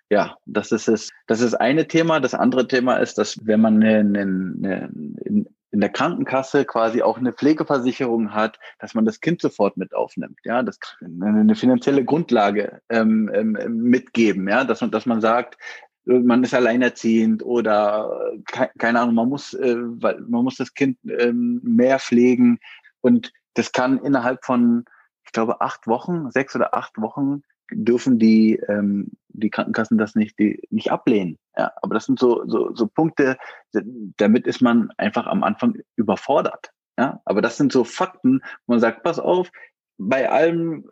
ja, 0.08 0.38
das 0.46 0.72
ist 0.72 0.88
es. 0.88 1.10
Das 1.26 1.42
ist 1.42 1.54
eine 1.54 1.88
Thema. 1.88 2.20
Das 2.20 2.34
andere 2.34 2.66
Thema 2.66 2.96
ist, 2.96 3.18
dass 3.18 3.38
wenn 3.46 3.60
man 3.60 3.82
eine, 3.82 3.98
eine, 3.98 4.22
eine, 4.22 5.46
in 5.72 5.80
der 5.80 5.90
Krankenkasse 5.90 6.64
quasi 6.64 7.02
auch 7.02 7.18
eine 7.18 7.32
Pflegeversicherung 7.32 8.34
hat, 8.34 8.58
dass 8.78 8.94
man 8.94 9.04
das 9.04 9.20
Kind 9.20 9.40
sofort 9.40 9.76
mit 9.76 9.94
aufnimmt, 9.94 10.38
ja, 10.44 10.62
das 10.62 10.78
eine 11.00 11.54
finanzielle 11.54 12.04
Grundlage 12.04 12.80
ähm, 12.88 13.30
ähm, 13.32 13.52
mitgeben, 13.76 14.48
ja, 14.48 14.64
dass 14.64 14.80
man, 14.80 14.90
dass 14.90 15.06
man 15.06 15.20
sagt, 15.20 15.56
man 16.04 16.42
ist 16.42 16.54
alleinerziehend 16.54 17.44
oder 17.44 18.32
keine 18.78 19.00
Ahnung, 19.00 19.14
man 19.14 19.28
muss, 19.28 19.54
äh, 19.54 19.76
man 19.76 20.44
muss 20.44 20.56
das 20.56 20.74
Kind 20.74 20.98
ähm, 21.06 21.60
mehr 21.62 21.98
pflegen. 21.98 22.58
Und 23.00 23.32
das 23.54 23.72
kann 23.72 23.98
innerhalb 23.98 24.44
von, 24.44 24.84
ich 25.24 25.32
glaube, 25.32 25.60
acht 25.60 25.86
Wochen, 25.86 26.30
sechs 26.30 26.56
oder 26.56 26.74
acht 26.74 27.00
Wochen 27.00 27.42
dürfen 27.72 28.18
die, 28.18 28.56
ähm, 28.68 29.12
die 29.28 29.50
Krankenkassen 29.50 29.98
das 29.98 30.14
nicht, 30.14 30.38
die, 30.38 30.62
nicht 30.70 30.90
ablehnen. 30.90 31.38
Ja, 31.56 31.72
aber 31.82 31.94
das 31.94 32.06
sind 32.06 32.18
so, 32.18 32.44
so, 32.46 32.74
so 32.74 32.86
Punkte, 32.86 33.36
damit 33.72 34.46
ist 34.46 34.60
man 34.60 34.90
einfach 34.96 35.26
am 35.26 35.42
Anfang 35.42 35.78
überfordert. 35.96 36.70
Ja, 36.98 37.20
aber 37.24 37.42
das 37.42 37.56
sind 37.56 37.72
so 37.72 37.84
Fakten, 37.84 38.42
wo 38.66 38.74
man 38.74 38.80
sagt, 38.80 39.02
pass 39.02 39.18
auf, 39.18 39.50
bei 39.98 40.30
allem 40.30 40.88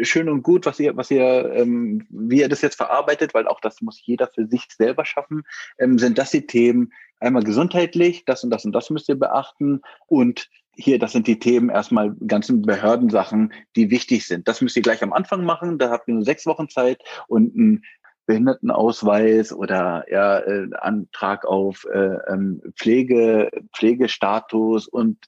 schön 0.00 0.28
und 0.28 0.42
gut, 0.42 0.66
was 0.66 0.80
ihr, 0.80 0.96
was 0.96 1.10
ihr, 1.10 1.52
ähm, 1.54 2.06
wie 2.10 2.40
ihr 2.40 2.48
das 2.48 2.62
jetzt 2.62 2.76
verarbeitet, 2.76 3.34
weil 3.34 3.46
auch 3.46 3.60
das 3.60 3.80
muss 3.80 4.00
jeder 4.04 4.28
für 4.28 4.46
sich 4.46 4.66
selber 4.70 5.04
schaffen, 5.04 5.42
ähm, 5.78 5.98
sind 5.98 6.18
das 6.18 6.30
die 6.30 6.46
Themen, 6.46 6.92
einmal 7.20 7.42
gesundheitlich, 7.42 8.24
das 8.24 8.42
und 8.42 8.50
das 8.50 8.64
und 8.64 8.72
das 8.72 8.90
müsst 8.90 9.08
ihr 9.08 9.18
beachten 9.18 9.82
und 10.06 10.48
hier, 10.74 10.98
das 10.98 11.12
sind 11.12 11.26
die 11.26 11.38
Themen 11.38 11.68
erstmal 11.68 12.14
ganzen 12.26 12.62
Behördensachen, 12.62 13.52
die 13.76 13.90
wichtig 13.90 14.26
sind. 14.26 14.48
Das 14.48 14.60
müsst 14.60 14.76
ihr 14.76 14.82
gleich 14.82 15.02
am 15.02 15.12
Anfang 15.12 15.44
machen. 15.44 15.78
Da 15.78 15.90
habt 15.90 16.08
ihr 16.08 16.14
nur 16.14 16.24
sechs 16.24 16.46
Wochen 16.46 16.68
Zeit 16.68 17.02
und 17.28 17.54
ein 17.56 17.84
Behindertenausweis 18.26 19.52
oder 19.52 20.04
ja, 20.10 20.38
äh, 20.38 20.68
Antrag 20.80 21.44
auf 21.44 21.84
äh, 21.92 22.16
ähm, 22.28 22.62
Pflege, 22.76 23.50
Pflegestatus 23.74 24.88
und 24.88 25.18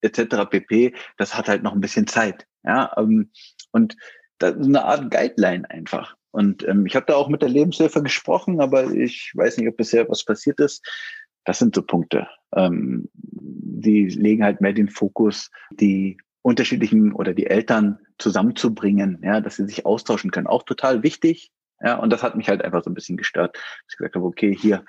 etc. 0.00 0.48
pp. 0.48 0.94
Das 1.16 1.36
hat 1.36 1.48
halt 1.48 1.62
noch 1.62 1.72
ein 1.72 1.80
bisschen 1.80 2.06
Zeit. 2.06 2.46
Ja, 2.62 2.92
ähm, 2.96 3.30
und 3.72 3.96
das 4.38 4.56
ist 4.56 4.66
eine 4.66 4.84
Art 4.84 5.10
Guideline 5.10 5.68
einfach. 5.68 6.16
Und 6.30 6.66
ähm, 6.66 6.86
ich 6.86 6.96
habe 6.96 7.06
da 7.06 7.14
auch 7.14 7.28
mit 7.28 7.42
der 7.42 7.48
Lebenshilfe 7.48 8.02
gesprochen, 8.02 8.60
aber 8.60 8.90
ich 8.90 9.32
weiß 9.34 9.58
nicht, 9.58 9.68
ob 9.68 9.76
bisher 9.76 10.08
was 10.08 10.24
passiert 10.24 10.58
ist. 10.60 10.84
Das 11.44 11.58
sind 11.58 11.74
so 11.74 11.82
Punkte. 11.82 12.28
Ähm, 12.54 13.08
die 13.14 14.08
legen 14.08 14.44
halt 14.44 14.60
mehr 14.60 14.72
den 14.72 14.88
Fokus, 14.88 15.50
die 15.70 16.18
unterschiedlichen 16.42 17.12
oder 17.12 17.34
die 17.34 17.46
Eltern 17.46 17.98
zusammenzubringen, 18.18 19.18
ja, 19.22 19.40
dass 19.40 19.56
sie 19.56 19.66
sich 19.66 19.86
austauschen 19.86 20.30
können. 20.30 20.46
Auch 20.46 20.62
total 20.62 21.02
wichtig. 21.02 21.50
Ja, 21.80 21.96
und 21.98 22.10
das 22.10 22.22
hat 22.22 22.36
mich 22.36 22.48
halt 22.48 22.62
einfach 22.62 22.82
so 22.84 22.90
ein 22.90 22.94
bisschen 22.94 23.16
gestört. 23.16 23.58
Ich 23.88 23.96
gesagt 23.96 24.14
habe, 24.14 24.24
okay, 24.24 24.54
hier, 24.54 24.84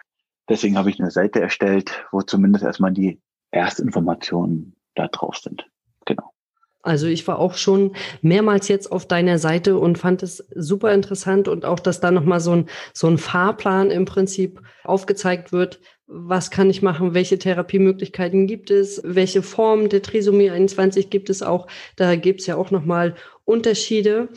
deswegen 0.50 0.78
habe 0.78 0.90
ich 0.90 1.00
eine 1.00 1.12
Seite 1.12 1.42
erstellt, 1.42 2.06
wo 2.12 2.22
zumindest 2.22 2.64
erstmal 2.64 2.92
die 2.92 3.22
Erstinformationen 3.52 4.76
da 4.96 5.08
drauf 5.08 5.38
sind. 5.38 5.66
Genau. 6.06 6.32
Also 6.86 7.08
ich 7.08 7.28
war 7.28 7.40
auch 7.40 7.56
schon 7.56 7.96
mehrmals 8.22 8.68
jetzt 8.68 8.92
auf 8.92 9.08
deiner 9.08 9.40
Seite 9.40 9.80
und 9.80 9.98
fand 9.98 10.22
es 10.22 10.46
super 10.54 10.94
interessant 10.94 11.48
und 11.48 11.66
auch, 11.66 11.80
dass 11.80 12.00
da 12.00 12.12
nochmal 12.12 12.40
so 12.40 12.52
ein, 12.52 12.70
so 12.94 13.08
ein 13.08 13.18
Fahrplan 13.18 13.90
im 13.90 14.06
Prinzip 14.06 14.62
aufgezeigt 14.84 15.52
wird. 15.52 15.80
Was 16.08 16.52
kann 16.52 16.70
ich 16.70 16.82
machen? 16.82 17.14
Welche 17.14 17.40
Therapiemöglichkeiten 17.40 18.46
gibt 18.46 18.70
es? 18.70 19.02
Welche 19.04 19.42
Form 19.42 19.90
der 19.90 20.04
Trisomie 20.04 20.52
21 20.52 21.10
gibt 21.10 21.30
es 21.30 21.42
auch? 21.42 21.68
Da 21.96 22.16
gibt 22.16 22.42
es 22.42 22.48
ja 22.48 22.58
auch 22.58 22.70
nochmal 22.70 23.16
Unterschiede. 23.44 24.30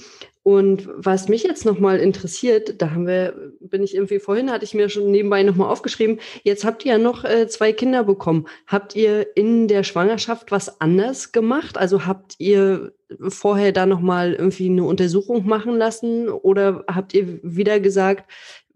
Und 0.48 0.88
was 0.96 1.28
mich 1.28 1.42
jetzt 1.42 1.66
nochmal 1.66 1.98
interessiert, 1.98 2.80
da 2.80 2.92
haben 2.92 3.06
wir, 3.06 3.34
bin 3.60 3.82
ich 3.82 3.94
irgendwie 3.94 4.18
vorhin, 4.18 4.50
hatte 4.50 4.64
ich 4.64 4.72
mir 4.72 4.88
schon 4.88 5.10
nebenbei 5.10 5.42
nochmal 5.42 5.70
aufgeschrieben, 5.70 6.20
jetzt 6.42 6.64
habt 6.64 6.86
ihr 6.86 6.92
ja 6.92 6.98
noch 6.98 7.22
äh, 7.24 7.48
zwei 7.48 7.74
Kinder 7.74 8.02
bekommen. 8.02 8.46
Habt 8.66 8.96
ihr 8.96 9.36
in 9.36 9.68
der 9.68 9.82
Schwangerschaft 9.82 10.50
was 10.50 10.80
anders 10.80 11.32
gemacht? 11.32 11.76
Also 11.76 12.06
habt 12.06 12.36
ihr 12.38 12.92
vorher 13.28 13.72
da 13.72 13.84
nochmal 13.84 14.32
irgendwie 14.32 14.70
eine 14.70 14.84
Untersuchung 14.84 15.46
machen 15.46 15.76
lassen 15.76 16.30
oder 16.30 16.82
habt 16.88 17.12
ihr 17.12 17.40
wieder 17.42 17.78
gesagt, 17.78 18.30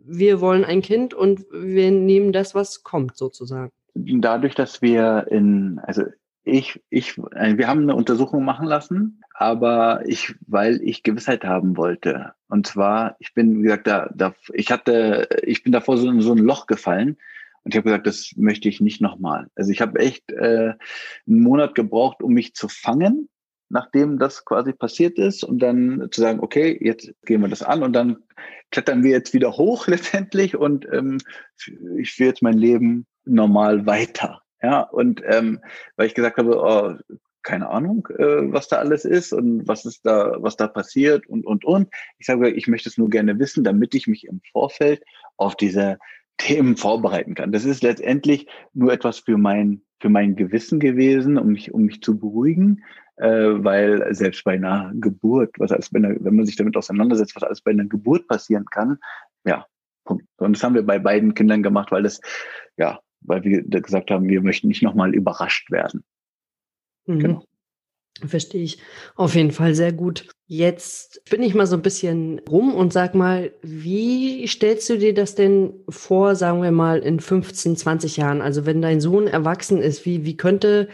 wir 0.04 0.40
wollen 0.40 0.64
ein 0.64 0.82
Kind 0.82 1.14
und 1.14 1.44
wir 1.52 1.90
nehmen 1.90 2.32
das, 2.32 2.54
was 2.54 2.82
kommt, 2.82 3.16
sozusagen? 3.16 3.70
Dadurch, 3.94 4.54
dass 4.54 4.82
wir 4.82 5.26
in, 5.30 5.80
also 5.84 6.04
ich, 6.44 6.82
ich, 6.90 7.18
äh, 7.34 7.56
wir 7.56 7.68
haben 7.68 7.82
eine 7.82 7.94
Untersuchung 7.94 8.44
machen 8.44 8.66
lassen, 8.66 9.20
aber 9.34 10.02
ich, 10.06 10.34
weil 10.46 10.80
ich 10.82 11.02
Gewissheit 11.02 11.44
haben 11.44 11.76
wollte. 11.76 12.32
Und 12.48 12.66
zwar, 12.66 13.16
ich 13.18 13.34
bin, 13.34 13.58
wie 13.58 13.62
gesagt, 13.64 13.86
da, 13.86 14.10
da 14.14 14.34
ich 14.52 14.70
hatte, 14.70 15.28
ich 15.42 15.62
bin 15.62 15.72
davor 15.72 15.96
so 15.96 16.08
in 16.08 16.20
so 16.20 16.32
ein 16.32 16.38
Loch 16.38 16.66
gefallen 16.66 17.18
und 17.64 17.74
ich 17.74 17.76
habe 17.76 17.84
gesagt, 17.84 18.06
das 18.06 18.32
möchte 18.36 18.68
ich 18.68 18.80
nicht 18.80 19.00
nochmal. 19.00 19.48
Also 19.54 19.70
ich 19.70 19.80
habe 19.80 20.00
echt 20.00 20.30
äh, 20.32 20.74
einen 21.26 21.42
Monat 21.42 21.74
gebraucht, 21.74 22.22
um 22.22 22.32
mich 22.32 22.54
zu 22.54 22.68
fangen, 22.68 23.28
nachdem 23.72 24.18
das 24.18 24.44
quasi 24.44 24.72
passiert 24.72 25.18
ist 25.18 25.42
und 25.42 25.58
dann 25.60 26.08
zu 26.10 26.20
sagen, 26.20 26.40
okay, 26.40 26.78
jetzt 26.80 27.12
gehen 27.24 27.40
wir 27.40 27.48
das 27.48 27.62
an 27.62 27.82
und 27.82 27.94
dann 27.94 28.18
klettern 28.70 29.02
wir 29.02 29.10
jetzt 29.10 29.32
wieder 29.32 29.56
hoch 29.56 29.86
letztendlich 29.88 30.56
und 30.56 30.86
ähm, 30.92 31.18
ich 31.96 32.12
führe 32.12 32.28
jetzt 32.28 32.42
mein 32.42 32.58
Leben 32.58 33.06
normal 33.24 33.86
weiter. 33.86 34.42
Ja, 34.62 34.82
und 34.82 35.22
ähm, 35.26 35.60
weil 35.96 36.06
ich 36.06 36.14
gesagt 36.14 36.36
habe, 36.36 36.56
oh, 36.56 37.16
keine 37.42 37.70
Ahnung, 37.70 38.06
äh, 38.16 38.52
was 38.52 38.68
da 38.68 38.76
alles 38.76 39.04
ist 39.04 39.32
und 39.32 39.66
was 39.66 39.84
ist 39.84 40.06
da, 40.06 40.36
was 40.38 40.56
da 40.56 40.68
passiert 40.68 41.26
und 41.26 41.44
und 41.44 41.64
und. 41.64 41.88
Ich 42.18 42.26
sage, 42.26 42.50
ich 42.50 42.68
möchte 42.68 42.88
es 42.88 42.98
nur 42.98 43.10
gerne 43.10 43.38
wissen, 43.40 43.64
damit 43.64 43.94
ich 43.94 44.06
mich 44.06 44.26
im 44.26 44.40
Vorfeld 44.52 45.02
auf 45.36 45.56
diese 45.56 45.98
Themen 46.36 46.76
vorbereiten 46.76 47.34
kann. 47.34 47.50
Das 47.50 47.64
ist 47.64 47.82
letztendlich 47.82 48.46
nur 48.74 48.92
etwas 48.92 49.18
für 49.18 49.38
mein 49.38 49.82
für 49.98 50.08
mein 50.08 50.36
Gewissen 50.36 50.78
gewesen, 50.78 51.38
um 51.38 51.48
mich 51.48 51.72
um 51.72 51.82
mich 51.82 52.02
zu 52.02 52.18
beruhigen, 52.18 52.84
weil 53.16 54.14
selbst 54.14 54.44
bei 54.44 54.54
einer 54.54 54.92
Geburt, 54.94 55.50
was 55.58 55.72
alles 55.72 55.90
bei 55.90 55.98
einer, 55.98 56.16
wenn 56.20 56.36
man 56.36 56.46
sich 56.46 56.56
damit 56.56 56.76
auseinandersetzt, 56.76 57.36
was 57.36 57.42
alles 57.42 57.60
bei 57.60 57.70
einer 57.70 57.84
Geburt 57.84 58.26
passieren 58.26 58.64
kann, 58.70 58.98
ja, 59.44 59.66
Punkt. 60.04 60.24
Und 60.38 60.56
das 60.56 60.64
haben 60.64 60.74
wir 60.74 60.82
bei 60.82 60.98
beiden 60.98 61.34
Kindern 61.34 61.62
gemacht, 61.62 61.92
weil 61.92 62.02
das 62.02 62.20
ja 62.76 62.98
weil 63.24 63.44
wir 63.44 63.62
gesagt 63.62 64.10
haben, 64.10 64.28
wir 64.28 64.40
möchten 64.40 64.68
nicht 64.68 64.82
nochmal 64.82 65.14
überrascht 65.14 65.70
werden. 65.70 66.04
Mhm. 67.06 67.18
Genau. 67.18 67.44
Verstehe 68.26 68.62
ich 68.62 68.78
auf 69.16 69.34
jeden 69.34 69.52
Fall 69.52 69.74
sehr 69.74 69.92
gut. 69.92 70.28
Jetzt 70.46 71.22
bin 71.30 71.42
ich 71.42 71.54
mal 71.54 71.66
so 71.66 71.76
ein 71.76 71.82
bisschen 71.82 72.40
rum 72.40 72.74
und 72.74 72.92
sag 72.92 73.14
mal, 73.14 73.52
wie 73.62 74.46
stellst 74.46 74.90
du 74.90 74.98
dir 74.98 75.14
das 75.14 75.34
denn 75.34 75.72
vor, 75.88 76.36
sagen 76.36 76.62
wir 76.62 76.72
mal, 76.72 76.98
in 76.98 77.20
15, 77.20 77.74
20 77.74 78.18
Jahren? 78.18 78.42
Also 78.42 78.66
wenn 78.66 78.82
dein 78.82 79.00
Sohn 79.00 79.28
erwachsen 79.28 79.78
ist, 79.78 80.04
wie, 80.04 80.26
wie 80.26 80.36
könnte, 80.36 80.88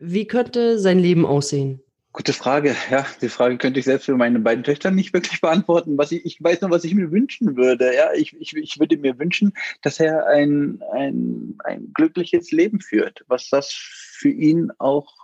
wie 0.00 0.26
könnte 0.26 0.78
sein 0.78 0.98
Leben 0.98 1.26
aussehen? 1.26 1.80
Gute 2.12 2.32
Frage. 2.32 2.74
Ja, 2.90 3.06
die 3.22 3.28
Frage 3.28 3.56
könnte 3.56 3.78
ich 3.78 3.84
selbst 3.84 4.06
für 4.06 4.16
meine 4.16 4.40
beiden 4.40 4.64
Töchter 4.64 4.90
nicht 4.90 5.12
wirklich 5.12 5.40
beantworten. 5.40 5.96
Was 5.96 6.10
ich, 6.10 6.24
ich 6.24 6.42
weiß 6.42 6.62
nur, 6.62 6.70
was 6.70 6.84
ich 6.84 6.94
mir 6.94 7.12
wünschen 7.12 7.56
würde. 7.56 7.94
Ja, 7.94 8.12
ich, 8.14 8.34
ich, 8.40 8.56
ich 8.56 8.80
würde 8.80 8.96
mir 8.96 9.18
wünschen, 9.18 9.52
dass 9.82 10.00
er 10.00 10.26
ein, 10.26 10.82
ein, 10.92 11.56
ein 11.64 11.92
glückliches 11.94 12.50
Leben 12.50 12.80
führt, 12.80 13.24
was 13.28 13.48
das 13.48 13.70
für 13.72 14.30
ihn 14.30 14.72
auch 14.78 15.14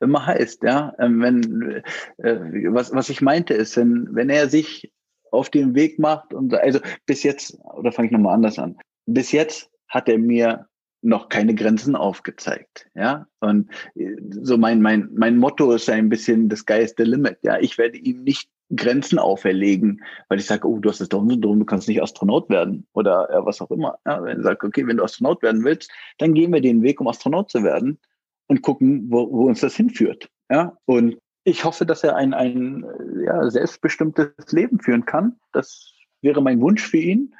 immer 0.00 0.26
heißt. 0.26 0.64
Ja, 0.64 0.94
ähm, 0.98 1.20
wenn, 1.20 1.82
äh, 2.18 2.72
was, 2.72 2.92
was 2.92 3.10
ich 3.10 3.20
meinte 3.20 3.54
ist, 3.54 3.76
wenn, 3.76 4.08
wenn 4.10 4.30
er 4.30 4.48
sich 4.48 4.90
auf 5.30 5.50
den 5.50 5.74
Weg 5.74 5.98
macht 5.98 6.32
und, 6.32 6.54
also 6.54 6.80
bis 7.06 7.22
jetzt, 7.22 7.58
oder 7.74 7.92
fange 7.92 8.06
ich 8.06 8.12
nochmal 8.12 8.34
anders 8.34 8.58
an. 8.58 8.76
Bis 9.06 9.32
jetzt 9.32 9.70
hat 9.88 10.08
er 10.08 10.18
mir 10.18 10.66
noch 11.04 11.28
keine 11.28 11.54
Grenzen 11.54 11.96
aufgezeigt. 11.96 12.86
Ja, 12.94 13.26
und 13.40 13.70
äh, 13.94 14.16
so 14.30 14.56
mein, 14.56 14.80
mein, 14.80 15.10
mein 15.14 15.36
Motto 15.36 15.72
ist 15.72 15.88
ein 15.90 16.08
bisschen 16.08 16.48
das 16.48 16.64
Geist 16.64 16.96
the 16.98 17.04
limit. 17.04 17.38
Ja, 17.42 17.58
ich 17.58 17.78
werde 17.78 17.98
ihm 17.98 18.24
nicht 18.24 18.48
Grenzen 18.74 19.18
auferlegen, 19.18 20.02
weil 20.28 20.38
ich 20.38 20.46
sage, 20.46 20.66
oh, 20.66 20.78
du 20.78 20.88
hast 20.88 21.00
das 21.00 21.10
Down-Syndrom, 21.10 21.58
du 21.60 21.64
kannst 21.66 21.86
nicht 21.86 22.02
Astronaut 22.02 22.48
werden 22.48 22.86
oder 22.94 23.28
ja, 23.30 23.44
was 23.44 23.60
auch 23.60 23.70
immer. 23.70 23.98
Ja, 24.06 24.22
wenn 24.24 24.38
ich 24.38 24.44
sage, 24.44 24.66
okay, 24.66 24.86
wenn 24.86 24.96
du 24.96 25.04
Astronaut 25.04 25.42
werden 25.42 25.62
willst, 25.64 25.90
dann 26.18 26.34
gehen 26.34 26.52
wir 26.52 26.60
den 26.60 26.82
Weg, 26.82 27.00
um 27.00 27.08
Astronaut 27.08 27.50
zu 27.50 27.62
werden 27.62 27.98
und 28.46 28.62
gucken, 28.62 29.06
wo, 29.10 29.30
wo 29.30 29.46
uns 29.46 29.60
das 29.60 29.76
hinführt. 29.76 30.28
Ja, 30.50 30.76
und 30.86 31.18
ich 31.44 31.64
hoffe, 31.64 31.84
dass 31.84 32.02
er 32.02 32.16
ein, 32.16 32.32
ein 32.32 32.84
ja, 33.22 33.50
selbstbestimmtes 33.50 34.50
Leben 34.50 34.80
führen 34.80 35.04
kann. 35.04 35.36
Das 35.52 35.92
wäre 36.22 36.40
mein 36.42 36.60
Wunsch 36.62 36.86
für 36.86 36.96
ihn 36.96 37.34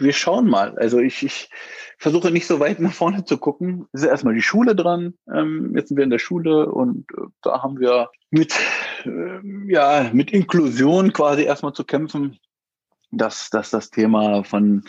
wir 0.00 0.12
schauen 0.12 0.48
mal. 0.48 0.76
Also 0.78 0.98
ich, 0.98 1.22
ich 1.22 1.50
versuche 1.98 2.30
nicht 2.30 2.46
so 2.46 2.60
weit 2.60 2.80
nach 2.80 2.92
vorne 2.92 3.24
zu 3.24 3.38
gucken. 3.38 3.86
Es 3.92 4.02
ist 4.02 4.08
erstmal 4.08 4.34
die 4.34 4.42
Schule 4.42 4.74
dran. 4.74 5.14
Ähm, 5.32 5.74
jetzt 5.76 5.88
sind 5.88 5.96
wir 5.96 6.04
in 6.04 6.10
der 6.10 6.18
Schule 6.18 6.70
und 6.70 7.10
äh, 7.16 7.22
da 7.42 7.62
haben 7.62 7.78
wir 7.78 8.10
mit, 8.30 8.54
äh, 9.04 9.70
ja, 9.70 10.10
mit 10.12 10.30
Inklusion 10.30 11.12
quasi 11.12 11.42
erstmal 11.42 11.72
zu 11.72 11.84
kämpfen, 11.84 12.38
dass, 13.10 13.50
dass 13.50 13.70
das 13.70 13.90
Thema 13.90 14.44
von, 14.44 14.84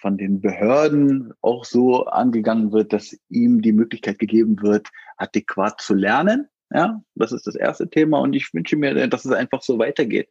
von 0.00 0.16
den 0.16 0.40
Behörden 0.40 1.32
auch 1.40 1.64
so 1.64 2.04
angegangen 2.06 2.72
wird, 2.72 2.92
dass 2.92 3.16
ihm 3.28 3.62
die 3.62 3.72
Möglichkeit 3.72 4.18
gegeben 4.18 4.62
wird, 4.62 4.88
adäquat 5.16 5.80
zu 5.80 5.94
lernen. 5.94 6.48
Ja, 6.70 7.00
das 7.14 7.32
ist 7.32 7.46
das 7.46 7.54
erste 7.54 7.88
Thema 7.88 8.18
und 8.18 8.34
ich 8.34 8.52
wünsche 8.52 8.76
mir, 8.76 9.08
dass 9.08 9.24
es 9.24 9.32
einfach 9.32 9.62
so 9.62 9.78
weitergeht 9.78 10.28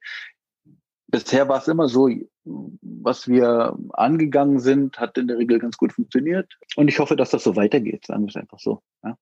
bisher 1.08 1.48
war 1.48 1.60
es 1.60 1.68
immer 1.68 1.88
so, 1.88 2.10
was 2.44 3.28
wir 3.28 3.78
angegangen 3.94 4.60
sind, 4.60 5.00
hat 5.00 5.18
in 5.18 5.28
der 5.28 5.38
Regel 5.38 5.60
ganz 5.60 5.78
gut 5.78 5.94
funktioniert. 5.94 6.58
Und 6.76 6.88
ich 6.88 7.00
hoffe, 7.00 7.16
dass 7.16 7.32
das 7.32 7.44
so 7.44 7.56
weitergeht, 7.56 8.06
sagen 8.06 8.24
wir 8.24 8.30
es 8.30 8.36
einfach 8.36 8.60
so. 8.60 8.82
Ja, 9.04 9.18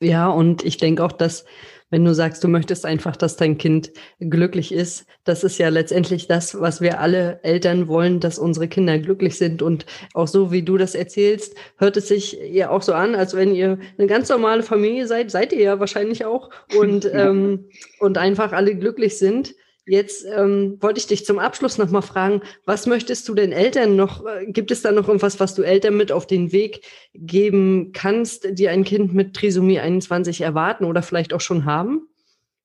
ja 0.00 0.28
und 0.28 0.64
ich 0.64 0.76
denke 0.76 1.04
auch, 1.04 1.12
dass, 1.12 1.44
wenn 1.90 2.04
du 2.04 2.14
sagst, 2.14 2.44
du 2.44 2.48
möchtest 2.48 2.84
einfach, 2.84 3.16
dass 3.16 3.36
dein 3.36 3.58
Kind 3.58 3.92
glücklich 4.20 4.72
ist, 4.72 5.06
das 5.24 5.44
ist 5.44 5.58
ja 5.58 5.68
letztendlich 5.68 6.28
das, 6.28 6.60
was 6.60 6.80
wir 6.80 7.00
alle 7.00 7.40
Eltern 7.42 7.88
wollen, 7.88 8.20
dass 8.20 8.38
unsere 8.38 8.68
Kinder 8.68 8.98
glücklich 8.98 9.36
sind. 9.36 9.62
Und 9.62 9.86
auch 10.14 10.28
so, 10.28 10.52
wie 10.52 10.62
du 10.62 10.76
das 10.76 10.94
erzählst, 10.94 11.54
hört 11.78 11.96
es 11.96 12.08
sich 12.08 12.38
ja 12.50 12.70
auch 12.70 12.82
so 12.82 12.92
an, 12.92 13.14
als 13.14 13.34
wenn 13.34 13.54
ihr 13.54 13.78
eine 13.96 14.06
ganz 14.06 14.28
normale 14.28 14.62
Familie 14.62 15.06
seid, 15.06 15.30
seid 15.30 15.52
ihr 15.52 15.62
ja 15.62 15.80
wahrscheinlich 15.80 16.24
auch, 16.24 16.50
und, 16.78 17.04
ähm, 17.12 17.68
und 18.00 18.18
einfach 18.18 18.52
alle 18.52 18.76
glücklich 18.76 19.18
sind. 19.18 19.54
Jetzt 19.84 20.24
ähm, 20.24 20.78
wollte 20.80 20.98
ich 20.98 21.08
dich 21.08 21.24
zum 21.24 21.40
Abschluss 21.40 21.76
noch 21.76 21.90
mal 21.90 22.02
fragen, 22.02 22.42
was 22.64 22.86
möchtest 22.86 23.28
du 23.28 23.34
den 23.34 23.50
Eltern 23.50 23.96
noch, 23.96 24.24
äh, 24.24 24.46
gibt 24.46 24.70
es 24.70 24.82
da 24.82 24.92
noch 24.92 25.08
irgendwas, 25.08 25.40
was 25.40 25.54
du 25.54 25.62
Eltern 25.62 25.96
mit 25.96 26.12
auf 26.12 26.26
den 26.26 26.52
Weg 26.52 26.86
geben 27.14 27.90
kannst, 27.92 28.58
die 28.58 28.68
ein 28.68 28.84
Kind 28.84 29.12
mit 29.12 29.34
Trisomie 29.34 29.80
21 29.80 30.40
erwarten 30.40 30.84
oder 30.84 31.02
vielleicht 31.02 31.34
auch 31.34 31.40
schon 31.40 31.64
haben? 31.64 32.08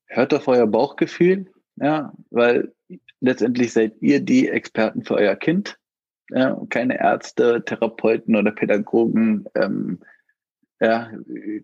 Hört 0.06 0.34
auf 0.34 0.48
euer 0.48 0.68
Bauchgefühl, 0.68 1.48
ja, 1.78 2.14
weil 2.30 2.72
letztendlich 3.20 3.74
seid 3.74 3.94
ihr 4.00 4.20
die 4.20 4.48
Experten 4.48 5.04
für 5.04 5.16
euer 5.16 5.36
Kind, 5.36 5.80
ja, 6.30 6.62
keine 6.70 7.00
Ärzte, 7.00 7.64
Therapeuten 7.66 8.36
oder 8.36 8.52
Pädagogen 8.52 9.46
ähm, 9.56 10.00
ja, 10.80 11.12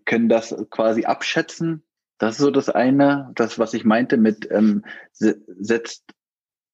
können 0.04 0.28
das 0.28 0.54
quasi 0.70 1.04
abschätzen 1.04 1.84
das 2.24 2.36
ist 2.36 2.42
so 2.42 2.50
das 2.50 2.70
eine, 2.70 3.30
das, 3.34 3.58
was 3.58 3.74
ich 3.74 3.84
meinte 3.84 4.16
mit 4.16 4.48
ähm, 4.50 4.84
setzt, 5.12 6.04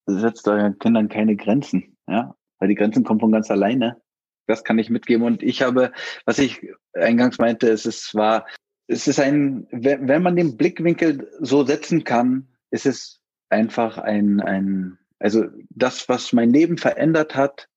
setzt 0.06 0.46
euren 0.46 0.78
Kindern 0.78 1.08
keine 1.08 1.34
Grenzen, 1.34 1.96
ja, 2.08 2.36
weil 2.58 2.68
die 2.68 2.76
Grenzen 2.76 3.02
kommen 3.02 3.18
von 3.18 3.32
ganz 3.32 3.50
alleine. 3.50 4.00
Das 4.46 4.62
kann 4.62 4.78
ich 4.78 4.90
mitgeben. 4.90 5.24
Und 5.24 5.42
ich 5.42 5.62
habe, 5.62 5.92
was 6.24 6.38
ich 6.38 6.60
eingangs 6.92 7.38
meinte, 7.38 7.68
es 7.68 7.84
ist 7.84 8.14
war, 8.14 8.46
es 8.86 9.08
ist 9.08 9.18
ein, 9.18 9.66
wenn, 9.72 10.06
wenn 10.06 10.22
man 10.22 10.36
den 10.36 10.56
Blickwinkel 10.56 11.28
so 11.40 11.64
setzen 11.64 12.04
kann, 12.04 12.48
ist 12.70 12.86
es 12.86 13.20
einfach 13.48 13.98
ein, 13.98 14.40
ein, 14.40 14.98
also 15.18 15.46
das, 15.70 16.08
was 16.08 16.32
mein 16.32 16.52
Leben 16.52 16.78
verändert 16.78 17.34
hat, 17.34 17.68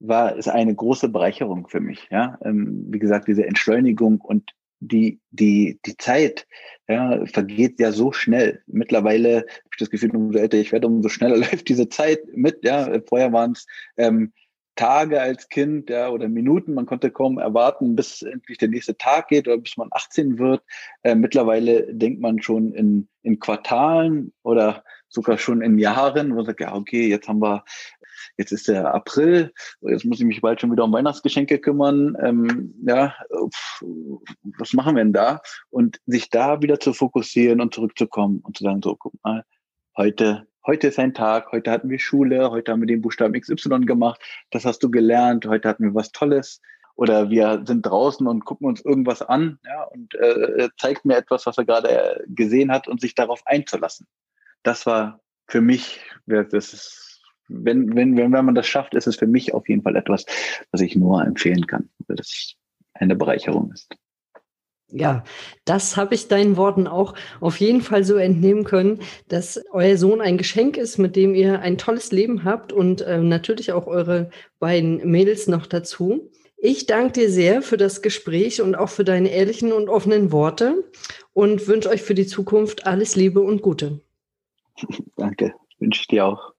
war, 0.00 0.34
ist 0.36 0.48
eine 0.48 0.74
große 0.74 1.10
Bereicherung 1.10 1.68
für 1.68 1.80
mich. 1.80 2.08
Ja, 2.10 2.38
ähm, 2.42 2.86
wie 2.88 2.98
gesagt, 2.98 3.28
diese 3.28 3.46
Entschleunigung 3.46 4.22
und 4.22 4.50
die, 4.82 5.20
die, 5.30 5.78
die 5.86 5.96
Zeit 5.96 6.46
ja, 6.88 7.24
vergeht 7.26 7.78
ja 7.78 7.92
so 7.92 8.12
schnell. 8.12 8.62
Mittlerweile 8.66 9.38
habe 9.38 9.70
ich 9.70 9.78
das 9.78 9.90
Gefühl, 9.90 10.14
umso 10.14 10.38
älter 10.38 10.58
ich 10.58 10.72
werde, 10.72 10.88
umso 10.88 11.08
schneller 11.08 11.36
läuft 11.38 11.68
diese 11.68 11.88
Zeit 11.88 12.20
mit. 12.34 12.64
Ja, 12.64 13.00
vorher 13.06 13.32
waren 13.32 13.52
es 13.52 13.66
ähm, 13.96 14.32
Tage 14.74 15.20
als 15.20 15.48
Kind 15.48 15.90
ja, 15.90 16.08
oder 16.08 16.28
Minuten. 16.28 16.74
Man 16.74 16.86
konnte 16.86 17.10
kaum 17.10 17.38
erwarten, 17.38 17.94
bis 17.94 18.22
endlich 18.22 18.58
der 18.58 18.68
nächste 18.68 18.96
Tag 18.96 19.28
geht 19.28 19.46
oder 19.46 19.58
bis 19.58 19.76
man 19.76 19.88
18 19.92 20.38
wird. 20.38 20.62
Äh, 21.02 21.14
mittlerweile 21.14 21.94
denkt 21.94 22.20
man 22.20 22.42
schon 22.42 22.72
in, 22.72 23.08
in 23.22 23.38
Quartalen 23.38 24.32
oder 24.42 24.82
sogar 25.08 25.38
schon 25.38 25.62
in 25.62 25.78
Jahren, 25.78 26.30
wo 26.30 26.36
man 26.36 26.46
sagt, 26.46 26.60
ja, 26.60 26.74
okay, 26.74 27.06
jetzt 27.06 27.28
haben 27.28 27.40
wir 27.40 27.64
jetzt 28.42 28.52
ist 28.52 28.68
der 28.68 28.94
April, 28.94 29.52
jetzt 29.80 30.04
muss 30.04 30.18
ich 30.18 30.26
mich 30.26 30.40
bald 30.40 30.60
schon 30.60 30.72
wieder 30.72 30.84
um 30.84 30.92
Weihnachtsgeschenke 30.92 31.58
kümmern. 31.58 32.16
Ähm, 32.20 32.74
ja, 32.86 33.14
was 34.58 34.72
machen 34.72 34.96
wir 34.96 35.04
denn 35.04 35.12
da? 35.12 35.40
Und 35.70 36.00
sich 36.06 36.28
da 36.28 36.60
wieder 36.60 36.80
zu 36.80 36.92
fokussieren 36.92 37.60
und 37.60 37.72
zurückzukommen 37.72 38.40
und 38.42 38.56
zu 38.56 38.64
sagen, 38.64 38.82
so, 38.82 38.96
guck 38.96 39.14
mal, 39.22 39.44
heute 39.96 40.46
heute 40.66 40.88
ist 40.88 40.98
ein 40.98 41.14
Tag, 41.14 41.50
heute 41.50 41.70
hatten 41.70 41.90
wir 41.90 41.98
Schule, 41.98 42.50
heute 42.50 42.70
haben 42.70 42.82
wir 42.82 42.86
den 42.86 43.02
Buchstaben 43.02 43.38
XY 43.38 43.80
gemacht, 43.80 44.20
das 44.50 44.64
hast 44.64 44.80
du 44.82 44.90
gelernt, 44.90 45.46
heute 45.46 45.68
hatten 45.68 45.84
wir 45.84 45.94
was 45.94 46.12
Tolles. 46.12 46.60
Oder 46.94 47.30
wir 47.30 47.62
sind 47.66 47.82
draußen 47.82 48.26
und 48.26 48.44
gucken 48.44 48.68
uns 48.68 48.84
irgendwas 48.84 49.22
an 49.22 49.58
ja, 49.64 49.84
und 49.84 50.14
äh, 50.14 50.68
zeigt 50.78 51.06
mir 51.06 51.16
etwas, 51.16 51.46
was 51.46 51.56
er 51.56 51.64
gerade 51.64 52.22
gesehen 52.28 52.70
hat 52.70 52.86
und 52.86 53.00
sich 53.00 53.14
darauf 53.14 53.42
einzulassen. 53.46 54.06
Das 54.62 54.84
war 54.84 55.20
für 55.48 55.62
mich, 55.62 56.00
das 56.26 56.52
ist, 56.52 57.11
wenn, 57.48 57.94
wenn, 57.94 58.16
wenn, 58.16 58.32
wenn 58.32 58.44
man 58.44 58.54
das 58.54 58.66
schafft, 58.66 58.94
ist 58.94 59.06
es 59.06 59.16
für 59.16 59.26
mich 59.26 59.54
auf 59.54 59.68
jeden 59.68 59.82
Fall 59.82 59.96
etwas, 59.96 60.24
was 60.70 60.80
ich 60.80 60.96
nur 60.96 61.24
empfehlen 61.24 61.66
kann, 61.66 61.88
weil 62.06 62.16
das 62.16 62.54
eine 62.94 63.16
Bereicherung 63.16 63.72
ist. 63.72 63.94
Ja, 64.94 65.24
das 65.64 65.96
habe 65.96 66.14
ich 66.14 66.28
deinen 66.28 66.58
Worten 66.58 66.86
auch 66.86 67.14
auf 67.40 67.58
jeden 67.60 67.80
Fall 67.80 68.04
so 68.04 68.16
entnehmen 68.16 68.64
können, 68.64 69.00
dass 69.28 69.64
euer 69.72 69.96
Sohn 69.96 70.20
ein 70.20 70.36
Geschenk 70.36 70.76
ist, 70.76 70.98
mit 70.98 71.16
dem 71.16 71.34
ihr 71.34 71.60
ein 71.60 71.78
tolles 71.78 72.12
Leben 72.12 72.44
habt 72.44 72.74
und 72.74 73.00
äh, 73.00 73.18
natürlich 73.18 73.72
auch 73.72 73.86
eure 73.86 74.28
beiden 74.58 75.10
Mädels 75.10 75.48
noch 75.48 75.66
dazu. 75.66 76.30
Ich 76.58 76.84
danke 76.84 77.12
dir 77.12 77.30
sehr 77.30 77.62
für 77.62 77.78
das 77.78 78.02
Gespräch 78.02 78.60
und 78.60 78.74
auch 78.74 78.90
für 78.90 79.02
deine 79.02 79.30
ehrlichen 79.30 79.72
und 79.72 79.88
offenen 79.88 80.30
Worte 80.30 80.84
und 81.32 81.66
wünsche 81.66 81.88
euch 81.88 82.02
für 82.02 82.14
die 82.14 82.26
Zukunft 82.26 82.86
alles 82.86 83.16
Liebe 83.16 83.40
und 83.40 83.62
Gute. 83.62 84.00
Danke, 85.16 85.54
wünsche 85.78 86.02
ich 86.02 86.08
dir 86.08 86.26
auch. 86.26 86.52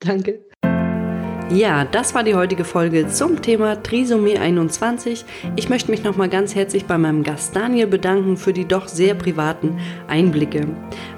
Danke. 0.00 0.46
Ja, 1.50 1.84
das 1.84 2.12
war 2.12 2.24
die 2.24 2.34
heutige 2.34 2.64
Folge 2.64 3.06
zum 3.06 3.40
Thema 3.40 3.80
Trisomie 3.80 4.36
21. 4.36 5.24
Ich 5.54 5.68
möchte 5.68 5.92
mich 5.92 6.02
nochmal 6.02 6.28
ganz 6.28 6.56
herzlich 6.56 6.86
bei 6.86 6.98
meinem 6.98 7.22
Gast 7.22 7.54
Daniel 7.54 7.86
bedanken 7.86 8.36
für 8.36 8.52
die 8.52 8.66
doch 8.66 8.88
sehr 8.88 9.14
privaten 9.14 9.78
Einblicke. 10.08 10.66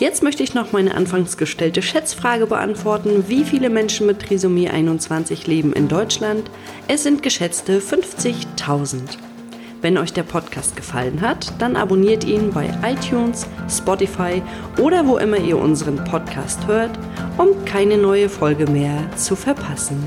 Jetzt 0.00 0.22
möchte 0.22 0.42
ich 0.42 0.54
noch 0.54 0.72
meine 0.72 0.94
anfangs 0.94 1.36
gestellte 1.36 1.82
Schätzfrage 1.82 2.46
beantworten. 2.46 3.28
Wie 3.28 3.44
viele 3.44 3.68
Menschen 3.68 4.06
mit 4.06 4.20
Trisomie 4.20 4.70
21 4.70 5.46
leben 5.46 5.74
in 5.74 5.88
Deutschland? 5.88 6.50
Es 6.88 7.02
sind 7.02 7.22
geschätzte 7.22 7.80
50.000. 7.80 9.18
Wenn 9.82 9.98
euch 9.98 10.14
der 10.14 10.22
Podcast 10.22 10.74
gefallen 10.74 11.20
hat, 11.20 11.52
dann 11.58 11.76
abonniert 11.76 12.24
ihn 12.24 12.50
bei 12.50 12.70
iTunes, 12.82 13.46
Spotify 13.68 14.42
oder 14.78 15.06
wo 15.06 15.18
immer 15.18 15.36
ihr 15.36 15.58
unseren 15.58 16.02
Podcast 16.04 16.66
hört, 16.66 16.98
um 17.36 17.66
keine 17.66 17.98
neue 17.98 18.30
Folge 18.30 18.70
mehr 18.70 18.96
zu 19.16 19.36
verpassen. 19.36 20.02